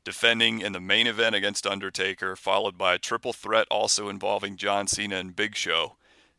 defending 0.03 0.59
in 0.59 0.73
the 0.73 0.81
main 0.81 1.07
event 1.07 1.35
against 1.35 1.67
Undertaker, 1.67 2.35
followed 2.35 2.77
by 2.77 2.95
a 2.95 2.99
triple 2.99 3.31
threat 3.31 3.67
also 3.71 4.09
involving 4.09 4.57
John 4.57 4.87
Cena 4.87 5.15
and 5.17 5.35
Big 5.35 5.55
Show. 5.55 5.95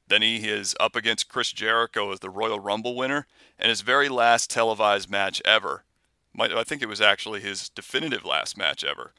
Then 0.08 0.22
he 0.22 0.48
is 0.48 0.74
up 0.80 0.96
against 0.96 1.28
Chris 1.28 1.52
Jericho 1.52 2.12
as 2.12 2.18
the 2.18 2.28
Royal 2.28 2.60
Rumble 2.60 2.96
winner, 2.96 3.26
and 3.58 3.70
his 3.70 3.80
very 3.80 4.08
last 4.08 4.50
televised 4.50 5.08
match 5.08 5.40
ever 5.44 5.84
I 6.38 6.64
think 6.64 6.82
it 6.82 6.88
was 6.88 7.00
actually 7.00 7.40
his 7.40 7.68
definitive 7.68 8.24
last 8.24 8.56
match 8.56 8.84
ever. 8.84 9.12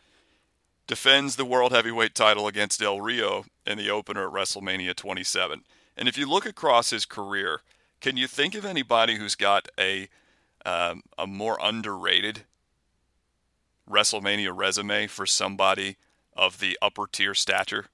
Defends 0.87 1.35
the 1.35 1.45
World 1.45 1.71
Heavyweight 1.71 2.15
title 2.15 2.47
against 2.47 2.79
Del 2.79 2.99
Rio 2.99 3.45
in 3.65 3.77
the 3.77 3.89
opener 3.89 4.27
at 4.27 4.33
WrestleMania 4.33 4.95
27. 4.95 5.63
And 5.95 6.07
if 6.07 6.17
you 6.17 6.27
look 6.27 6.45
across 6.45 6.89
his 6.89 7.05
career, 7.05 7.61
can 7.99 8.17
you 8.17 8.27
think 8.27 8.55
of 8.55 8.65
anybody 8.65 9.17
who's 9.17 9.35
got 9.35 9.67
a 9.79 10.09
um, 10.65 11.01
a 11.17 11.25
more 11.25 11.57
underrated 11.61 12.41
WrestleMania 13.89 14.55
resume 14.55 15.07
for 15.07 15.25
somebody 15.25 15.97
of 16.33 16.59
the 16.59 16.77
upper 16.81 17.07
tier 17.07 17.33
stature? 17.33 17.85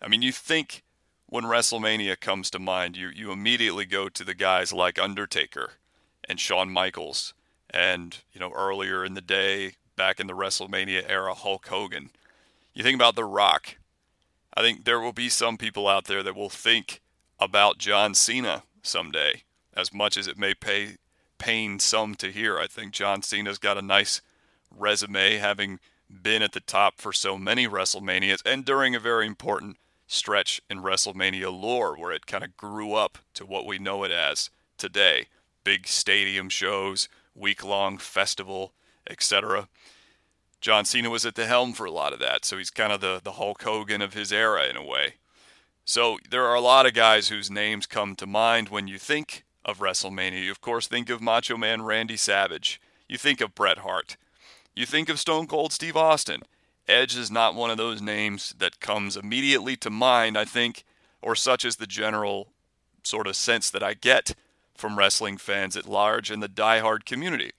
I 0.00 0.08
mean, 0.08 0.22
you 0.22 0.32
think 0.32 0.84
when 1.26 1.44
WrestleMania 1.44 2.18
comes 2.20 2.50
to 2.50 2.58
mind, 2.58 2.96
you 2.96 3.08
you 3.08 3.32
immediately 3.32 3.84
go 3.84 4.08
to 4.08 4.24
the 4.24 4.34
guys 4.34 4.72
like 4.72 4.98
Undertaker 4.98 5.72
and 6.28 6.38
Shawn 6.38 6.70
Michaels 6.70 7.34
and 7.70 8.18
you 8.32 8.40
know 8.40 8.52
earlier 8.52 9.04
in 9.04 9.14
the 9.14 9.20
day 9.20 9.72
back 9.96 10.20
in 10.20 10.26
the 10.26 10.32
WrestleMania 10.32 11.04
era 11.08 11.34
Hulk 11.34 11.66
Hogan. 11.66 12.10
You 12.72 12.82
think 12.82 12.94
about 12.94 13.16
The 13.16 13.24
Rock. 13.24 13.76
I 14.54 14.62
think 14.62 14.84
there 14.84 15.00
will 15.00 15.12
be 15.12 15.28
some 15.28 15.56
people 15.56 15.88
out 15.88 16.04
there 16.04 16.22
that 16.22 16.36
will 16.36 16.48
think 16.48 17.00
about 17.38 17.78
John 17.78 18.14
Cena 18.14 18.62
someday, 18.82 19.42
as 19.74 19.92
much 19.92 20.16
as 20.16 20.26
it 20.26 20.38
may 20.38 20.54
pay 20.54 20.96
pain 21.38 21.78
some 21.78 22.14
to 22.16 22.32
hear. 22.32 22.58
I 22.58 22.66
think 22.66 22.92
John 22.92 23.22
Cena's 23.22 23.58
got 23.58 23.78
a 23.78 23.82
nice 23.82 24.20
resume, 24.76 25.36
having 25.36 25.78
been 26.10 26.42
at 26.42 26.52
the 26.52 26.60
top 26.60 27.00
for 27.00 27.12
so 27.12 27.36
many 27.36 27.68
WrestleManias 27.68 28.42
and 28.44 28.64
during 28.64 28.94
a 28.94 29.00
very 29.00 29.26
important 29.26 29.76
stretch 30.06 30.60
in 30.70 30.82
WrestleMania 30.82 31.52
lore 31.52 31.96
where 31.96 32.12
it 32.12 32.26
kind 32.26 32.42
of 32.42 32.56
grew 32.56 32.94
up 32.94 33.18
to 33.34 33.44
what 33.44 33.66
we 33.66 33.78
know 33.78 34.04
it 34.04 34.10
as 34.10 34.50
today. 34.78 35.26
Big 35.64 35.86
stadium 35.86 36.48
shows, 36.48 37.08
week 37.38 37.64
long 37.64 37.98
festival, 37.98 38.72
etc. 39.08 39.68
John 40.60 40.84
Cena 40.84 41.08
was 41.08 41.24
at 41.24 41.36
the 41.36 41.46
helm 41.46 41.72
for 41.72 41.86
a 41.86 41.90
lot 41.90 42.12
of 42.12 42.18
that, 42.18 42.44
so 42.44 42.58
he's 42.58 42.70
kind 42.70 42.92
of 42.92 43.00
the, 43.00 43.20
the 43.22 43.32
Hulk 43.32 43.62
Hogan 43.62 44.02
of 44.02 44.14
his 44.14 44.32
era 44.32 44.66
in 44.66 44.76
a 44.76 44.84
way. 44.84 45.14
So 45.84 46.18
there 46.28 46.44
are 46.44 46.54
a 46.54 46.60
lot 46.60 46.84
of 46.84 46.94
guys 46.94 47.28
whose 47.28 47.50
names 47.50 47.86
come 47.86 48.14
to 48.16 48.26
mind 48.26 48.68
when 48.68 48.88
you 48.88 48.98
think 48.98 49.44
of 49.64 49.78
WrestleMania. 49.78 50.44
You, 50.44 50.50
of 50.50 50.60
course, 50.60 50.86
think 50.86 51.08
of 51.08 51.22
Macho 51.22 51.56
Man 51.56 51.82
Randy 51.82 52.16
Savage. 52.16 52.80
You 53.08 53.16
think 53.16 53.40
of 53.40 53.54
Bret 53.54 53.78
Hart. 53.78 54.16
You 54.74 54.84
think 54.84 55.08
of 55.08 55.18
Stone 55.18 55.46
Cold 55.46 55.72
Steve 55.72 55.96
Austin. 55.96 56.42
Edge 56.86 57.16
is 57.16 57.30
not 57.30 57.54
one 57.54 57.70
of 57.70 57.76
those 57.76 58.02
names 58.02 58.54
that 58.58 58.80
comes 58.80 59.16
immediately 59.16 59.76
to 59.76 59.90
mind, 59.90 60.36
I 60.36 60.44
think, 60.44 60.84
or 61.22 61.34
such 61.34 61.64
is 61.64 61.76
the 61.76 61.86
general 61.86 62.48
sort 63.02 63.26
of 63.26 63.36
sense 63.36 63.70
that 63.70 63.82
I 63.82 63.94
get 63.94 64.34
from 64.78 64.98
wrestling 64.98 65.36
fans 65.36 65.76
at 65.76 65.88
large 65.88 66.30
and 66.30 66.42
the 66.42 66.48
die-hard 66.48 67.04
community. 67.04 67.52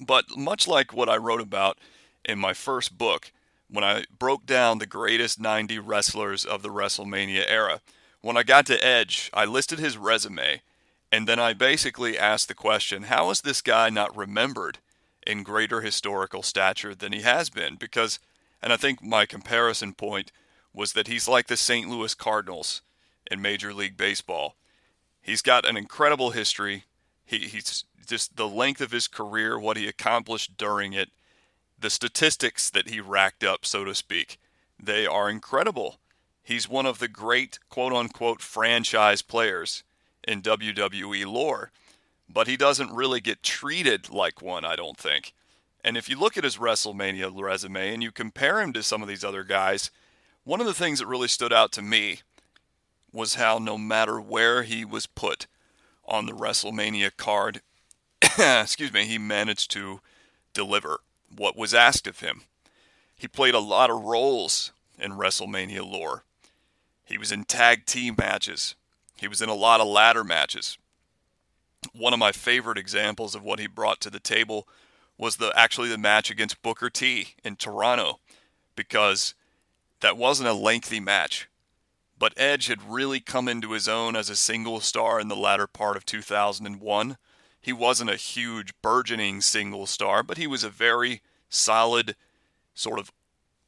But 0.00 0.36
much 0.36 0.66
like 0.66 0.92
what 0.92 1.08
I 1.08 1.16
wrote 1.16 1.40
about 1.40 1.78
in 2.24 2.38
my 2.38 2.54
first 2.54 2.96
book, 2.96 3.32
when 3.68 3.84
I 3.84 4.04
broke 4.18 4.46
down 4.46 4.78
the 4.78 4.86
greatest 4.86 5.40
90 5.40 5.78
wrestlers 5.80 6.44
of 6.44 6.62
the 6.62 6.70
WrestleMania 6.70 7.44
era, 7.46 7.80
when 8.20 8.36
I 8.36 8.42
got 8.42 8.66
to 8.66 8.84
Edge, 8.84 9.30
I 9.34 9.44
listed 9.44 9.78
his 9.78 9.98
resume, 9.98 10.62
and 11.10 11.26
then 11.26 11.38
I 11.38 11.52
basically 11.52 12.18
asked 12.18 12.48
the 12.48 12.54
question 12.54 13.04
how 13.04 13.30
is 13.30 13.40
this 13.40 13.60
guy 13.60 13.90
not 13.90 14.16
remembered 14.16 14.78
in 15.26 15.42
greater 15.42 15.80
historical 15.80 16.42
stature 16.42 16.94
than 16.94 17.12
he 17.12 17.22
has 17.22 17.50
been 17.50 17.76
because 17.76 18.18
and 18.62 18.72
I 18.72 18.76
think 18.76 19.02
my 19.02 19.26
comparison 19.26 19.92
point 19.92 20.30
was 20.72 20.92
that 20.92 21.08
he's 21.08 21.28
like 21.28 21.48
the 21.48 21.56
St. 21.56 21.88
Louis 21.88 22.14
Cardinals 22.14 22.82
in 23.30 23.42
Major 23.42 23.74
League 23.74 23.96
Baseball. 23.96 24.56
He's 25.22 25.42
got 25.42 25.66
an 25.68 25.76
incredible 25.76 26.30
history. 26.30 26.84
He, 27.24 27.38
he's 27.38 27.84
just 28.06 28.36
the 28.36 28.48
length 28.48 28.80
of 28.80 28.90
his 28.90 29.08
career, 29.08 29.58
what 29.58 29.76
he 29.76 29.86
accomplished 29.86 30.56
during 30.56 30.92
it, 30.92 31.10
the 31.78 31.90
statistics 31.90 32.68
that 32.70 32.88
he 32.88 33.00
racked 33.00 33.44
up, 33.44 33.64
so 33.64 33.84
to 33.84 33.94
speak, 33.94 34.38
they 34.82 35.06
are 35.06 35.30
incredible. 35.30 35.98
He's 36.42 36.68
one 36.68 36.86
of 36.86 36.98
the 36.98 37.08
great 37.08 37.60
quote 37.68 37.92
unquote 37.92 38.42
franchise 38.42 39.22
players 39.22 39.84
in 40.26 40.42
WWE 40.42 41.26
lore 41.26 41.70
but 42.32 42.46
he 42.46 42.56
doesn't 42.56 42.94
really 42.94 43.20
get 43.20 43.42
treated 43.42 44.10
like 44.10 44.40
one, 44.40 44.64
I 44.64 44.76
don't 44.76 44.96
think. 44.96 45.34
And 45.84 45.96
if 45.96 46.08
you 46.08 46.18
look 46.18 46.36
at 46.38 46.44
his 46.44 46.56
WrestleMania 46.56 47.32
resume 47.40 47.92
and 47.92 48.02
you 48.02 48.12
compare 48.12 48.60
him 48.60 48.72
to 48.72 48.82
some 48.82 49.02
of 49.02 49.08
these 49.08 49.24
other 49.24 49.44
guys, 49.44 49.90
one 50.44 50.60
of 50.60 50.66
the 50.66 50.74
things 50.74 51.00
that 51.00 51.06
really 51.06 51.28
stood 51.28 51.52
out 51.52 51.72
to 51.72 51.82
me 51.82 52.20
was 53.12 53.34
how 53.34 53.58
no 53.58 53.76
matter 53.76 54.20
where 54.20 54.62
he 54.62 54.84
was 54.84 55.06
put 55.06 55.46
on 56.04 56.26
the 56.26 56.32
WrestleMania 56.32 57.16
card, 57.16 57.60
excuse 58.38 58.92
me, 58.92 59.04
he 59.04 59.18
managed 59.18 59.70
to 59.72 60.00
deliver 60.54 61.00
what 61.34 61.56
was 61.56 61.74
asked 61.74 62.06
of 62.06 62.20
him. 62.20 62.42
He 63.16 63.28
played 63.28 63.54
a 63.54 63.60
lot 63.60 63.90
of 63.90 64.02
roles 64.02 64.72
in 64.98 65.12
WrestleMania 65.12 65.84
lore. 65.84 66.24
He 67.04 67.18
was 67.18 67.32
in 67.32 67.44
tag 67.44 67.86
team 67.86 68.14
matches. 68.18 68.74
He 69.16 69.28
was 69.28 69.42
in 69.42 69.48
a 69.48 69.54
lot 69.54 69.80
of 69.80 69.86
ladder 69.86 70.24
matches 70.24 70.78
one 71.92 72.12
of 72.12 72.18
my 72.18 72.32
favorite 72.32 72.78
examples 72.78 73.34
of 73.34 73.42
what 73.42 73.58
he 73.58 73.66
brought 73.66 74.00
to 74.00 74.10
the 74.10 74.20
table 74.20 74.68
was 75.18 75.36
the 75.36 75.52
actually 75.56 75.88
the 75.88 75.98
match 75.98 76.30
against 76.30 76.62
Booker 76.62 76.90
T 76.90 77.34
in 77.44 77.56
Toronto 77.56 78.20
because 78.76 79.34
that 80.00 80.16
wasn't 80.16 80.48
a 80.48 80.54
lengthy 80.54 81.00
match. 81.00 81.48
But 82.22 82.34
Edge 82.36 82.68
had 82.68 82.88
really 82.88 83.18
come 83.18 83.48
into 83.48 83.72
his 83.72 83.88
own 83.88 84.14
as 84.14 84.30
a 84.30 84.36
single 84.36 84.78
star 84.78 85.18
in 85.18 85.26
the 85.26 85.34
latter 85.34 85.66
part 85.66 85.96
of 85.96 86.06
2001. 86.06 87.16
He 87.60 87.72
wasn't 87.72 88.10
a 88.10 88.16
huge 88.16 88.72
burgeoning 88.80 89.40
single 89.40 89.86
star, 89.88 90.22
but 90.22 90.38
he 90.38 90.46
was 90.46 90.62
a 90.62 90.70
very 90.70 91.20
solid 91.48 92.14
sort 92.74 93.00
of 93.00 93.10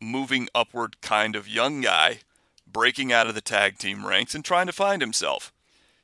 moving 0.01 0.49
upward 0.55 1.01
kind 1.01 1.35
of 1.35 1.49
young 1.49 1.81
guy 1.81 2.21
breaking 2.65 3.13
out 3.13 3.27
of 3.27 3.35
the 3.35 3.41
tag 3.41 3.77
team 3.77 4.07
ranks 4.07 4.37
and 4.37 4.45
trying 4.45 4.67
to 4.67 4.73
find 4.73 5.03
himself. 5.03 5.53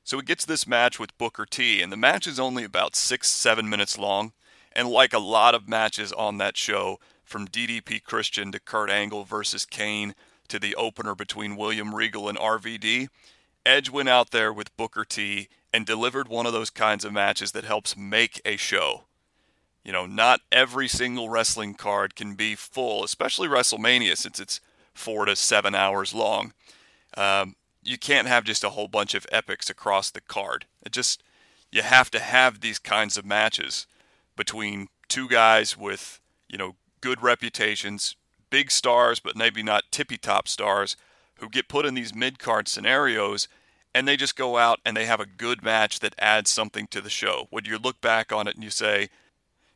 So 0.02 0.18
he 0.18 0.24
gets 0.24 0.44
this 0.44 0.66
match 0.66 0.98
with 0.98 1.16
Booker 1.18 1.46
T, 1.46 1.80
and 1.80 1.92
the 1.92 1.96
match 1.96 2.26
is 2.26 2.40
only 2.40 2.64
about 2.64 2.96
six, 2.96 3.30
seven 3.30 3.70
minutes 3.70 3.96
long. 3.96 4.32
And 4.72 4.88
like 4.88 5.12
a 5.12 5.20
lot 5.20 5.54
of 5.54 5.68
matches 5.68 6.12
on 6.12 6.38
that 6.38 6.56
show, 6.56 6.98
from 7.22 7.46
DDP 7.46 8.02
Christian 8.02 8.50
to 8.50 8.58
Kurt 8.58 8.90
Angle 8.90 9.22
versus 9.22 9.64
Kane 9.64 10.16
to 10.50 10.58
the 10.58 10.74
opener 10.74 11.14
between 11.14 11.56
William 11.56 11.94
Regal 11.94 12.28
and 12.28 12.38
RVD, 12.38 13.08
Edge 13.64 13.90
went 13.90 14.08
out 14.08 14.30
there 14.30 14.52
with 14.52 14.76
Booker 14.76 15.04
T 15.04 15.48
and 15.72 15.86
delivered 15.86 16.28
one 16.28 16.46
of 16.46 16.52
those 16.52 16.70
kinds 16.70 17.04
of 17.04 17.12
matches 17.12 17.52
that 17.52 17.64
helps 17.64 17.96
make 17.96 18.40
a 18.44 18.56
show. 18.56 19.04
You 19.84 19.92
know, 19.92 20.06
not 20.06 20.40
every 20.52 20.88
single 20.88 21.30
wrestling 21.30 21.74
card 21.74 22.14
can 22.14 22.34
be 22.34 22.54
full, 22.54 23.02
especially 23.04 23.48
WrestleMania, 23.48 24.16
since 24.16 24.38
it's 24.38 24.60
four 24.92 25.24
to 25.24 25.36
seven 25.36 25.74
hours 25.74 26.12
long. 26.12 26.52
Um, 27.16 27.56
you 27.82 27.96
can't 27.96 28.28
have 28.28 28.44
just 28.44 28.64
a 28.64 28.70
whole 28.70 28.88
bunch 28.88 29.14
of 29.14 29.26
epics 29.32 29.70
across 29.70 30.10
the 30.10 30.20
card. 30.20 30.66
It 30.84 30.92
just 30.92 31.22
you 31.72 31.82
have 31.82 32.10
to 32.10 32.18
have 32.18 32.60
these 32.60 32.78
kinds 32.78 33.16
of 33.16 33.24
matches 33.24 33.86
between 34.36 34.88
two 35.08 35.28
guys 35.28 35.76
with, 35.76 36.20
you 36.48 36.58
know, 36.58 36.76
good 37.00 37.22
reputations, 37.22 38.16
big 38.50 38.70
stars 38.70 39.20
but 39.20 39.36
maybe 39.36 39.62
not 39.62 39.84
tippy 39.90 40.18
top 40.18 40.48
stars 40.48 40.96
who 41.38 41.48
get 41.48 41.68
put 41.68 41.86
in 41.86 41.94
these 41.94 42.14
mid-card 42.14 42.68
scenarios 42.68 43.48
and 43.94 44.06
they 44.06 44.16
just 44.16 44.36
go 44.36 44.56
out 44.56 44.78
and 44.84 44.96
they 44.96 45.06
have 45.06 45.20
a 45.20 45.26
good 45.26 45.62
match 45.62 46.00
that 46.00 46.14
adds 46.18 46.50
something 46.50 46.86
to 46.88 47.00
the 47.00 47.10
show. 47.10 47.48
Would 47.50 47.66
you 47.66 47.78
look 47.78 48.00
back 48.00 48.32
on 48.32 48.46
it 48.46 48.54
and 48.54 48.62
you 48.62 48.70
say, 48.70 49.08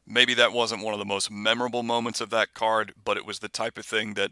maybe 0.06 0.34
that 0.34 0.52
wasn't 0.52 0.84
one 0.84 0.94
of 0.94 1.00
the 1.00 1.04
most 1.04 1.30
memorable 1.30 1.82
moments 1.82 2.20
of 2.20 2.30
that 2.30 2.54
card, 2.54 2.92
but 3.04 3.16
it 3.16 3.26
was 3.26 3.40
the 3.40 3.48
type 3.48 3.78
of 3.78 3.86
thing 3.86 4.14
that 4.14 4.30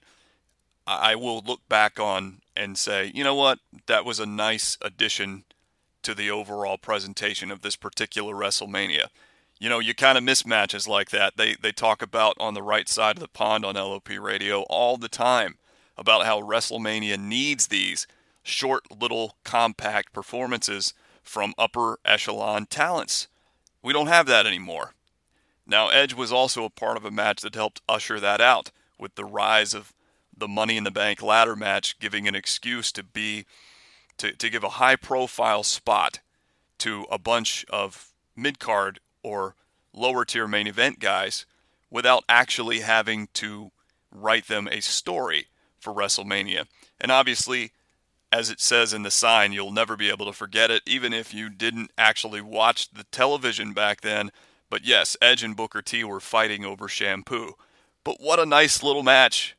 I 0.87 1.15
will 1.15 1.41
look 1.41 1.69
back 1.69 1.99
on 1.99 2.41
and 2.57 2.77
say, 2.77 3.11
you 3.15 3.25
know 3.25 3.35
what, 3.35 3.61
that 3.87 4.05
was 4.05 4.21
a 4.21 4.27
nice 4.27 4.77
addition 4.83 5.45
to 6.03 6.15
the 6.15 6.31
overall 6.31 6.77
presentation 6.77 7.51
of 7.51 7.63
this 7.63 7.77
particular 7.77 8.35
WrestleMania. 8.35 9.07
You 9.63 9.69
know, 9.69 9.79
you 9.79 9.95
kind 9.95 10.19
of 10.19 10.25
miss 10.25 10.45
matches 10.45 10.89
like 10.89 11.11
that. 11.11 11.37
They 11.37 11.55
they 11.55 11.71
talk 11.71 12.03
about 12.03 12.35
on 12.41 12.55
the 12.55 12.65
right 12.65 12.89
side 12.89 13.17
of 13.17 13.21
the 13.21 13.29
pond 13.29 13.65
on 13.65 13.77
LOP 13.77 14.09
radio 14.09 14.63
all 14.63 14.97
the 14.97 15.09
time 15.09 15.55
about 15.97 16.27
how 16.27 16.41
WrestleMania 16.41 17.17
needs 17.17 17.69
these 17.69 18.09
short 18.43 18.83
little 18.91 19.37
compact 19.45 20.13
performances 20.13 20.95
from 21.23 21.55
upper 21.57 22.01
echelon 22.05 22.67
talents. 22.67 23.29
We 23.85 23.93
don't 23.93 24.09
have 24.09 24.27
that 24.27 24.47
anymore. 24.47 24.95
Now 25.65 25.91
Edge 25.91 26.13
was 26.13 26.33
also 26.33 26.65
a 26.65 26.69
part 26.69 26.97
of 26.97 27.05
a 27.05 27.13
match 27.13 27.43
that 27.43 27.55
helped 27.55 27.83
usher 27.89 28.19
that 28.19 28.41
out 28.41 28.73
with 28.99 29.15
the 29.15 29.25
rise 29.25 29.75
of 29.75 29.93
the 30.37 30.49
Money 30.49 30.77
in 30.77 30.83
the 30.83 30.91
Bank 30.91 31.23
ladder 31.23 31.55
match, 31.55 32.01
giving 32.01 32.27
an 32.27 32.35
excuse 32.35 32.91
to 32.91 33.05
be 33.05 33.47
to, 34.17 34.33
to 34.33 34.51
give 34.51 34.65
a 34.65 34.71
high 34.71 34.97
profile 34.97 35.63
spot 35.63 36.19
to 36.79 37.07
a 37.13 37.17
bunch 37.17 37.65
of 37.71 38.13
mid 38.35 38.59
card 38.59 38.99
or 39.23 39.55
lower 39.95 40.25
tier 40.25 40.49
main 40.49 40.67
event 40.67 40.99
guys 40.99 41.47
without 41.91 42.25
actually 42.29 42.81
having 42.81 43.29
to 43.35 43.71
write 44.11 44.49
them 44.49 44.69
a 44.69 44.81
story 44.81 45.47
for 45.79 45.93
WrestleMania. 45.93 46.67
And 47.01 47.11
obviously, 47.11 47.73
as 48.31 48.49
it 48.49 48.61
says 48.61 48.95
in 48.95 49.03
the 49.03 49.11
sign, 49.11 49.53
you'll 49.53 49.73
never 49.73 49.97
be 49.97 50.09
able 50.09 50.27
to 50.27 50.33
forget 50.33 50.71
it, 50.71 50.83
even 50.87 51.13
if 51.13 51.35
you 51.35 51.51
didn't 51.51 51.91
actually 51.99 52.41
watch 52.41 52.91
the 52.91 53.05
television 53.05 53.73
back 53.73 54.01
then. 54.01 54.31
But 54.71 54.87
yes, 54.87 55.17
Edge 55.21 55.43
and 55.43 55.55
Booker 55.55 55.83
T 55.83 56.03
were 56.03 56.21
fighting 56.21 56.65
over 56.65 56.89
shampoo. 56.89 57.55
But 58.05 58.21
what 58.21 58.41
a 58.41 58.47
nice 58.47 58.83
little 58.83 59.03
match 59.03 59.55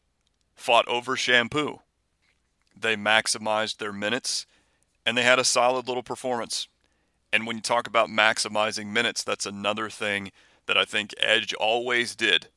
fought 0.55 0.87
over 0.87 1.15
shampoo. 1.15 1.79
They 2.75 2.95
maximized 2.95 3.77
their 3.77 3.93
minutes 3.93 4.47
and 5.05 5.17
they 5.17 5.23
had 5.23 5.39
a 5.39 5.43
solid 5.43 5.87
little 5.87 6.03
performance. 6.03 6.67
And 7.33 7.47
when 7.47 7.55
you 7.55 7.63
talk 7.63 7.87
about 7.87 8.09
maximizing 8.09 8.89
minutes, 8.89 9.23
that's 9.23 9.47
another 9.47 9.89
thing 9.89 10.31
that 10.67 10.77
I 10.77 10.85
think 10.85 11.15
Edge 11.19 11.51
always 11.55 12.15
did. 12.15 12.49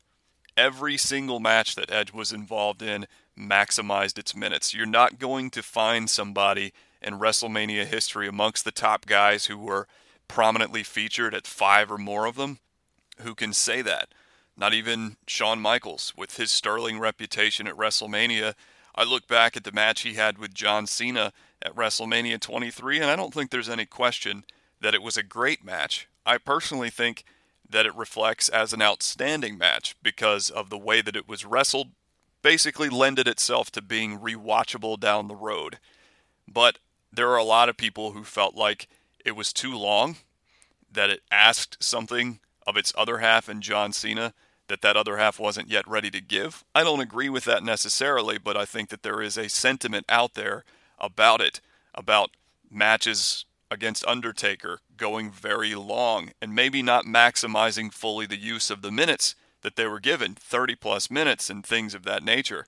Every 0.55 0.99
single 0.99 1.41
match 1.41 1.75
that 1.77 1.91
Edge 1.91 2.13
was 2.13 2.31
involved 2.31 2.83
in 2.83 3.07
maximized 3.39 4.19
its 4.19 4.37
minutes. 4.37 4.75
You're 4.75 4.85
not 4.85 5.19
going 5.19 5.49
to 5.51 5.63
find 5.63 6.11
somebody 6.11 6.75
in 7.01 7.19
WrestleMania 7.19 7.87
history 7.87 8.29
amongst 8.29 8.67
the 8.67 8.71
top 8.71 9.07
guys 9.07 9.47
who 9.47 9.57
were 9.57 9.89
prominently 10.29 10.83
featured 10.83 11.35
at 11.35 11.47
five 11.47 11.91
or 11.91 11.99
more 11.99 12.27
of 12.27 12.37
them 12.37 12.59
who 13.21 13.35
can 13.35 13.55
say 13.55 13.81
that. 13.81 14.09
Not 14.59 14.75
even 14.75 15.17
Shawn 15.27 15.59
Michaels, 15.59 16.13
with 16.19 16.37
his 16.37 16.51
sterling 16.51 16.99
reputation 16.99 17.67
at 17.67 17.77
WrestleMania, 17.77 18.53
I 18.95 19.05
look 19.05 19.27
back 19.27 19.57
at 19.57 19.65
the 19.65 19.73
match 19.73 20.03
he 20.03 20.15
had 20.15 20.37
with 20.37 20.55
John 20.55 20.87
Cena 20.87 21.33
at 21.63 21.75
WrestleMania 21.75 22.41
23, 22.41 23.01
and 23.01 23.11
I 23.11 23.17
don't 23.17 23.33
think 23.33 23.51
there's 23.51 23.69
any 23.71 23.87
question 23.87 24.45
that 24.81 24.95
it 24.95 25.03
was 25.03 25.17
a 25.17 25.23
great 25.23 25.65
match. 25.65 26.09
I 26.25 26.39
personally 26.39 26.91
think 26.91 27.25
that 27.69 27.87
it 27.87 27.95
reflects 27.97 28.49
as 28.49 28.73
an 28.73 28.83
outstanding 28.83 29.59
match 29.59 29.97
because 30.03 30.51
of 30.51 30.71
the 30.71 30.79
way 30.79 31.01
that 31.01 31.17
it 31.17 31.29
was 31.29 31.45
wrestled, 31.45 31.89
basically 32.43 32.89
lended 32.89 33.27
itself 33.27 33.71
to 33.73 33.83
being 33.83 34.19
rewatchable 34.19 34.99
down 35.01 35.29
the 35.29 35.35
road. 35.35 35.79
But 36.47 36.79
there 37.13 37.31
are 37.31 37.39
a 37.39 37.45
lot 37.45 37.69
of 37.69 37.77
people 37.77 38.13
who 38.13 38.23
felt 38.23 38.55
like 38.55 38.89
it 39.25 39.33
was 39.33 39.53
too 39.53 39.77
long, 39.77 40.17
that 40.91 41.11
it 41.11 41.23
asked 41.31 41.83
something 41.83 42.39
of 42.67 42.77
its 42.77 42.93
other 42.97 43.19
half 43.19 43.49
in 43.49 43.61
John 43.61 43.93
Cena 43.93 44.33
that 44.69 44.83
that 44.83 44.97
other 44.97 45.17
half 45.17 45.39
wasn't 45.39 45.71
yet 45.71 45.87
ready 45.87 46.11
to 46.11 46.21
give. 46.21 46.65
I 46.75 46.83
don't 46.83 47.01
agree 47.01 47.29
with 47.29 47.45
that 47.45 47.63
necessarily, 47.63 48.39
but 48.39 48.57
I 48.57 48.65
think 48.65 48.89
that 48.89 49.03
there 49.03 49.23
is 49.23 49.37
a 49.37 49.49
sentiment 49.49 50.07
out 50.09 50.35
there 50.35 50.65
about 50.99 51.41
it, 51.41 51.61
about 51.95 52.31
matches 52.71 53.45
against 53.71 54.07
Undertaker 54.07 54.81
going 54.97 55.31
very 55.31 55.75
long 55.75 56.31
and 56.41 56.55
maybe 56.55 56.83
not 56.83 57.05
maximizing 57.05 57.93
fully 57.93 58.27
the 58.27 58.39
use 58.39 58.71
of 58.71 58.83
the 58.83 58.93
minutes 58.93 59.35
that 59.63 59.77
they 59.77 59.87
were 59.87 60.01
given 60.01 60.35
30 60.35 60.77
plus 60.77 61.11
minutes 61.11 61.51
and 61.51 61.65
things 61.65 61.95
of 61.95 62.05
that 62.05 62.23
nature. 62.23 62.67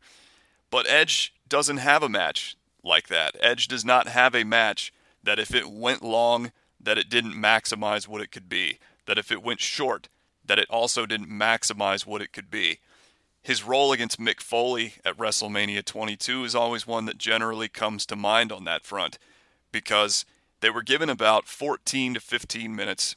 But 0.70 0.88
Edge 0.88 1.32
doesn't 1.48 1.78
have 1.78 2.02
a 2.02 2.08
match 2.08 2.56
like 2.82 3.08
that. 3.08 3.36
Edge 3.40 3.68
does 3.68 3.84
not 3.84 4.08
have 4.08 4.34
a 4.34 4.44
match 4.44 4.92
that 5.22 5.38
if 5.38 5.54
it 5.54 5.70
went 5.70 6.02
long, 6.02 6.52
that 6.80 6.98
it 6.98 7.08
didn't 7.08 7.34
maximize 7.34 8.08
what 8.08 8.20
it 8.20 8.32
could 8.32 8.48
be. 8.48 8.78
That 9.06 9.18
if 9.18 9.30
it 9.30 9.42
went 9.42 9.60
short, 9.60 10.08
that 10.44 10.58
it 10.58 10.68
also 10.70 11.06
didn't 11.06 11.30
maximize 11.30 12.06
what 12.06 12.22
it 12.22 12.32
could 12.32 12.50
be. 12.50 12.80
His 13.42 13.64
role 13.64 13.92
against 13.92 14.20
Mick 14.20 14.40
Foley 14.40 14.94
at 15.04 15.16
WrestleMania 15.16 15.84
22 15.84 16.44
is 16.44 16.54
always 16.54 16.86
one 16.86 17.04
that 17.06 17.18
generally 17.18 17.68
comes 17.68 18.04
to 18.06 18.16
mind 18.16 18.52
on 18.52 18.64
that 18.64 18.84
front 18.84 19.18
because 19.72 20.24
they 20.60 20.70
were 20.70 20.82
given 20.82 21.08
about 21.08 21.46
14 21.46 22.14
to 22.14 22.20
15 22.20 22.74
minutes. 22.74 23.16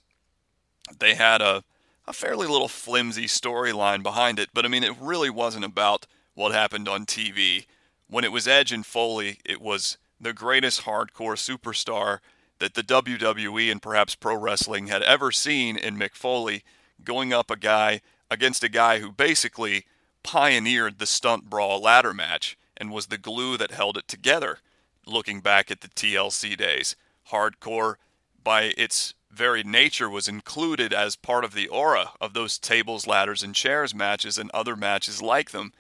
They 0.97 1.15
had 1.15 1.41
a, 1.41 1.63
a 2.07 2.13
fairly 2.13 2.47
little 2.47 2.67
flimsy 2.67 3.25
storyline 3.25 4.03
behind 4.03 4.39
it, 4.39 4.49
but 4.53 4.65
I 4.65 4.67
mean, 4.67 4.83
it 4.83 4.95
really 4.99 5.29
wasn't 5.29 5.65
about 5.65 6.07
what 6.33 6.51
happened 6.51 6.87
on 6.87 7.05
TV. 7.05 7.65
When 8.07 8.23
it 8.23 8.31
was 8.31 8.47
Edge 8.47 8.71
and 8.71 8.85
Foley, 8.85 9.39
it 9.45 9.61
was 9.61 9.97
the 10.19 10.33
greatest 10.33 10.83
hardcore 10.83 11.35
superstar 11.35 12.19
that 12.59 12.75
the 12.75 12.83
WWE 12.83 13.71
and 13.71 13.81
perhaps 13.81 14.15
pro 14.15 14.35
wrestling 14.35 14.87
had 14.87 15.01
ever 15.01 15.31
seen 15.31 15.75
in 15.75 15.97
Mick 15.97 16.13
Foley 16.13 16.63
going 17.03 17.33
up 17.33 17.49
a 17.49 17.57
guy 17.57 18.01
against 18.29 18.63
a 18.63 18.69
guy 18.69 18.99
who 18.99 19.11
basically 19.11 19.85
pioneered 20.23 20.99
the 20.99 21.07
stunt 21.07 21.49
brawl 21.49 21.81
ladder 21.81 22.13
match 22.13 22.57
and 22.77 22.91
was 22.91 23.07
the 23.07 23.17
glue 23.17 23.57
that 23.57 23.71
held 23.71 23.97
it 23.97 24.07
together. 24.07 24.59
Looking 25.07 25.41
back 25.41 25.71
at 25.71 25.81
the 25.81 25.87
TLC 25.87 26.55
days, 26.55 26.95
hardcore 27.31 27.95
by 28.43 28.73
its 28.77 29.13
very 29.31 29.63
nature 29.63 30.09
was 30.09 30.27
included 30.27 30.93
as 30.93 31.15
part 31.15 31.45
of 31.45 31.53
the 31.53 31.67
aura 31.67 32.11
of 32.19 32.33
those 32.33 32.57
tables, 32.57 33.07
ladders, 33.07 33.43
and 33.43 33.55
chairs 33.55 33.95
matches 33.95 34.37
and 34.37 34.51
other 34.53 34.75
matches 34.75 35.21
like 35.21 35.51
them. 35.51 35.71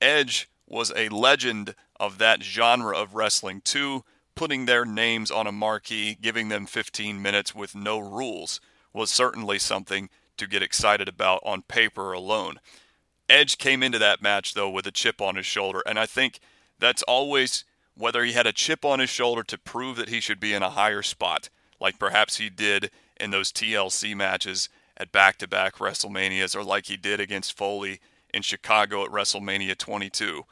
Edge 0.00 0.48
was 0.66 0.92
a 0.94 1.08
legend 1.08 1.74
of 1.98 2.18
that 2.18 2.42
genre 2.42 2.96
of 2.96 3.14
wrestling 3.14 3.60
too, 3.62 4.04
putting 4.34 4.66
their 4.66 4.84
names 4.84 5.30
on 5.30 5.46
a 5.46 5.52
marquee, 5.52 6.16
giving 6.20 6.48
them 6.48 6.66
15 6.66 7.20
minutes 7.20 7.54
with 7.54 7.74
no 7.74 7.98
rules 7.98 8.60
was 8.92 9.10
certainly 9.10 9.58
something 9.58 10.08
to 10.36 10.46
get 10.46 10.62
excited 10.62 11.08
about 11.08 11.40
on 11.44 11.62
paper 11.62 12.12
alone. 12.12 12.58
Edge 13.28 13.58
came 13.58 13.82
into 13.82 13.98
that 13.98 14.22
match 14.22 14.54
though 14.54 14.70
with 14.70 14.86
a 14.86 14.90
chip 14.90 15.20
on 15.20 15.36
his 15.36 15.46
shoulder, 15.46 15.82
and 15.86 15.98
I 15.98 16.06
think 16.06 16.40
that's 16.78 17.02
always 17.02 17.64
whether 18.00 18.24
he 18.24 18.32
had 18.32 18.46
a 18.46 18.52
chip 18.52 18.84
on 18.84 18.98
his 18.98 19.10
shoulder 19.10 19.42
to 19.44 19.58
prove 19.58 19.96
that 19.96 20.08
he 20.08 20.20
should 20.20 20.40
be 20.40 20.54
in 20.54 20.62
a 20.62 20.70
higher 20.70 21.02
spot, 21.02 21.50
like 21.80 21.98
perhaps 21.98 22.38
he 22.38 22.48
did 22.48 22.90
in 23.18 23.30
those 23.30 23.52
TLC 23.52 24.16
matches 24.16 24.68
at 24.96 25.12
back 25.12 25.36
to 25.38 25.46
back 25.46 25.76
WrestleManias, 25.76 26.56
or 26.56 26.64
like 26.64 26.86
he 26.86 26.96
did 26.96 27.20
against 27.20 27.56
Foley 27.56 28.00
in 28.32 28.42
Chicago 28.42 29.04
at 29.04 29.10
WrestleMania 29.10 29.76
22. 29.76 30.44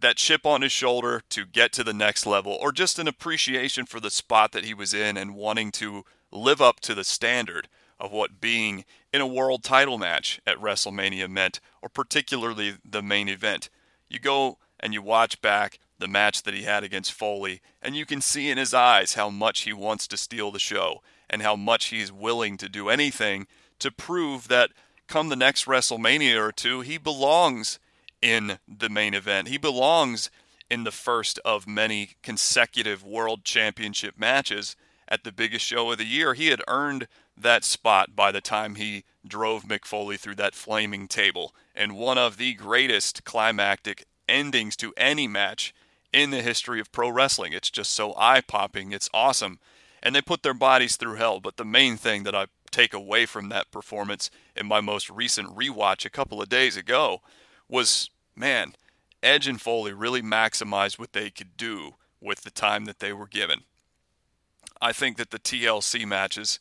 That 0.00 0.16
chip 0.16 0.46
on 0.46 0.62
his 0.62 0.72
shoulder 0.72 1.22
to 1.30 1.44
get 1.44 1.72
to 1.72 1.84
the 1.84 1.92
next 1.92 2.24
level, 2.24 2.56
or 2.60 2.72
just 2.72 2.98
an 2.98 3.08
appreciation 3.08 3.84
for 3.84 4.00
the 4.00 4.10
spot 4.10 4.52
that 4.52 4.64
he 4.64 4.72
was 4.72 4.94
in 4.94 5.16
and 5.16 5.34
wanting 5.34 5.72
to 5.72 6.04
live 6.32 6.60
up 6.60 6.80
to 6.80 6.94
the 6.94 7.04
standard 7.04 7.68
of 7.98 8.12
what 8.12 8.40
being 8.40 8.84
in 9.12 9.20
a 9.20 9.26
world 9.26 9.62
title 9.62 9.98
match 9.98 10.40
at 10.46 10.56
WrestleMania 10.56 11.28
meant, 11.28 11.60
or 11.82 11.88
particularly 11.88 12.74
the 12.84 13.02
main 13.02 13.28
event. 13.28 13.68
You 14.08 14.18
go 14.18 14.58
and 14.78 14.94
you 14.94 15.02
watch 15.02 15.42
back 15.42 15.78
the 16.00 16.08
match 16.08 16.42
that 16.42 16.54
he 16.54 16.64
had 16.64 16.82
against 16.82 17.12
Foley, 17.12 17.60
and 17.80 17.94
you 17.94 18.04
can 18.04 18.20
see 18.20 18.50
in 18.50 18.58
his 18.58 18.74
eyes 18.74 19.14
how 19.14 19.30
much 19.30 19.60
he 19.60 19.72
wants 19.72 20.06
to 20.08 20.16
steal 20.16 20.50
the 20.50 20.58
show 20.58 21.02
and 21.28 21.42
how 21.42 21.54
much 21.54 21.86
he's 21.86 22.10
willing 22.10 22.56
to 22.56 22.68
do 22.68 22.88
anything 22.88 23.46
to 23.78 23.90
prove 23.90 24.48
that 24.48 24.70
come 25.06 25.28
the 25.28 25.36
next 25.36 25.66
WrestleMania 25.66 26.40
or 26.40 26.52
two, 26.52 26.80
he 26.80 26.98
belongs 26.98 27.78
in 28.20 28.58
the 28.68 28.88
main 28.88 29.14
event. 29.14 29.48
He 29.48 29.58
belongs 29.58 30.30
in 30.70 30.84
the 30.84 30.90
first 30.90 31.38
of 31.44 31.66
many 31.66 32.10
consecutive 32.22 33.04
world 33.04 33.44
championship 33.44 34.18
matches 34.18 34.76
at 35.08 35.24
the 35.24 35.32
biggest 35.32 35.64
show 35.64 35.90
of 35.90 35.98
the 35.98 36.04
year. 36.04 36.34
He 36.34 36.48
had 36.48 36.62
earned 36.68 37.08
that 37.36 37.64
spot 37.64 38.14
by 38.14 38.30
the 38.30 38.40
time 38.40 38.76
he 38.76 39.04
drove 39.26 39.64
Mick 39.64 39.84
Foley 39.84 40.16
through 40.16 40.36
that 40.36 40.54
flaming 40.54 41.08
table, 41.08 41.54
and 41.74 41.96
one 41.96 42.18
of 42.18 42.36
the 42.36 42.54
greatest 42.54 43.24
climactic 43.24 44.04
endings 44.28 44.76
to 44.76 44.94
any 44.96 45.26
match 45.26 45.74
in 46.12 46.30
the 46.30 46.42
history 46.42 46.80
of 46.80 46.92
pro 46.92 47.08
wrestling. 47.08 47.52
It's 47.52 47.70
just 47.70 47.92
so 47.92 48.14
eye 48.16 48.40
popping. 48.40 48.92
It's 48.92 49.10
awesome. 49.14 49.58
And 50.02 50.14
they 50.14 50.22
put 50.22 50.42
their 50.42 50.54
bodies 50.54 50.96
through 50.96 51.16
hell. 51.16 51.40
But 51.40 51.56
the 51.56 51.64
main 51.64 51.96
thing 51.96 52.24
that 52.24 52.34
I 52.34 52.46
take 52.70 52.94
away 52.94 53.26
from 53.26 53.48
that 53.48 53.70
performance 53.70 54.30
in 54.56 54.66
my 54.66 54.80
most 54.80 55.10
recent 55.10 55.56
rewatch 55.56 56.04
a 56.04 56.10
couple 56.10 56.40
of 56.40 56.48
days 56.48 56.76
ago 56.76 57.20
was 57.68 58.10
man, 58.36 58.74
Edge 59.22 59.46
and 59.46 59.60
Foley 59.60 59.92
really 59.92 60.22
maximized 60.22 60.98
what 60.98 61.12
they 61.12 61.30
could 61.30 61.56
do 61.56 61.94
with 62.20 62.42
the 62.42 62.50
time 62.50 62.86
that 62.86 62.98
they 62.98 63.12
were 63.12 63.26
given. 63.26 63.60
I 64.80 64.92
think 64.92 65.16
that 65.18 65.30
the 65.30 65.38
TLC 65.38 66.06
matches 66.06 66.58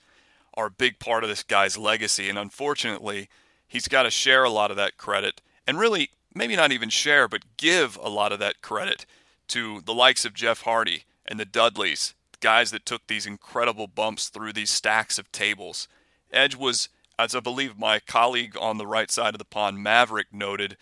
are 0.56 0.68
a 0.68 0.72
big 0.72 1.00
part 1.00 1.24
of 1.24 1.30
this 1.30 1.44
guy's 1.44 1.78
legacy, 1.78 2.28
and 2.30 2.38
unfortunately, 2.38 3.30
he's 3.68 3.88
got 3.88 4.04
to 4.04 4.12
share 4.12 4.44
a 4.44 4.50
lot 4.50 4.72
of 4.72 4.78
that 4.78 4.98
credit, 4.98 5.42
and 5.66 5.80
really, 5.80 6.10
maybe 6.36 6.56
not 6.56 6.72
even 6.72 6.90
share, 6.90 7.28
but 7.28 7.58
give 7.58 7.98
a 8.02 8.10
lot 8.10 8.32
of 8.32 8.40
that 8.40 8.62
credit 8.62 9.06
to 9.50 9.82
the 9.82 9.94
likes 9.94 10.26
of 10.26 10.34
Jeff 10.34 10.62
Hardy 10.62 11.04
and 11.26 11.40
the 11.40 11.46
Dudleys, 11.46 12.16
guys 12.40 12.72
that 12.72 12.86
took 12.86 13.08
these 13.08 13.26
incredible 13.26 13.88
bumps 13.88 14.30
through 14.30 14.54
these 14.54 14.70
stacks 14.70 15.20
of 15.20 15.32
tables. 15.32 15.88
Edge 16.32 16.56
was, 16.56 16.90
as 17.18 17.36
I 17.36 17.40
believe 17.40 17.78
my 17.78 18.00
colleague 18.00 18.56
on 18.60 18.78
the 18.78 18.88
right 18.88 19.12
side 19.12 19.34
of 19.34 19.40
the 19.40 19.46
pond, 19.46 19.84
Maverick, 19.84 20.28
noted, 20.32 20.78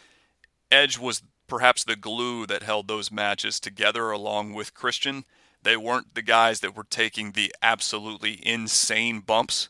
Edge 0.69 0.97
was 0.97 1.23
perhaps 1.47 1.83
the 1.83 1.95
glue 1.95 2.45
that 2.45 2.63
held 2.63 2.87
those 2.87 3.11
matches 3.11 3.59
together 3.59 4.11
along 4.11 4.53
with 4.53 4.73
Christian. 4.73 5.23
They 5.63 5.77
weren't 5.77 6.13
the 6.13 6.21
guys 6.21 6.59
that 6.59 6.75
were 6.75 6.83
taking 6.83 7.31
the 7.31 7.53
absolutely 7.61 8.45
insane 8.45 9.21
bumps, 9.21 9.69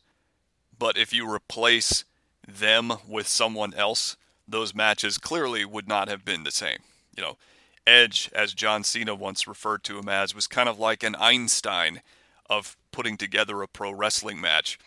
but 0.78 0.98
if 0.98 1.14
you 1.14 1.32
replace 1.32 2.04
them 2.48 2.94
with 3.08 3.28
someone 3.28 3.74
else, 3.74 4.18
those 4.48 4.74
matches 4.74 5.18
clearly 5.18 5.66
would 5.66 5.88
not 5.88 6.08
have 6.08 6.26
been 6.26 6.44
the 6.44 6.52
same. 6.52 6.80
You 7.16 7.24
know, 7.24 7.38
Edge, 7.88 8.30
as 8.34 8.54
John 8.54 8.84
Cena 8.84 9.15
once 9.15 9.47
referred 9.47 9.84
to 9.86 9.97
him 9.97 10.10
as, 10.10 10.36
was 10.36 10.45
kind 10.45 10.67
of 10.67 10.78
like 10.78 11.04
an 11.04 11.15
Einstein 11.15 12.02
of 12.50 12.76
putting 12.91 13.15
together 13.15 13.62
a 13.62 13.67
pro 13.67 13.91
wrestling 13.91 14.41
match. 14.41 14.78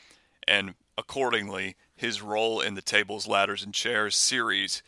And 0.47 0.75
accordingly, 0.99 1.77
his 1.97 2.21
role 2.21 2.61
in 2.61 2.75
the 2.75 2.83
tables, 2.83 3.27
ladders, 3.27 3.65
and 3.65 3.73
chairs 3.73 4.15
series 4.15 4.83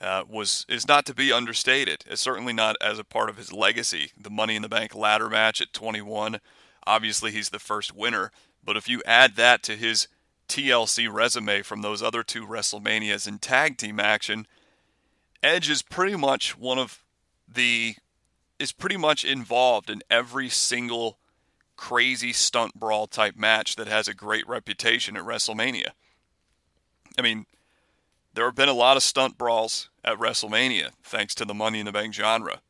uh, 0.00 0.24
was 0.28 0.64
is 0.68 0.88
not 0.88 1.04
to 1.06 1.14
be 1.14 1.32
understated. 1.32 2.04
It's 2.06 2.22
certainly 2.22 2.52
not 2.52 2.76
as 2.80 2.98
a 2.98 3.04
part 3.04 3.28
of 3.28 3.36
his 3.36 3.52
legacy. 3.52 4.12
The 4.18 4.30
Money 4.30 4.56
in 4.56 4.62
the 4.62 4.68
Bank 4.68 4.94
ladder 4.94 5.28
match 5.28 5.60
at 5.60 5.72
21, 5.72 6.40
obviously 6.86 7.32
he's 7.32 7.50
the 7.50 7.58
first 7.58 7.94
winner. 7.94 8.30
But 8.64 8.76
if 8.76 8.88
you 8.88 9.02
add 9.04 9.36
that 9.36 9.62
to 9.64 9.76
his 9.76 10.08
TLC 10.48 11.12
resume 11.12 11.62
from 11.62 11.82
those 11.82 12.02
other 12.02 12.22
two 12.22 12.46
WrestleManias 12.46 13.28
in 13.28 13.38
tag 13.38 13.76
team 13.76 14.00
action, 14.00 14.46
Edge 15.42 15.68
is 15.68 15.82
pretty 15.82 16.16
much 16.16 16.56
one 16.56 16.78
of 16.78 17.04
the 17.52 17.96
is 18.58 18.72
pretty 18.72 18.96
much 18.96 19.24
involved 19.24 19.88
in 19.88 20.02
every 20.10 20.48
single 20.48 21.18
crazy 21.76 22.32
stunt 22.32 22.74
brawl 22.74 23.06
type 23.06 23.36
match 23.36 23.76
that 23.76 23.86
has 23.86 24.08
a 24.08 24.14
great 24.14 24.46
reputation 24.48 25.16
at 25.16 25.22
WrestleMania. 25.22 25.90
I 27.16 27.22
mean, 27.22 27.46
there 28.34 28.44
have 28.44 28.56
been 28.56 28.68
a 28.68 28.74
lot 28.74 28.96
of 28.96 29.02
stunt 29.02 29.38
brawls 29.38 29.88
at 30.04 30.18
WrestleMania 30.18 30.90
thanks 31.02 31.34
to 31.36 31.44
the 31.44 31.54
Money 31.54 31.80
in 31.80 31.86
the 31.86 31.92
Bank 31.92 32.14
genre. 32.14 32.60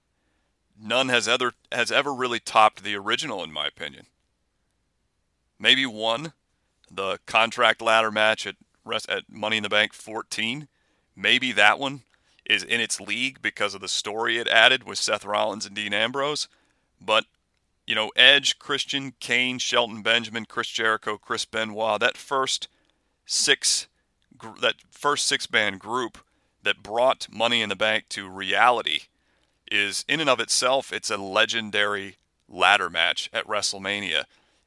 None 0.80 1.08
has 1.08 1.26
ever 1.26 1.54
has 1.72 1.90
ever 1.90 2.14
really 2.14 2.38
topped 2.38 2.84
the 2.84 2.94
original 2.94 3.42
in 3.42 3.52
my 3.52 3.66
opinion. 3.66 4.06
Maybe 5.58 5.84
one, 5.86 6.34
the 6.90 7.18
contract 7.26 7.82
ladder 7.82 8.10
match 8.10 8.46
at 8.46 8.56
at 9.08 9.24
Money 9.28 9.58
in 9.58 9.62
the 9.62 9.68
Bank 9.68 9.92
14, 9.92 10.68
maybe 11.14 11.52
that 11.52 11.78
one 11.78 12.02
is 12.48 12.62
in 12.62 12.80
its 12.80 13.00
league 13.00 13.42
because 13.42 13.74
of 13.74 13.80
the 13.80 13.88
story 13.88 14.38
it 14.38 14.48
added 14.48 14.84
with 14.84 14.98
Seth 14.98 15.24
Rollins 15.24 15.66
and 15.66 15.76
Dean 15.76 15.92
Ambrose. 15.92 16.48
But, 17.00 17.24
you 17.86 17.94
know, 17.94 18.10
Edge, 18.16 18.58
Christian, 18.58 19.12
Kane, 19.20 19.58
Shelton 19.58 20.02
Benjamin, 20.02 20.46
Chris 20.46 20.68
Jericho, 20.68 21.18
Chris 21.18 21.44
Benoit, 21.44 22.00
that 22.00 22.16
first 22.16 22.68
six 23.26 23.88
that 24.60 24.76
first 24.90 25.26
six 25.26 25.50
man 25.50 25.78
group 25.78 26.18
that 26.62 26.82
brought 26.82 27.26
Money 27.30 27.60
in 27.60 27.68
the 27.68 27.76
Bank 27.76 28.04
to 28.10 28.28
reality 28.28 29.02
is 29.70 30.04
in 30.08 30.20
and 30.20 30.30
of 30.30 30.40
itself 30.40 30.92
it's 30.92 31.10
a 31.10 31.16
legendary 31.16 32.16
ladder 32.48 32.88
match 32.88 33.28
at 33.32 33.46
WrestleMania. 33.46 34.24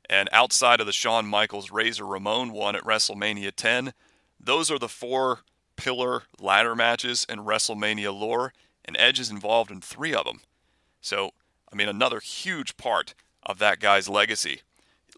And 0.10 0.30
outside 0.32 0.80
of 0.80 0.86
the 0.86 0.92
Shawn 0.92 1.26
Michaels 1.26 1.72
Razor 1.72 2.06
Ramon 2.06 2.52
one 2.52 2.76
at 2.76 2.84
WrestleMania 2.84 3.54
10, 3.56 3.94
those 4.40 4.70
are 4.70 4.80
the 4.80 4.90
four 4.90 5.40
pillar 5.82 6.24
ladder 6.40 6.76
matches 6.76 7.26
in 7.28 7.40
WrestleMania 7.40 8.14
lore, 8.14 8.54
and 8.86 8.96
Edge 8.98 9.20
is 9.20 9.32
involved 9.32 9.72
in 9.72 9.82
three 9.82 10.14
of 10.14 10.26
them. 10.26 10.42
So, 11.02 11.32
I 11.74 11.76
mean, 11.76 11.90
another 11.90 12.20
huge 12.20 12.78
part 12.78 13.16
of 13.42 13.58
that 13.58 13.80
guy's 13.80 14.08
legacy. 14.08 14.62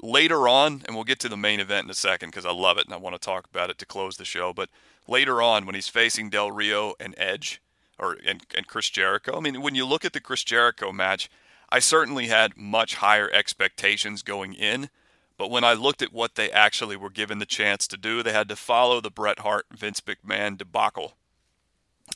Later 0.01 0.47
on, 0.47 0.81
and 0.85 0.95
we'll 0.95 1.03
get 1.03 1.19
to 1.19 1.29
the 1.29 1.35
main 1.35 1.59
event 1.59 1.83
in 1.83 1.91
a 1.91 1.95
second 1.95 2.29
because 2.29 2.45
I 2.45 2.53
love 2.53 2.77
it 2.77 2.85
and 2.85 2.93
I 2.93 2.97
want 2.97 3.13
to 3.13 3.19
talk 3.19 3.45
about 3.45 3.69
it 3.69 3.77
to 3.79 3.85
close 3.85 4.15
the 4.15 4.23
show. 4.23 4.53
But 4.53 4.69
later 5.05 5.41
on, 5.41 5.65
when 5.65 5.75
he's 5.75 5.89
facing 5.89 6.29
Del 6.29 6.51
Rio 6.51 6.93
and 6.97 7.13
Edge, 7.17 7.61
or 7.99 8.17
and, 8.25 8.41
and 8.55 8.65
Chris 8.65 8.89
Jericho, 8.89 9.37
I 9.37 9.41
mean, 9.41 9.61
when 9.61 9.75
you 9.75 9.85
look 9.85 10.05
at 10.05 10.13
the 10.13 10.21
Chris 10.21 10.45
Jericho 10.45 10.93
match, 10.93 11.29
I 11.69 11.79
certainly 11.79 12.27
had 12.27 12.55
much 12.55 12.95
higher 12.95 13.29
expectations 13.31 14.23
going 14.23 14.53
in. 14.53 14.89
But 15.37 15.49
when 15.49 15.63
I 15.63 15.73
looked 15.73 16.01
at 16.01 16.13
what 16.13 16.35
they 16.35 16.51
actually 16.51 16.95
were 16.95 17.09
given 17.09 17.39
the 17.39 17.45
chance 17.45 17.87
to 17.87 17.97
do, 17.97 18.21
they 18.21 18.33
had 18.33 18.49
to 18.49 18.55
follow 18.55 19.01
the 19.01 19.09
Bret 19.09 19.39
Hart 19.39 19.65
Vince 19.75 20.01
McMahon 20.01 20.57
debacle. 20.57 21.13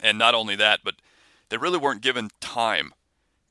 And 0.01 0.17
not 0.17 0.35
only 0.35 0.55
that, 0.55 0.81
but 0.83 0.95
they 1.49 1.57
really 1.57 1.77
weren't 1.77 2.01
given 2.01 2.29
time 2.39 2.93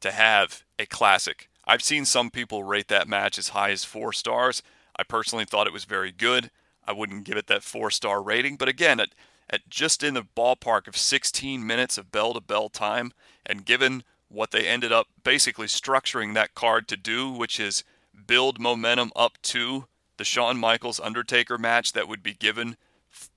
to 0.01 0.13
have 0.13 0.63
a 0.79 0.87
classic. 0.87 1.49
I've 1.67 1.83
seen 1.83 2.05
some 2.05 2.31
people 2.31 2.63
rate 2.63 2.89
that 2.89 3.09
match 3.09 3.39
as 3.39 3.49
high 3.49 3.71
as 3.71 3.85
four 3.85 4.13
stars. 4.13 4.63
I 4.97 5.03
personally 5.03 5.45
thought 5.45 5.67
it 5.67 5.73
was 5.73 5.85
very 5.85 6.13
good. 6.13 6.51
I 6.87 6.93
wouldn't 6.93 7.25
give 7.25 7.37
it 7.37 7.49
that 7.49 7.65
four 7.65 7.91
star 7.91 8.23
rating, 8.23 8.57
but 8.57 8.69
again, 8.69 9.01
at, 9.01 9.11
at 9.51 9.69
just 9.69 10.05
in 10.05 10.15
the 10.15 10.23
ballpark 10.23 10.87
of 10.87 10.97
16 10.97 11.67
minutes 11.67 11.99
of 11.99 12.13
bell 12.13 12.35
to 12.35 12.41
bell 12.41 12.69
time, 12.69 13.13
and 13.45 13.65
given 13.65 14.05
what 14.29 14.53
they 14.53 14.67
ended 14.67 14.93
up 14.93 15.09
basically 15.25 15.67
structuring 15.67 16.35
that 16.35 16.55
card 16.55 16.87
to 16.89 16.97
do, 16.97 17.31
which 17.31 17.59
is 17.59 17.83
build 18.27 18.59
momentum 18.59 19.13
up 19.15 19.39
to 19.43 19.87
the 20.17 20.25
Shawn 20.25 20.59
Michaels 20.59 21.01
Undertaker 21.01 21.59
match 21.59 21.93
that 21.93 22.09
would 22.09 22.23
be 22.23 22.35
given 22.35 22.77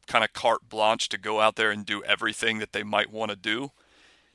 kind 0.07 0.23
of 0.23 0.33
carte 0.33 0.67
blanche 0.67 1.09
to 1.09 1.17
go 1.17 1.39
out 1.39 1.55
there 1.55 1.71
and 1.71 1.85
do 1.85 2.03
everything 2.03 2.59
that 2.59 2.73
they 2.73 2.83
might 2.83 3.11
want 3.11 3.31
to 3.31 3.37
do. 3.37 3.71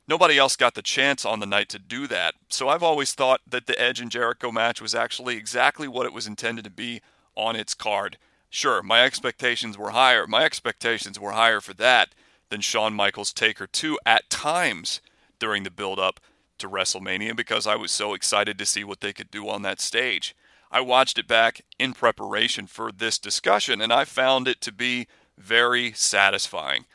Nobody 0.07 0.37
else 0.37 0.55
got 0.55 0.75
the 0.75 0.81
chance 0.81 1.25
on 1.25 1.39
the 1.39 1.47
night 1.47 1.67
to 1.69 1.79
do 1.79 2.05
that. 2.07 2.35
So 2.49 2.69
I've 2.69 2.83
always 2.83 3.13
thought 3.13 3.41
that 3.47 3.65
the 3.65 3.79
Edge 3.79 3.99
and 3.99 4.11
Jericho 4.11 4.51
match 4.51 4.81
was 4.81 4.93
actually 4.93 5.35
exactly 5.35 5.87
what 5.87 6.05
it 6.05 6.13
was 6.13 6.27
intended 6.27 6.63
to 6.65 6.71
be 6.71 7.01
on 7.35 7.55
its 7.55 7.73
card. 7.73 8.17
Sure, 8.49 8.83
my 8.83 9.03
expectations 9.03 9.77
were 9.77 9.89
higher. 9.89 10.27
My 10.27 10.45
expectations 10.45 11.19
were 11.19 11.31
higher 11.31 11.59
for 11.59 11.73
that 11.73 12.13
than 12.49 12.61
Shawn 12.61 12.93
Michaels 12.93 13.33
Taker 13.33 13.67
2 13.67 13.99
at 14.05 14.29
times 14.29 15.01
during 15.39 15.63
the 15.63 15.71
build 15.71 15.99
up 15.99 16.19
to 16.59 16.69
WrestleMania 16.69 17.35
because 17.35 17.67
I 17.67 17.75
was 17.75 17.91
so 17.91 18.13
excited 18.13 18.57
to 18.57 18.65
see 18.65 18.83
what 18.83 19.01
they 19.01 19.13
could 19.13 19.31
do 19.31 19.47
on 19.49 19.61
that 19.63 19.81
stage. 19.81 20.35
I 20.71 20.81
watched 20.81 21.17
it 21.17 21.27
back 21.27 21.61
in 21.79 21.93
preparation 21.93 22.67
for 22.67 22.91
this 22.91 23.17
discussion 23.17 23.81
and 23.81 23.93
I 23.93 24.05
found 24.05 24.47
it 24.47 24.61
to 24.61 24.71
be 24.71 25.07
very 25.37 25.91
satisfying. 25.93 26.85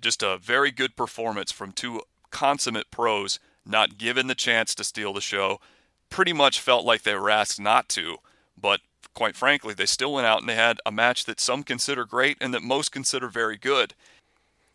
Just 0.00 0.22
a 0.22 0.38
very 0.38 0.70
good 0.70 0.96
performance 0.96 1.52
from 1.52 1.72
two 1.72 2.02
consummate 2.30 2.90
pros 2.90 3.38
not 3.66 3.98
given 3.98 4.26
the 4.26 4.34
chance 4.34 4.74
to 4.74 4.84
steal 4.84 5.12
the 5.12 5.20
show. 5.20 5.60
Pretty 6.08 6.32
much 6.32 6.60
felt 6.60 6.84
like 6.84 7.02
they 7.02 7.14
were 7.14 7.30
asked 7.30 7.60
not 7.60 7.88
to, 7.90 8.16
but 8.58 8.80
quite 9.14 9.36
frankly, 9.36 9.74
they 9.74 9.86
still 9.86 10.14
went 10.14 10.26
out 10.26 10.40
and 10.40 10.48
they 10.48 10.54
had 10.54 10.80
a 10.86 10.92
match 10.92 11.24
that 11.24 11.40
some 11.40 11.62
consider 11.62 12.04
great 12.04 12.36
and 12.40 12.54
that 12.54 12.62
most 12.62 12.90
consider 12.92 13.28
very 13.28 13.56
good. 13.56 13.94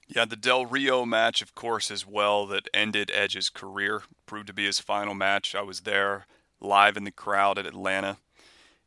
Yeah, 0.08 0.26
the 0.26 0.36
Del 0.36 0.66
Rio 0.66 1.04
match, 1.06 1.42
of 1.42 1.56
course, 1.56 1.90
as 1.90 2.06
well, 2.06 2.46
that 2.48 2.70
ended 2.74 3.12
Edge's 3.14 3.50
career, 3.50 4.04
proved 4.26 4.48
to 4.48 4.54
be 4.54 4.66
his 4.66 4.80
final 4.80 5.16
match. 5.16 5.56
I 5.56 5.62
was 5.64 5.82
there 5.82 6.28
live 6.62 6.96
in 6.96 7.06
the 7.06 7.12
crowd 7.12 7.58
at 7.58 7.66
Atlanta. 7.66 8.18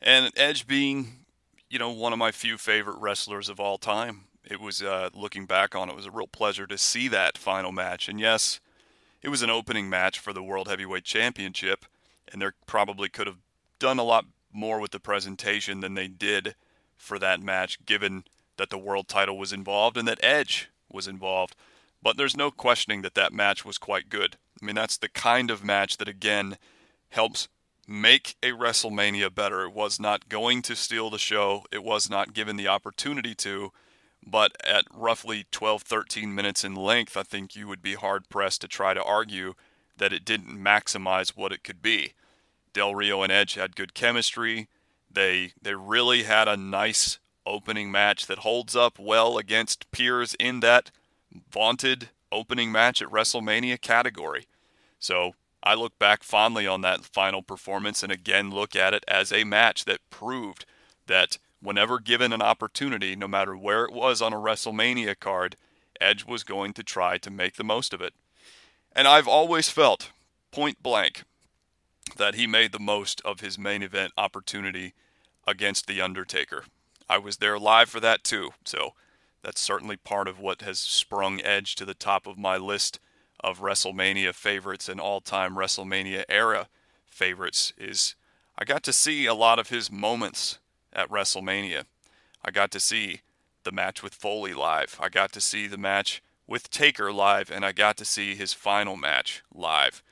And 0.01 0.31
Edge 0.37 0.67
being, 0.67 1.25
you 1.69 1.79
know, 1.79 1.91
one 1.91 2.13
of 2.13 2.19
my 2.19 2.31
few 2.31 2.57
favorite 2.57 3.01
wrestlers 3.01 3.49
of 3.49 3.59
all 3.59 3.79
time. 3.79 4.27
It 4.49 4.61
was, 4.61 4.81
uh, 4.81 5.11
looking 5.13 5.45
back 5.45 5.75
on 5.75 5.91
it, 5.91 5.97
was 5.97 6.07
a 6.07 6.11
real 6.11 6.29
pleasure 6.29 6.67
to 6.69 6.79
see 6.79 7.09
that 7.09 7.37
final 7.37 7.73
match. 7.73 8.09
And 8.09 8.21
yes, 8.21 8.61
it 9.21 9.29
was 9.29 9.43
an 9.43 9.51
opening 9.51 9.91
match 9.91 10.21
for 10.21 10.33
the 10.33 10.43
World 10.43 10.69
Heavyweight 10.69 11.05
Championship, 11.05 11.85
and 12.33 12.41
there 12.41 12.55
probably 12.67 13.09
could 13.09 13.27
have 13.27 13.39
done 13.81 13.99
a 13.99 14.05
lot 14.05 14.25
more 14.53 14.79
with 14.79 14.93
the 14.93 15.01
presentation 15.01 15.81
than 15.81 15.95
they 15.95 16.09
did 16.09 16.55
for 16.97 17.19
that 17.19 17.41
match, 17.41 17.85
given 17.85 18.25
that 18.57 18.71
the 18.71 18.79
world 18.79 19.09
title 19.09 19.37
was 19.37 19.53
involved 19.53 19.97
and 19.97 20.07
that 20.07 20.23
Edge 20.23 20.69
was 20.91 21.09
involved. 21.09 21.55
But 22.03 22.17
there's 22.17 22.37
no 22.37 22.51
questioning 22.51 23.03
that 23.03 23.15
that 23.15 23.33
match 23.33 23.65
was 23.65 23.79
quite 23.79 24.09
good. 24.09 24.37
I 24.61 24.67
mean, 24.67 24.75
that's 24.75 24.97
the 24.97 25.09
kind 25.09 25.51
of 25.51 25.65
match 25.65 25.97
that, 25.97 26.09
again, 26.09 26.57
helps 27.11 27.49
make 27.87 28.37
a 28.43 28.53
WrestleMania 28.53 29.35
better. 29.35 29.63
It 29.63 29.73
was 29.73 29.99
not 29.99 30.29
going 30.29 30.63
to 30.63 30.77
steal 30.77 31.11
the 31.11 31.19
show, 31.19 31.65
it 31.73 31.83
was 31.83 32.11
not 32.11 32.35
given 32.35 32.57
the 32.57 32.69
opportunity 32.69 33.35
to. 33.37 33.73
But 34.27 34.53
at 34.67 34.85
roughly 34.93 35.47
12, 35.53 35.83
13 35.83 36.35
minutes 36.35 36.65
in 36.65 36.75
length, 36.75 37.17
I 37.17 37.23
think 37.23 37.57
you 37.57 37.69
would 37.69 37.81
be 37.81 37.95
hard 37.95 38.29
pressed 38.29 38.61
to 38.61 38.69
try 38.69 38.93
to 38.93 39.03
argue 39.03 39.55
that 39.97 40.13
it 40.13 40.25
didn't 40.25 40.59
maximize 40.59 41.31
what 41.31 41.53
it 41.53 41.65
could 41.65 41.81
be. 41.81 42.13
Del 42.73 42.95
Rio 42.95 43.23
and 43.23 43.33
Edge 43.33 43.55
had 43.55 43.77
good 43.77 43.95
chemistry. 43.95 44.69
They 45.11 45.53
they 45.61 45.75
really 45.75 46.25
had 46.25 46.49
a 46.49 46.57
nice 46.57 47.19
opening 47.49 47.91
match 47.91 48.27
that 48.27 48.41
holds 48.41 48.77
up 48.77 48.99
well 48.99 49.39
against 49.39 49.91
peers 49.91 50.37
in 50.39 50.61
that 50.61 50.91
vaunted 51.51 52.11
opening 52.31 52.71
match 52.71 53.03
at 53.03 53.09
WrestleMania 53.09 53.81
category. 53.81 54.47
So 54.99 55.35
I 55.63 55.75
look 55.75 55.99
back 55.99 56.23
fondly 56.23 56.67
on 56.67 56.83
that 56.83 57.05
final 57.05 57.43
performance 57.43 58.03
and 58.03 58.13
again 58.13 58.51
look 58.51 58.77
at 58.77 58.95
it 58.95 59.05
as 59.09 59.33
a 59.33 59.45
match 59.45 59.85
that 59.87 60.11
proved 60.11 60.65
that 61.07 61.39
whenever 61.61 61.99
given 61.99 62.33
an 62.33 62.43
opportunity, 62.43 63.17
no 63.17 63.29
matter 63.29 63.57
where 63.57 63.85
it 63.85 63.93
was 63.93 64.23
on 64.23 64.33
a 64.33 64.37
WrestleMania 64.37 65.19
card, 65.19 65.57
Edge 66.01 66.25
was 66.25 66.45
going 66.45 66.73
to 66.75 66.83
try 66.83 67.19
to 67.19 67.31
make 67.31 67.57
the 67.57 67.65
most 67.65 67.93
of 67.93 68.01
it. 68.01 68.15
And 68.93 69.09
I've 69.09 69.29
always 69.29 69.69
felt, 69.69 70.11
point 70.51 70.83
blank, 70.83 71.25
that 72.17 72.35
he 72.35 72.47
made 72.47 72.73
the 72.73 72.79
most 72.79 73.21
of 73.25 73.41
his 73.41 73.59
main 73.59 73.83
event 73.83 74.13
opportunity 74.17 74.95
against 75.47 75.87
The 75.87 76.01
Undertaker. 76.01 76.65
I 77.09 77.19
was 77.19 77.39
there 77.39 77.59
live 77.59 77.89
for 77.89 78.01
that 78.01 78.25
too. 78.25 78.51
So 78.65 78.95
that's 79.43 79.61
certainly 79.61 79.97
part 79.97 80.29
of 80.29 80.39
what 80.39 80.63
has 80.63 80.79
sprung 80.79 81.41
Edge 81.43 81.75
to 81.77 81.85
the 81.85 81.95
top 81.95 82.27
of 82.27 82.39
my 82.39 82.57
list 82.57 83.01
of 83.41 83.61
WrestleMania 83.61 84.35
favorites 84.35 84.89
and 84.89 85.01
all-time 85.01 85.55
WrestleMania 85.55 86.25
era 86.29 86.69
favorites 87.07 87.73
is 87.79 88.15
I 88.59 88.65
got 88.65 88.83
to 88.85 88.93
see 88.93 89.27
a 89.27 89.35
lot 89.35 89.59
of 89.59 89.69
his 89.69 89.91
moments 89.91 90.59
at 90.93 91.09
WrestleMania. 91.09 91.85
I 92.45 92.51
got 92.51 92.71
to 92.73 92.81
see 92.81 93.21
the 93.63 93.73
match 93.73 94.03
with 94.03 94.15
Foley 94.15 94.55
live. 94.55 94.99
I 95.01 95.09
got 95.09 95.33
to 95.33 95.41
see 95.41 95.67
the 95.67 95.79
match 95.79 96.23
with 96.47 96.71
Taker 96.71 97.13
live 97.13 97.51
and 97.51 97.65
I 97.65 97.73
got 97.73 97.97
to 97.99 98.05
see 98.05 98.35
his 98.35 98.53
final 98.53 98.97
match 98.97 99.43
live. 99.55 100.03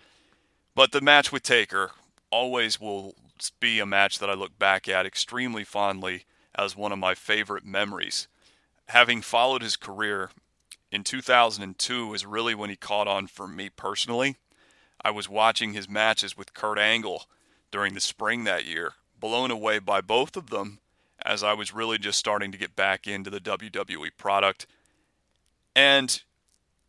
But 0.75 0.93
the 0.93 1.01
match 1.01 1.33
with 1.33 1.43
Taker 1.43 1.91
always 2.31 2.81
will 2.81 3.15
be 3.61 3.81
a 3.81 3.87
match 3.87 4.19
that 4.19 4.31
I 4.31 4.35
look 4.35 4.59
back 4.59 4.89
at 4.89 5.07
extremely 5.07 5.65
fondly 5.65 6.25
as 6.57 6.77
one 6.77 6.93
of 6.93 6.99
my 6.99 7.15
favorite 7.15 7.65
memories. 7.65 8.29
Having 8.89 9.23
followed 9.23 9.63
his 9.63 9.77
career 9.77 10.31
in 10.91 11.05
2002 11.05 12.15
is 12.15 12.27
really 12.27 12.55
when 12.55 12.71
he 12.71 12.77
caught 12.77 13.09
on 13.09 13.27
for 13.27 13.47
me 13.47 13.69
personally. 13.69 14.37
I 15.03 15.11
was 15.11 15.29
watching 15.29 15.73
his 15.73 15.89
matches 15.89 16.37
with 16.37 16.55
Kurt 16.55 16.79
Angle 16.79 17.25
during 17.71 17.95
the 17.95 18.01
spring 18.01 18.45
that 18.45 18.65
year, 18.65 18.95
blown 19.19 19.51
away 19.51 19.79
by 19.79 20.01
both 20.01 20.37
of 20.37 20.51
them 20.51 20.79
as 21.25 21.43
I 21.43 21.53
was 21.53 21.75
really 21.75 21.99
just 21.99 22.19
starting 22.19 22.53
to 22.53 22.59
get 22.59 22.77
back 22.77 23.07
into 23.07 23.31
the 23.31 23.41
WWE 23.41 24.11
product. 24.17 24.67
And 25.75 26.23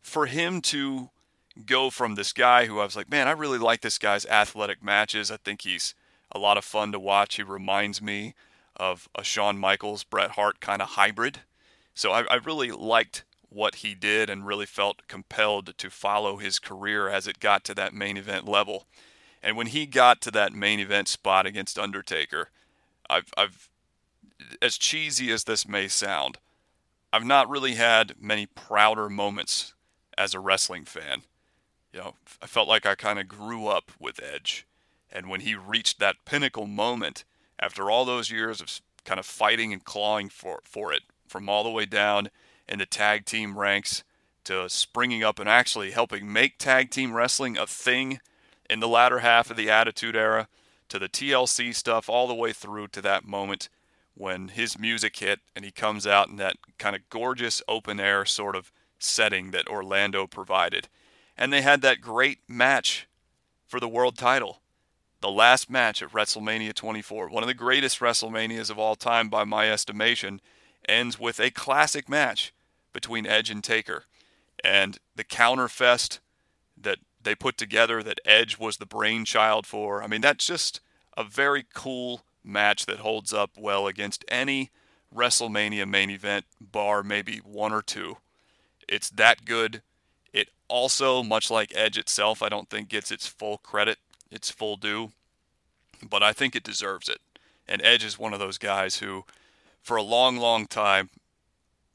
for 0.00 0.26
him 0.26 0.60
to 0.62 1.10
go 1.66 1.90
from 1.90 2.14
this 2.14 2.32
guy 2.32 2.66
who 2.66 2.78
I 2.78 2.84
was 2.84 2.96
like, 2.96 3.10
man, 3.10 3.26
I 3.26 3.32
really 3.32 3.58
like 3.58 3.80
this 3.80 3.98
guy's 3.98 4.26
athletic 4.26 4.82
matches. 4.82 5.30
I 5.30 5.36
think 5.38 5.62
he's 5.62 5.94
a 6.30 6.38
lot 6.38 6.56
of 6.56 6.64
fun 6.64 6.92
to 6.92 7.00
watch. 7.00 7.36
He 7.36 7.42
reminds 7.42 8.00
me 8.00 8.34
of 8.78 9.08
a 9.14 9.24
Shawn 9.24 9.58
Michaels, 9.58 10.04
Bret 10.04 10.32
Hart 10.32 10.60
kind 10.60 10.80
of 10.80 10.90
hybrid. 10.90 11.40
So 11.94 12.12
I, 12.12 12.22
I 12.30 12.36
really 12.36 12.70
liked 12.70 13.24
what 13.50 13.76
he 13.76 13.94
did 13.94 14.28
and 14.30 14.46
really 14.46 14.66
felt 14.66 15.06
compelled 15.08 15.76
to 15.78 15.90
follow 15.90 16.36
his 16.36 16.58
career 16.58 17.08
as 17.08 17.26
it 17.26 17.40
got 17.40 17.64
to 17.64 17.74
that 17.74 17.94
main 17.94 18.16
event 18.16 18.46
level. 18.46 18.86
And 19.42 19.56
when 19.56 19.68
he 19.68 19.86
got 19.86 20.20
to 20.22 20.30
that 20.32 20.52
main 20.52 20.80
event 20.80 21.08
spot 21.08 21.46
against 21.46 21.78
Undertaker, 21.78 22.50
I've, 23.08 23.32
I've 23.36 23.68
as 24.60 24.76
cheesy 24.78 25.32
as 25.32 25.44
this 25.44 25.66
may 25.66 25.88
sound, 25.88 26.38
I've 27.12 27.24
not 27.24 27.48
really 27.48 27.74
had 27.74 28.14
many 28.20 28.46
prouder 28.46 29.08
moments 29.08 29.74
as 30.16 30.34
a 30.34 30.40
wrestling 30.40 30.84
fan. 30.84 31.22
You 31.92 32.00
know, 32.00 32.14
I 32.42 32.46
felt 32.46 32.68
like 32.68 32.84
I 32.84 32.94
kind 32.94 33.18
of 33.18 33.28
grew 33.28 33.66
up 33.66 33.92
with 33.98 34.20
Edge. 34.22 34.66
And 35.10 35.28
when 35.28 35.40
he 35.40 35.54
reached 35.54 35.98
that 36.00 36.24
pinnacle 36.26 36.66
moment, 36.66 37.24
after 37.58 37.90
all 37.90 38.04
those 38.04 38.30
years 38.30 38.60
of 38.60 38.80
kind 39.04 39.18
of 39.18 39.26
fighting 39.26 39.72
and 39.72 39.84
clawing 39.84 40.28
for, 40.28 40.60
for 40.64 40.92
it, 40.92 41.02
from 41.26 41.48
all 41.48 41.64
the 41.64 41.70
way 41.70 41.86
down 41.86 42.30
in 42.68 42.78
the 42.78 42.86
tag 42.86 43.24
team 43.24 43.58
ranks 43.58 44.04
to 44.44 44.68
springing 44.68 45.22
up 45.22 45.38
and 45.38 45.48
actually 45.48 45.90
helping 45.90 46.32
make 46.32 46.58
tag 46.58 46.90
team 46.90 47.12
wrestling 47.12 47.56
a 47.58 47.66
thing 47.66 48.20
in 48.68 48.80
the 48.80 48.88
latter 48.88 49.20
half 49.20 49.50
of 49.50 49.56
the 49.56 49.70
Attitude 49.70 50.16
Era, 50.16 50.48
to 50.88 50.98
the 50.98 51.08
TLC 51.08 51.74
stuff, 51.74 52.08
all 52.08 52.26
the 52.26 52.34
way 52.34 52.52
through 52.52 52.88
to 52.88 53.02
that 53.02 53.26
moment 53.26 53.68
when 54.14 54.48
his 54.48 54.78
music 54.78 55.16
hit 55.16 55.40
and 55.54 55.64
he 55.64 55.70
comes 55.70 56.06
out 56.06 56.28
in 56.28 56.36
that 56.36 56.56
kind 56.78 56.96
of 56.96 57.08
gorgeous 57.08 57.62
open 57.68 58.00
air 58.00 58.24
sort 58.24 58.56
of 58.56 58.72
setting 58.98 59.52
that 59.52 59.68
Orlando 59.68 60.26
provided. 60.26 60.88
And 61.36 61.52
they 61.52 61.62
had 61.62 61.82
that 61.82 62.00
great 62.00 62.38
match 62.48 63.06
for 63.66 63.78
the 63.78 63.88
world 63.88 64.18
title. 64.18 64.60
The 65.20 65.30
last 65.30 65.68
match 65.68 66.02
at 66.02 66.12
WrestleMania 66.12 66.74
24, 66.74 67.28
one 67.28 67.42
of 67.42 67.48
the 67.48 67.54
greatest 67.54 67.98
WrestleManias 67.98 68.70
of 68.70 68.78
all 68.78 68.94
time 68.94 69.28
by 69.28 69.44
my 69.44 69.70
estimation, 69.70 70.40
ends 70.88 71.18
with 71.18 71.40
a 71.40 71.50
classic 71.50 72.08
match 72.08 72.52
between 72.92 73.26
Edge 73.26 73.50
and 73.50 73.62
Taker. 73.62 74.04
And 74.62 74.98
the 75.16 75.24
counterfest 75.24 76.20
that 76.80 76.98
they 77.20 77.34
put 77.34 77.56
together 77.58 78.02
that 78.02 78.20
Edge 78.24 78.58
was 78.58 78.76
the 78.76 78.86
brainchild 78.86 79.66
for. 79.66 80.02
I 80.02 80.06
mean, 80.06 80.20
that's 80.20 80.46
just 80.46 80.80
a 81.16 81.24
very 81.24 81.64
cool 81.74 82.22
match 82.44 82.86
that 82.86 82.98
holds 82.98 83.32
up 83.32 83.50
well 83.58 83.86
against 83.86 84.24
any 84.28 84.70
WrestleMania 85.14 85.88
main 85.88 86.10
event, 86.10 86.44
bar 86.60 87.02
maybe 87.02 87.38
one 87.38 87.72
or 87.72 87.82
two. 87.82 88.18
It's 88.88 89.10
that 89.10 89.44
good. 89.44 89.82
It 90.32 90.50
also, 90.68 91.22
much 91.22 91.50
like 91.50 91.72
Edge 91.74 91.98
itself, 91.98 92.42
I 92.42 92.48
don't 92.48 92.70
think 92.70 92.88
gets 92.88 93.10
its 93.10 93.26
full 93.26 93.58
credit, 93.58 93.98
its 94.30 94.50
full 94.50 94.76
due, 94.76 95.10
but 96.08 96.22
I 96.22 96.32
think 96.32 96.54
it 96.54 96.62
deserves 96.62 97.08
it. 97.08 97.18
And 97.66 97.82
Edge 97.82 98.04
is 98.04 98.18
one 98.18 98.32
of 98.32 98.38
those 98.38 98.58
guys 98.58 98.96
who, 98.96 99.24
for 99.82 99.96
a 99.96 100.02
long, 100.02 100.38
long 100.38 100.66
time 100.66 101.10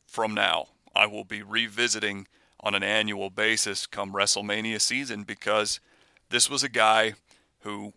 from 0.06 0.34
now, 0.34 0.68
I 0.96 1.08
will 1.08 1.24
be 1.24 1.42
revisiting 1.42 2.28
on 2.60 2.76
an 2.76 2.84
annual 2.84 3.30
basis 3.30 3.88
come 3.88 4.14
WrestleMania 4.14 4.80
season 4.80 5.24
because 5.24 5.80
this 6.30 6.50
was 6.50 6.64
a 6.64 6.70
guy 6.70 7.14
who 7.62 7.94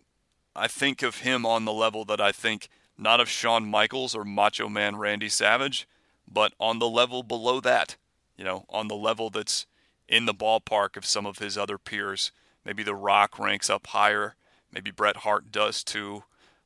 I 0.55 0.67
think 0.67 1.03
of 1.03 1.17
him 1.19 1.45
on 1.45 1.65
the 1.65 1.73
level 1.73 2.03
that 2.05 2.19
I 2.19 2.31
think 2.31 2.67
not 2.97 3.19
of 3.19 3.29
Shawn 3.29 3.69
Michaels 3.69 4.15
or 4.15 4.25
Macho 4.25 4.67
Man 4.67 4.95
Randy 4.95 5.29
Savage, 5.29 5.87
but 6.27 6.53
on 6.59 6.79
the 6.79 6.89
level 6.89 7.21
below 7.21 7.59
that, 7.61 7.95
you 8.35 8.43
know, 8.43 8.65
on 8.69 8.87
the 8.87 8.95
level 8.95 9.29
that's 9.29 9.65
in 10.07 10.25
the 10.25 10.33
ballpark 10.33 10.97
of 10.97 11.05
some 11.05 11.25
of 11.25 11.37
his 11.37 11.57
other 11.57 11.77
peers. 11.77 12.31
Maybe 12.67 12.83
The 12.83 12.95
Rock 12.95 13.39
ranks 13.39 13.69
up 13.69 13.87
higher, 13.87 14.35
maybe 14.73 14.91
Bret 14.91 15.15
Hart 15.17 15.53
does 15.53 15.85
too, 15.85 16.25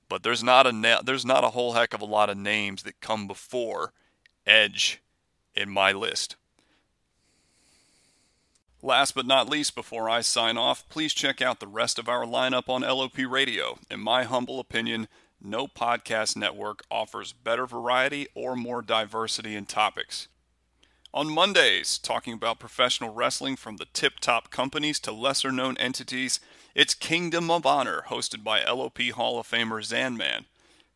but 0.09 0.23
there's 0.23 0.43
not 0.43 0.65
a 0.65 0.71
na- 0.71 1.03
there's 1.03 1.27
not 1.27 1.43
a 1.43 1.51
whole 1.51 1.73
heck 1.73 1.93
of 1.93 2.01
a 2.01 2.05
lot 2.05 2.31
of 2.31 2.37
names 2.37 2.81
that 2.83 3.01
come 3.01 3.27
before 3.27 3.93
Edge 4.43 4.99
in 5.53 5.69
my 5.69 5.91
list. 5.91 6.37
Last 8.81 9.13
but 9.13 9.27
not 9.27 9.47
least, 9.47 9.75
before 9.75 10.09
I 10.09 10.21
sign 10.21 10.57
off, 10.57 10.89
please 10.89 11.13
check 11.13 11.39
out 11.39 11.59
the 11.59 11.67
rest 11.67 11.99
of 11.99 12.09
our 12.09 12.25
lineup 12.25 12.67
on 12.67 12.81
LOP 12.81 13.19
Radio. 13.19 13.77
In 13.91 13.99
my 13.99 14.23
humble 14.23 14.59
opinion, 14.59 15.07
no 15.39 15.67
podcast 15.67 16.35
network 16.35 16.81
offers 16.89 17.31
better 17.31 17.67
variety 17.67 18.27
or 18.33 18.55
more 18.55 18.81
diversity 18.81 19.55
in 19.55 19.67
topics. 19.67 20.27
On 21.13 21.29
Mondays, 21.29 21.97
talking 21.97 22.33
about 22.33 22.57
professional 22.57 23.13
wrestling 23.13 23.57
from 23.57 23.75
the 23.75 23.87
tip 23.91 24.21
top 24.21 24.49
companies 24.49 24.97
to 25.01 25.11
lesser 25.11 25.51
known 25.51 25.75
entities, 25.75 26.39
it's 26.73 26.93
Kingdom 26.93 27.51
of 27.51 27.65
Honor, 27.65 28.05
hosted 28.07 28.45
by 28.45 28.63
LOP 28.63 28.97
Hall 29.09 29.37
of 29.37 29.45
Famer 29.45 29.83
Zanman. 29.83 30.45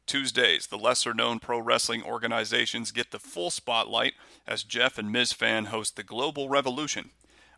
Tuesdays, 0.05 0.67
the 0.67 0.77
lesser 0.77 1.13
known 1.13 1.39
pro 1.39 1.59
wrestling 1.59 2.01
organizations 2.01 2.93
get 2.93 3.11
the 3.11 3.19
full 3.19 3.49
spotlight 3.49 4.13
as 4.47 4.63
Jeff 4.63 4.97
and 4.97 5.13
Mizfan 5.13 5.65
host 5.65 5.97
the 5.97 6.03
Global 6.03 6.47
Revolution. 6.47 7.09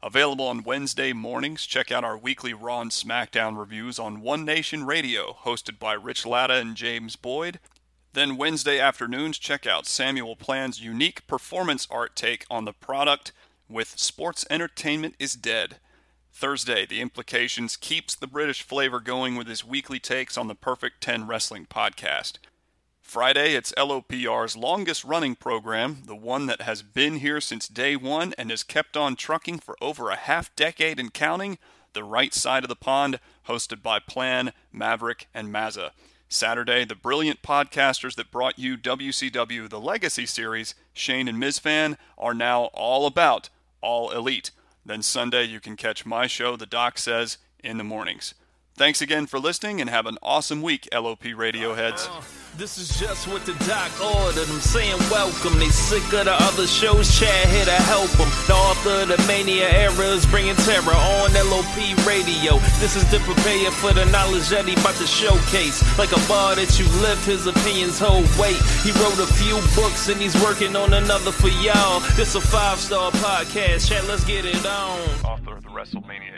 Available 0.01 0.47
on 0.47 0.63
Wednesday 0.63 1.13
mornings, 1.13 1.63
check 1.63 1.91
out 1.91 2.03
our 2.03 2.17
weekly 2.17 2.53
Raw 2.53 2.81
and 2.81 2.89
SmackDown 2.89 3.55
reviews 3.55 3.99
on 3.99 4.21
One 4.21 4.45
Nation 4.45 4.83
Radio, 4.83 5.37
hosted 5.43 5.77
by 5.77 5.93
Rich 5.93 6.25
Latta 6.25 6.55
and 6.55 6.75
James 6.75 7.15
Boyd. 7.15 7.59
Then 8.17 8.35
Wednesday 8.35 8.79
afternoons, 8.79 9.37
check 9.37 9.67
out 9.67 9.85
Samuel 9.85 10.35
Plan's 10.35 10.81
unique 10.81 11.27
performance 11.27 11.87
art 11.91 12.15
take 12.15 12.47
on 12.49 12.65
the 12.65 12.73
product 12.73 13.31
with 13.69 13.99
Sports 13.99 14.43
Entertainment 14.49 15.13
is 15.19 15.35
Dead. 15.35 15.75
Thursday, 16.33 16.87
The 16.87 16.99
Implications 16.99 17.77
keeps 17.77 18.15
the 18.15 18.25
British 18.25 18.63
flavor 18.63 18.99
going 18.99 19.35
with 19.35 19.45
his 19.45 19.63
weekly 19.63 19.99
takes 19.99 20.35
on 20.35 20.47
the 20.47 20.55
Perfect 20.55 20.99
10 21.01 21.27
Wrestling 21.27 21.67
podcast. 21.67 22.39
Friday, 22.99 23.53
it's 23.53 23.71
LOPR's 23.77 24.57
longest 24.57 25.03
running 25.03 25.35
program, 25.35 25.97
the 26.07 26.15
one 26.15 26.47
that 26.47 26.63
has 26.63 26.81
been 26.81 27.17
here 27.17 27.39
since 27.39 27.67
day 27.67 27.95
one 27.95 28.33
and 28.35 28.49
has 28.49 28.63
kept 28.63 28.97
on 28.97 29.15
trucking 29.15 29.59
for 29.59 29.77
over 29.79 30.09
a 30.09 30.15
half 30.15 30.55
decade 30.55 30.99
and 30.99 31.13
counting, 31.13 31.59
The 31.93 32.03
Right 32.03 32.33
Side 32.33 32.63
of 32.63 32.69
the 32.69 32.75
Pond, 32.75 33.19
hosted 33.47 33.83
by 33.83 33.99
Plan, 33.99 34.53
Maverick, 34.71 35.27
and 35.35 35.53
Mazza. 35.53 35.91
Saturday, 36.29 36.83
the 36.83 36.95
brilliant 36.95 37.41
podcasters 37.41 38.15
that 38.15 38.31
brought 38.31 38.59
you 38.59 38.77
WCW 38.77 39.69
The 39.69 39.79
Legacy 39.79 40.25
Series, 40.25 40.75
Shane 40.91 41.27
and 41.29 41.41
Mizfan, 41.41 41.97
are 42.17 42.33
now 42.33 42.65
all 42.73 43.07
about 43.07 43.49
All 43.81 44.11
Elite. 44.11 44.51
Then 44.85 45.01
Sunday, 45.01 45.45
you 45.45 45.61
can 45.61 45.77
catch 45.77 46.05
my 46.05 46.27
show, 46.27 46.57
The 46.57 46.65
Doc 46.65 46.97
Says, 46.97 47.37
in 47.63 47.77
the 47.77 47.83
mornings. 47.85 48.33
Thanks 48.77 49.01
again 49.01 49.25
for 49.25 49.39
listening 49.39 49.81
and 49.81 49.89
have 49.89 50.05
an 50.05 50.19
awesome 50.21 50.61
week, 50.61 50.87
LOP 50.93 51.25
Radio 51.35 51.73
heads. 51.73 52.07
Uh, 52.07 52.21
this 52.57 52.77
is 52.77 52.99
just 52.99 53.27
what 53.27 53.43
the 53.43 53.53
doc 53.65 53.89
ordered. 53.99 54.47
I'm 54.47 54.61
saying 54.61 54.99
welcome. 55.09 55.57
They 55.57 55.69
sick 55.69 56.03
of 56.13 56.25
the 56.25 56.37
other 56.37 56.67
shows. 56.67 57.09
Chad 57.17 57.47
here 57.49 57.65
to 57.65 57.71
help 57.89 58.11
them. 58.11 58.29
The 58.45 58.53
author 58.53 59.01
of 59.01 59.07
the 59.07 59.17
Mania 59.25 59.67
era 59.67 60.05
is 60.13 60.27
bringing 60.27 60.53
terror 60.57 60.93
on 60.93 61.33
LOP 61.49 62.05
Radio. 62.05 62.61
This 62.77 62.95
is 62.95 63.09
to 63.09 63.17
prepare 63.21 63.71
for 63.71 63.93
the 63.93 64.05
knowledge 64.13 64.47
that 64.49 64.65
he 64.65 64.73
about 64.73 64.93
to 65.01 65.07
showcase. 65.07 65.81
Like 65.97 66.11
a 66.11 66.21
bar 66.27 66.53
that 66.53 66.77
you 66.77 66.85
lift, 67.01 67.25
his 67.25 67.47
opinions 67.47 67.97
hold 67.97 68.29
weight. 68.37 68.61
He 68.85 68.93
wrote 69.01 69.17
a 69.17 69.25
few 69.41 69.57
books 69.73 70.07
and 70.07 70.21
he's 70.21 70.37
working 70.43 70.75
on 70.75 70.93
another 70.93 71.31
for 71.31 71.49
y'all. 71.49 72.01
This 72.13 72.35
a 72.35 72.41
five 72.41 72.77
star 72.77 73.09
podcast. 73.09 73.89
Chad, 73.89 74.05
let's 74.05 74.23
get 74.23 74.45
it 74.45 74.63
on. 74.67 75.01
Author 75.25 75.57
of 75.57 75.63
the 75.63 75.69
WrestleMania 75.69 76.37